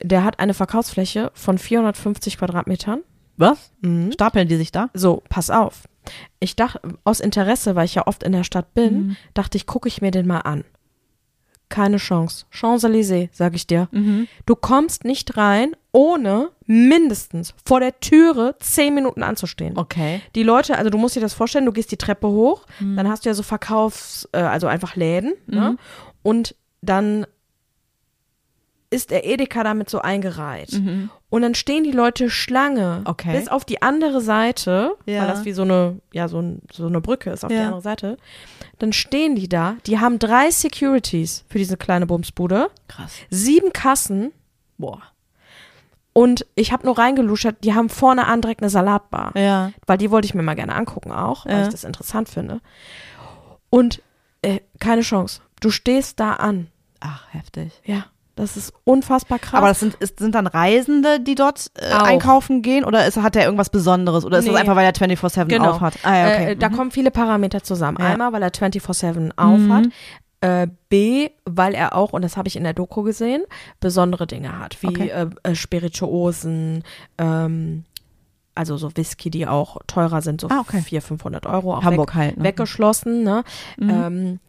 [0.03, 3.01] Der hat eine Verkaufsfläche von 450 Quadratmetern.
[3.37, 3.71] Was?
[3.81, 4.11] Mhm.
[4.11, 4.89] Stapeln die sich da?
[4.93, 5.87] So, pass auf.
[6.39, 9.17] Ich dachte, aus Interesse, weil ich ja oft in der Stadt bin, Mhm.
[9.33, 10.63] dachte ich, gucke ich mir den mal an.
[11.69, 12.45] Keine Chance.
[12.51, 13.87] Champs-Élysées, sag ich dir.
[13.91, 14.27] Mhm.
[14.45, 19.77] Du kommst nicht rein, ohne mindestens vor der Türe zehn Minuten anzustehen.
[19.77, 20.21] Okay.
[20.35, 22.97] Die Leute, also du musst dir das vorstellen, du gehst die Treppe hoch, Mhm.
[22.97, 25.77] dann hast du ja so Verkaufs-, äh, also einfach Läden, ne?
[26.21, 27.25] Und dann
[28.89, 30.73] ist der Edeka damit so eingereiht.
[30.73, 31.09] Mhm.
[31.29, 33.37] Und dann stehen die Leute Schlange Okay.
[33.37, 35.21] bis auf die andere Seite, Ja.
[35.21, 37.65] weil das wie so eine, ja, so, ein, so eine Brücke ist auf die Ja.
[37.67, 38.17] andere Seite.
[38.79, 43.13] Dann stehen die da, die haben drei Securities für diese kleine Bumsbude, Krass.
[43.29, 44.31] sieben Kassen
[44.77, 45.01] Boah.
[46.18, 49.34] Und ich habe nur reingeluschert, die haben vorne an direkt eine Salatbar.
[49.36, 49.72] Ja.
[49.86, 51.61] Weil die wollte ich mir mal gerne angucken auch, weil Ja.
[51.63, 52.61] ich das interessant finde.
[53.70, 54.01] Und
[54.41, 55.41] äh, keine Chance.
[55.59, 56.68] Du stehst da an.
[57.01, 57.74] Ach, heftig.
[57.84, 58.05] Ja,
[58.36, 59.55] das ist unfassbar krass.
[59.57, 62.86] Aber das sind, ist, sind dann Reisende, die dort äh, einkaufen gehen?
[62.86, 64.24] Oder ist, hat er irgendwas Besonderes?
[64.24, 64.59] Oder ist das Nee.
[64.61, 65.72] einfach, weil er 24-7 Genau.
[65.72, 65.95] auf hat?
[66.03, 66.51] Ah, ja, okay.
[66.51, 66.76] Äh, da Mhm.
[66.78, 67.97] kommen viele Parameter zusammen.
[67.99, 68.05] Ja.
[68.07, 69.74] Einmal, weil er 24-7 auf Mhm.
[69.74, 69.86] hat.
[70.45, 73.43] Äh, B, weil er auch, und das habe ich in der Doku gesehen,
[73.79, 75.09] besondere Dinge hat, wie Okay.
[75.09, 76.83] äh, äh, Spirituosen,
[77.17, 77.83] ähm,
[78.53, 80.81] also so Whisky, die auch teurer sind, so Ah, okay.
[80.81, 81.75] 400, 500 Euro.
[81.75, 82.37] Auch Hamburg halt.
[82.37, 82.43] Ne?
[82.43, 83.23] weggeschlossen.
[83.23, 83.43] Ne?
[83.77, 83.89] Mhm.
[83.89, 84.39] Ähm,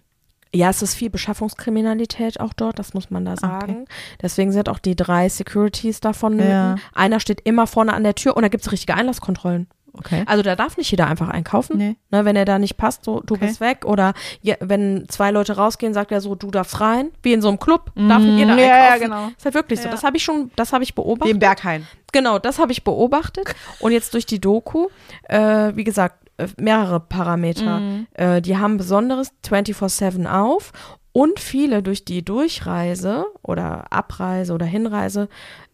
[0.54, 3.84] ja, es ist viel Beschaffungskriminalität auch dort, das muss man da sagen.
[4.22, 6.38] Deswegen sind auch die drei Securities davon.
[6.38, 6.76] Ja.
[6.94, 9.66] Einer steht immer vorne an der Tür und da gibt es richtige Einlasskontrollen.
[9.98, 10.22] Okay.
[10.26, 11.78] Also da darf nicht jeder einfach einkaufen.
[11.78, 11.96] Nee.
[12.10, 13.46] Ne, wenn er da nicht passt, so, du Okay.
[13.46, 13.84] bist weg.
[13.84, 17.10] Oder ja, wenn zwei Leute rausgehen, sagt er so, du darfst rein.
[17.22, 18.36] Wie in so einem Club, darf Mhm.
[18.38, 18.90] jeder Ja, einkaufen.
[18.90, 19.28] ja, genau.
[19.36, 19.86] Ist halt wirklich so.
[19.86, 19.90] Ja.
[19.92, 21.32] Das habe ich schon, das habe ich beobachtet.
[21.34, 21.86] im Berghain.
[22.12, 23.54] Genau, das habe ich beobachtet.
[23.80, 24.88] Und jetzt durch die Doku,
[25.28, 27.80] äh, wie gesagt, äh, mehrere Parameter.
[27.80, 28.06] Mhm.
[28.14, 30.72] Äh, die haben besonderes 24-7 auf.
[31.12, 35.28] Und viele durch die Durchreise oder Abreise oder Hinreise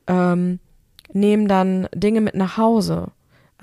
[0.06, 0.60] ähm,
[1.12, 3.08] nehmen dann Dinge mit nach Hause.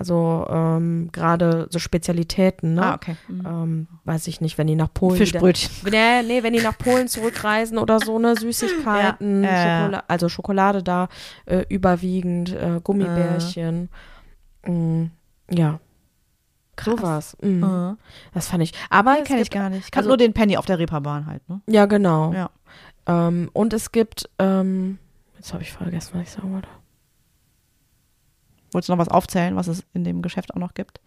[0.00, 2.82] Also ähm, gerade so Spezialitäten, ne?
[2.82, 3.16] Ah, okay.
[3.28, 3.46] Mhm.
[3.46, 5.70] ähm, weiß ich nicht, wenn die nach Polen wieder, Fischbrötchen.
[5.90, 9.78] Nee, nee, wenn die nach Polen zurückreisen oder so, ne, Süßigkeiten, Ja, ja, ja.
[9.82, 11.08] Schokola also Schokolade da
[11.44, 13.90] äh, überwiegend, äh, Gummibärchen.
[14.66, 15.04] Mm,
[15.50, 15.80] ja.
[16.82, 17.36] Sowas.
[17.42, 17.60] Mm.
[17.60, 17.98] Mhm.
[18.32, 18.72] Das fand ich.
[18.88, 19.84] Aber es Kenne ich gar nicht.
[19.84, 21.60] Ich kann also- nur den Penny auf der Reeperbahn halt, ne?
[21.66, 22.32] Ja, genau.
[22.32, 22.48] Ja.
[23.04, 24.98] Ähm, und es gibt, ähm,
[25.36, 26.68] jetzt habe ich vergessen, was ich sagen wollte.
[28.72, 31.00] Wolltest du noch was aufzählen, was es in dem Geschäft auch noch gibt?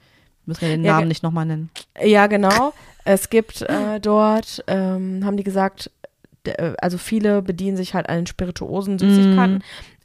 [0.46, 1.70] Müssen wir den Ja, Namen nicht nochmal nennen.
[2.02, 2.74] Ja, genau.
[3.06, 5.90] es gibt äh, dort, ähm, haben die gesagt,
[6.44, 9.62] äh, also viele bedienen sich halt an den Spirituosen, Süßigkeiten, Mm.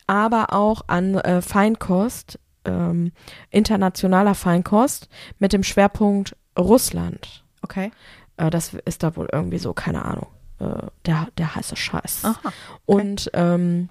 [0.07, 3.11] aber auch an äh, Feinkost, ähm,
[3.51, 5.09] internationaler Feinkost
[5.41, 7.43] mit dem Schwerpunkt Russland.
[7.63, 7.91] Okay.
[8.37, 10.27] Äh, das ist da wohl irgendwie so, keine Ahnung,
[10.61, 12.25] äh, der, der heiße Scheiß.
[12.25, 12.53] Aha.
[12.87, 13.89] Und ähm,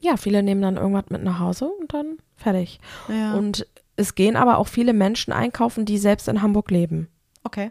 [0.00, 2.80] ja, viele nehmen dann irgendwas mit nach Hause und dann fertig.
[3.08, 3.34] Ja.
[3.34, 7.08] Und es gehen aber auch viele Menschen einkaufen, die selbst in Hamburg leben.
[7.44, 7.70] okay.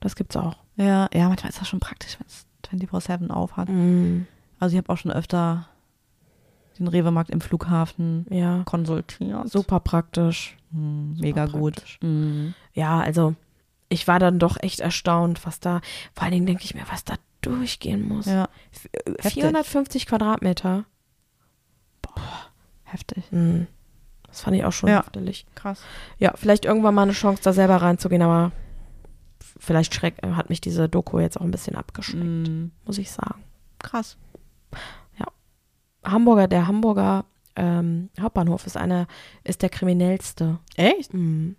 [0.00, 0.56] Das gibt's auch.
[0.76, 2.46] Ja, ja, manchmal ist das schon praktisch, wenn es
[2.88, 3.68] 24-7 auf hat.
[3.68, 4.26] Mm,
[4.60, 5.66] Also ich habe auch schon öfter
[6.78, 9.48] den Rewe-Markt im Flughafen ja, konsultiert.
[9.50, 10.56] super praktisch.
[10.70, 11.74] Hm, Super mega gut.
[11.74, 11.98] praktisch.
[12.00, 12.54] Mhm.
[12.74, 13.34] Ja, also
[13.88, 15.80] ich war dann doch echt erstaunt, was da,
[16.14, 18.26] vor allen Dingen denke ich mir, was da durchgehen muss.
[18.26, 18.88] Ja, F-
[19.24, 20.84] äh, 450 Quadratmeter.
[22.84, 23.24] heftig.
[23.32, 23.62] Mm,
[24.28, 24.98] das fand ich auch schon Ja.
[24.98, 25.46] heftig.
[25.54, 25.82] Krass.
[26.18, 28.52] Ja, vielleicht irgendwann mal eine Chance, da selber reinzugehen, aber
[29.58, 32.70] vielleicht schreck, hat mich diese Doku jetzt auch ein bisschen abgeschreckt, Mhm.
[32.86, 33.42] muss ich sagen.
[33.78, 34.16] Krass.
[36.04, 37.24] Hamburger, der Hamburger
[37.56, 39.08] ähm, Hauptbahnhof ist einer,
[39.44, 40.58] ist der kriminellste.
[40.76, 41.12] Echt?
[41.12, 41.56] Mhm.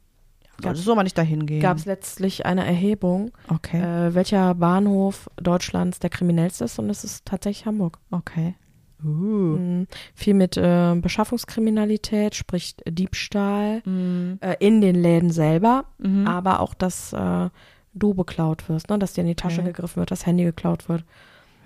[0.64, 1.62] Solltest du aber nicht dahin gehen.
[1.62, 3.82] Gab es letztlich eine Erhebung, Okay.
[3.82, 8.00] äh, welcher Bahnhof Deutschlands der kriminellste ist und es ist tatsächlich Hamburg.
[8.12, 8.56] okay.
[9.04, 9.08] Uh.
[9.08, 9.88] Mhm.
[10.14, 14.40] Viel mit äh, Beschaffungskriminalität, sprich Diebstahl Mhm.
[14.42, 16.28] äh, in den Läden selber, Mhm.
[16.28, 17.50] aber auch, dass äh,
[17.94, 19.00] du beklaut wirst, ne?
[19.00, 19.72] dass dir in die Tasche Okay.
[19.72, 21.04] gegriffen wird, das Handy geklaut wird.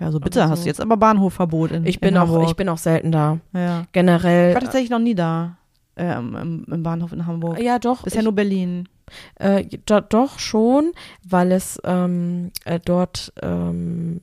[0.00, 0.64] Ja, so bitte aber hast so.
[0.64, 2.48] du jetzt aber Bahnhofverbot in Ich bin in auch, Hamburg.
[2.48, 3.38] ich bin auch selten da.
[3.52, 3.86] ja.
[3.92, 4.48] Generell.
[4.50, 5.56] Ich war tatsächlich noch nie da.
[5.96, 7.60] Ähm, im, Im Bahnhof in Hamburg.
[7.60, 8.02] ja, doch.
[8.02, 8.88] Bisher ich, nur Berlin.
[9.36, 10.92] Äh, do, doch schon,
[11.28, 14.20] weil es ähm, äh, dort ähm,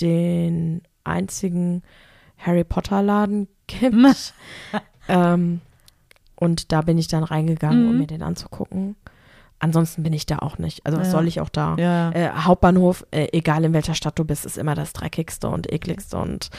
[0.00, 1.82] den einzigen
[2.38, 3.94] Harry Potter Laden gibt.
[5.08, 5.60] ähm,
[6.36, 7.98] und da bin ich dann reingegangen, um Mhm.
[7.98, 8.96] mir den anzugucken.
[9.58, 10.84] Ansonsten bin ich da auch nicht.
[10.84, 11.12] Also was Ja.
[11.12, 11.76] soll ich auch da?
[11.78, 12.10] Ja.
[12.12, 16.18] Äh, Hauptbahnhof, äh, egal in welcher Stadt du bist, ist immer das dreckigste und ekligste
[16.18, 16.50] und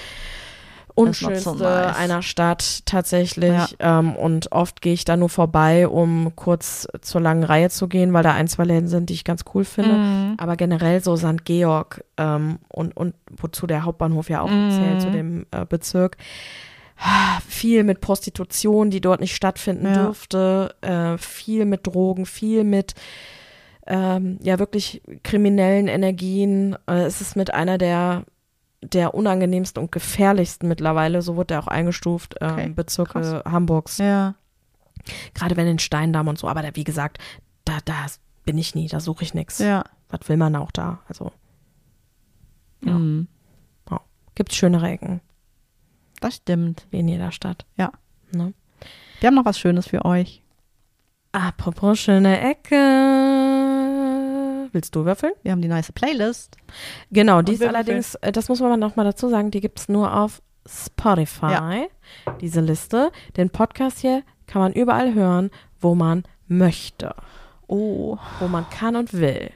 [0.97, 3.75] unschönste einer Stadt tatsächlich.
[3.79, 8.11] Ähm, und oft gehe ich da nur vorbei, um kurz zur langen Reihe zu gehen,
[8.13, 9.93] weil da ein, zwei Läden sind, die ich ganz cool finde.
[9.93, 10.33] Mhm.
[10.37, 11.45] Aber generell so St.
[11.45, 14.71] Georg ähm, und, und wozu der Hauptbahnhof ja auch Mhm.
[14.71, 16.17] zählt, zu dem äh, Bezirk.
[17.47, 20.03] Viel mit Prostitution, die dort nicht stattfinden Ja.
[20.05, 22.95] dürfte, äh, viel mit Drogen, viel mit
[23.85, 26.75] ähm, ja wirklich kriminellen Energien.
[26.87, 28.23] Äh, es ist mit einer der
[28.81, 33.97] der unangenehmsten und gefährlichsten mittlerweile, so wurde er auch eingestuft, ähm, Okay, Bezirke Hamburgs.
[33.97, 34.35] Ja.
[35.33, 37.17] Gerade wenn in Steindamm und so, aber da, wie gesagt,
[37.65, 38.05] da, da
[38.45, 39.59] bin ich nie, da suche ich nichts.
[39.59, 39.83] Ja.
[40.09, 40.99] Was will man auch da?
[41.07, 41.31] Also
[42.83, 42.93] Ja.
[42.93, 43.27] Mhm.
[44.35, 45.19] gibt schönere Ecken,
[46.21, 46.85] Das stimmt.
[46.91, 47.65] wie in jeder Stadt.
[47.75, 47.91] Ja.
[48.31, 48.53] Ne?
[49.19, 50.43] Wir haben noch was Schönes für euch.
[51.31, 52.75] Apropos schöne Ecke.
[54.77, 55.33] Willst du würfeln?
[55.41, 56.55] Wir haben die nice Playlist.
[57.09, 59.89] Genau, die ist allerdings, äh, das muss man noch mal dazu sagen, die gibt es
[59.89, 61.87] nur auf Spotify,
[62.41, 63.11] diese Liste.
[63.37, 65.49] Den Podcast hier kann man überall hören,
[65.81, 67.15] wo man möchte,
[67.65, 68.19] Oh.
[68.39, 69.49] wo man kann und will.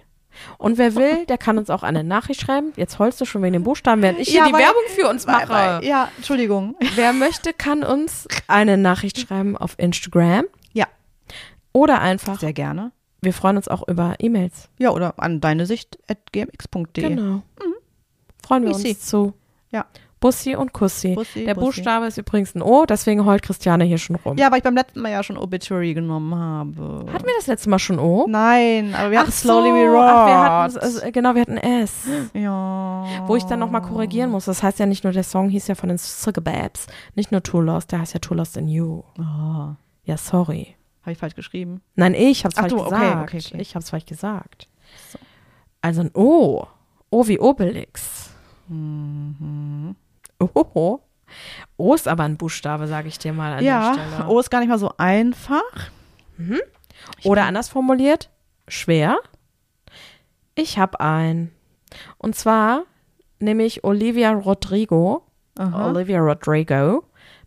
[0.58, 2.74] Und wer will, der kann uns auch eine Nachricht schreiben.
[2.76, 5.08] Jetzt heulst du schon wegen den Buchstaben, während ich hier Ja, die weil- Werbung für
[5.08, 5.50] uns mache.
[5.50, 6.76] Weil- Ja, Entschuldigung.
[6.96, 10.46] Wer möchte, kann uns eine Nachricht schreiben auf Instagram.
[10.74, 10.88] Ja.
[11.74, 12.92] Oder einfach, Sehr gerne.
[13.22, 14.70] Wir freuen uns auch über E-Mails.
[14.80, 17.08] Ja, oder an deine Sicht at gmx.de.
[17.10, 17.42] Genau.
[18.46, 18.90] Freuen wir Bussi.
[18.90, 19.34] uns zu.
[19.70, 19.86] Ja.
[20.20, 21.16] Bussi und Kussi.
[21.16, 21.66] Bussi, Der Bussi.
[21.82, 24.38] Buchstabe ist übrigens ein O, deswegen heult Christiane hier schon rum.
[24.38, 27.06] Ja, weil ich beim letzten Mal ja schon Obituary genommen habe.
[27.12, 28.28] Hatten wir das letzte Mal schon O?
[28.30, 30.04] Nein, aber wir hatten so, Slowly We Rock.
[30.04, 32.04] ach, wir hatten, also, genau, wir hatten S.
[32.36, 33.04] ja.
[33.26, 34.46] Wo ich dann nochmal korrigieren muss.
[34.46, 36.44] Das heißt ja nicht nur, der Song hieß ja von den Sugar
[37.16, 39.02] nicht nur Too Lost, der heißt ja Too Lost in You.
[39.18, 39.74] Oh,
[40.04, 40.76] Ja, sorry.
[41.02, 41.82] Habe ich falsch geschrieben.
[41.96, 43.22] Nein, ich hab's Ach falsch du, okay, gesagt.
[43.24, 43.62] okay, okay.
[43.62, 44.68] Ich hab's falsch gesagt.
[45.12, 45.20] So.
[45.82, 46.66] Also ein O.
[47.10, 48.30] O wie Obelix.
[48.68, 49.96] Mhm.
[50.40, 51.00] Oh.
[51.78, 54.28] O ist aber ein Buchstabe, sage ich dir mal an der Ja, Stelle.
[54.28, 55.62] O ist gar nicht mal so einfach.
[57.24, 58.30] Oder anders formuliert,
[58.68, 59.20] schwer.
[60.56, 61.52] Ich habe ein.
[62.18, 62.84] Und zwar
[63.40, 65.26] nehme ich Olivia Rodrigo,
[65.58, 65.88] Aha.
[65.90, 67.04] Olivia Rodrigo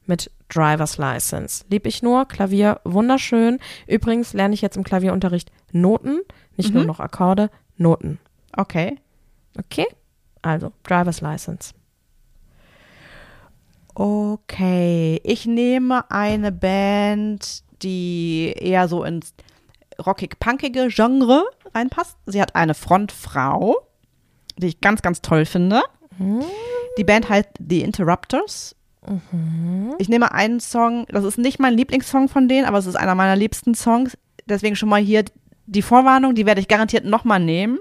[0.07, 1.65] mit Driver's License.
[1.71, 3.59] Lieb ich nur, Klavier wunderschön.
[3.87, 6.21] Übrigens lerne ich jetzt im Klavierunterricht Noten,
[6.57, 6.89] nicht nur Mhm.
[6.89, 8.19] noch Akkorde, Noten.
[8.57, 8.97] Okay.
[9.59, 9.87] Okay?
[10.43, 11.73] Also, Driver's License.
[13.95, 15.21] Okay.
[15.25, 19.35] Ich nehme eine Band, die eher so ins
[20.05, 21.45] rockig-punkige Genre
[21.75, 22.17] reinpasst.
[22.27, 23.77] Sie hat eine Frontfrau,
[24.57, 25.83] die ich ganz, ganz toll finde.
[26.99, 28.75] Die Band heißt The Interrupters.
[29.99, 33.15] Ich nehme einen Song, das ist nicht mein Lieblingssong von denen, aber es ist einer
[33.15, 34.17] meiner liebsten Songs.
[34.47, 35.25] Deswegen schon mal hier
[35.67, 37.79] die Vorwarnung, die werde ich garantiert nochmal nehmen.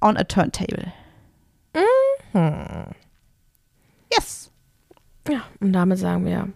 [0.00, 0.92] On a Turntable.
[4.12, 4.50] Yes.
[5.28, 6.48] Ja, und damit sagen wir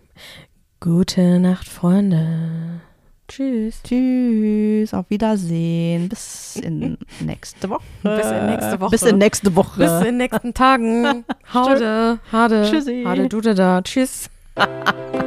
[0.80, 2.80] Gute Nacht, Freunde.
[3.28, 3.82] Tschüss.
[3.82, 6.08] Tschüss, auf Wiedersehen.
[6.08, 7.82] Bis in nächste Woche.
[8.02, 8.90] Bis in nächste Woche.
[8.90, 9.80] Bis in nächste Woche.
[9.80, 11.24] Bis in den nächsten Tagen.
[11.54, 12.68] Haude, Hade.
[12.70, 13.04] Tschüssi.
[13.06, 13.82] Hade, du da.
[13.82, 14.28] Tschüss.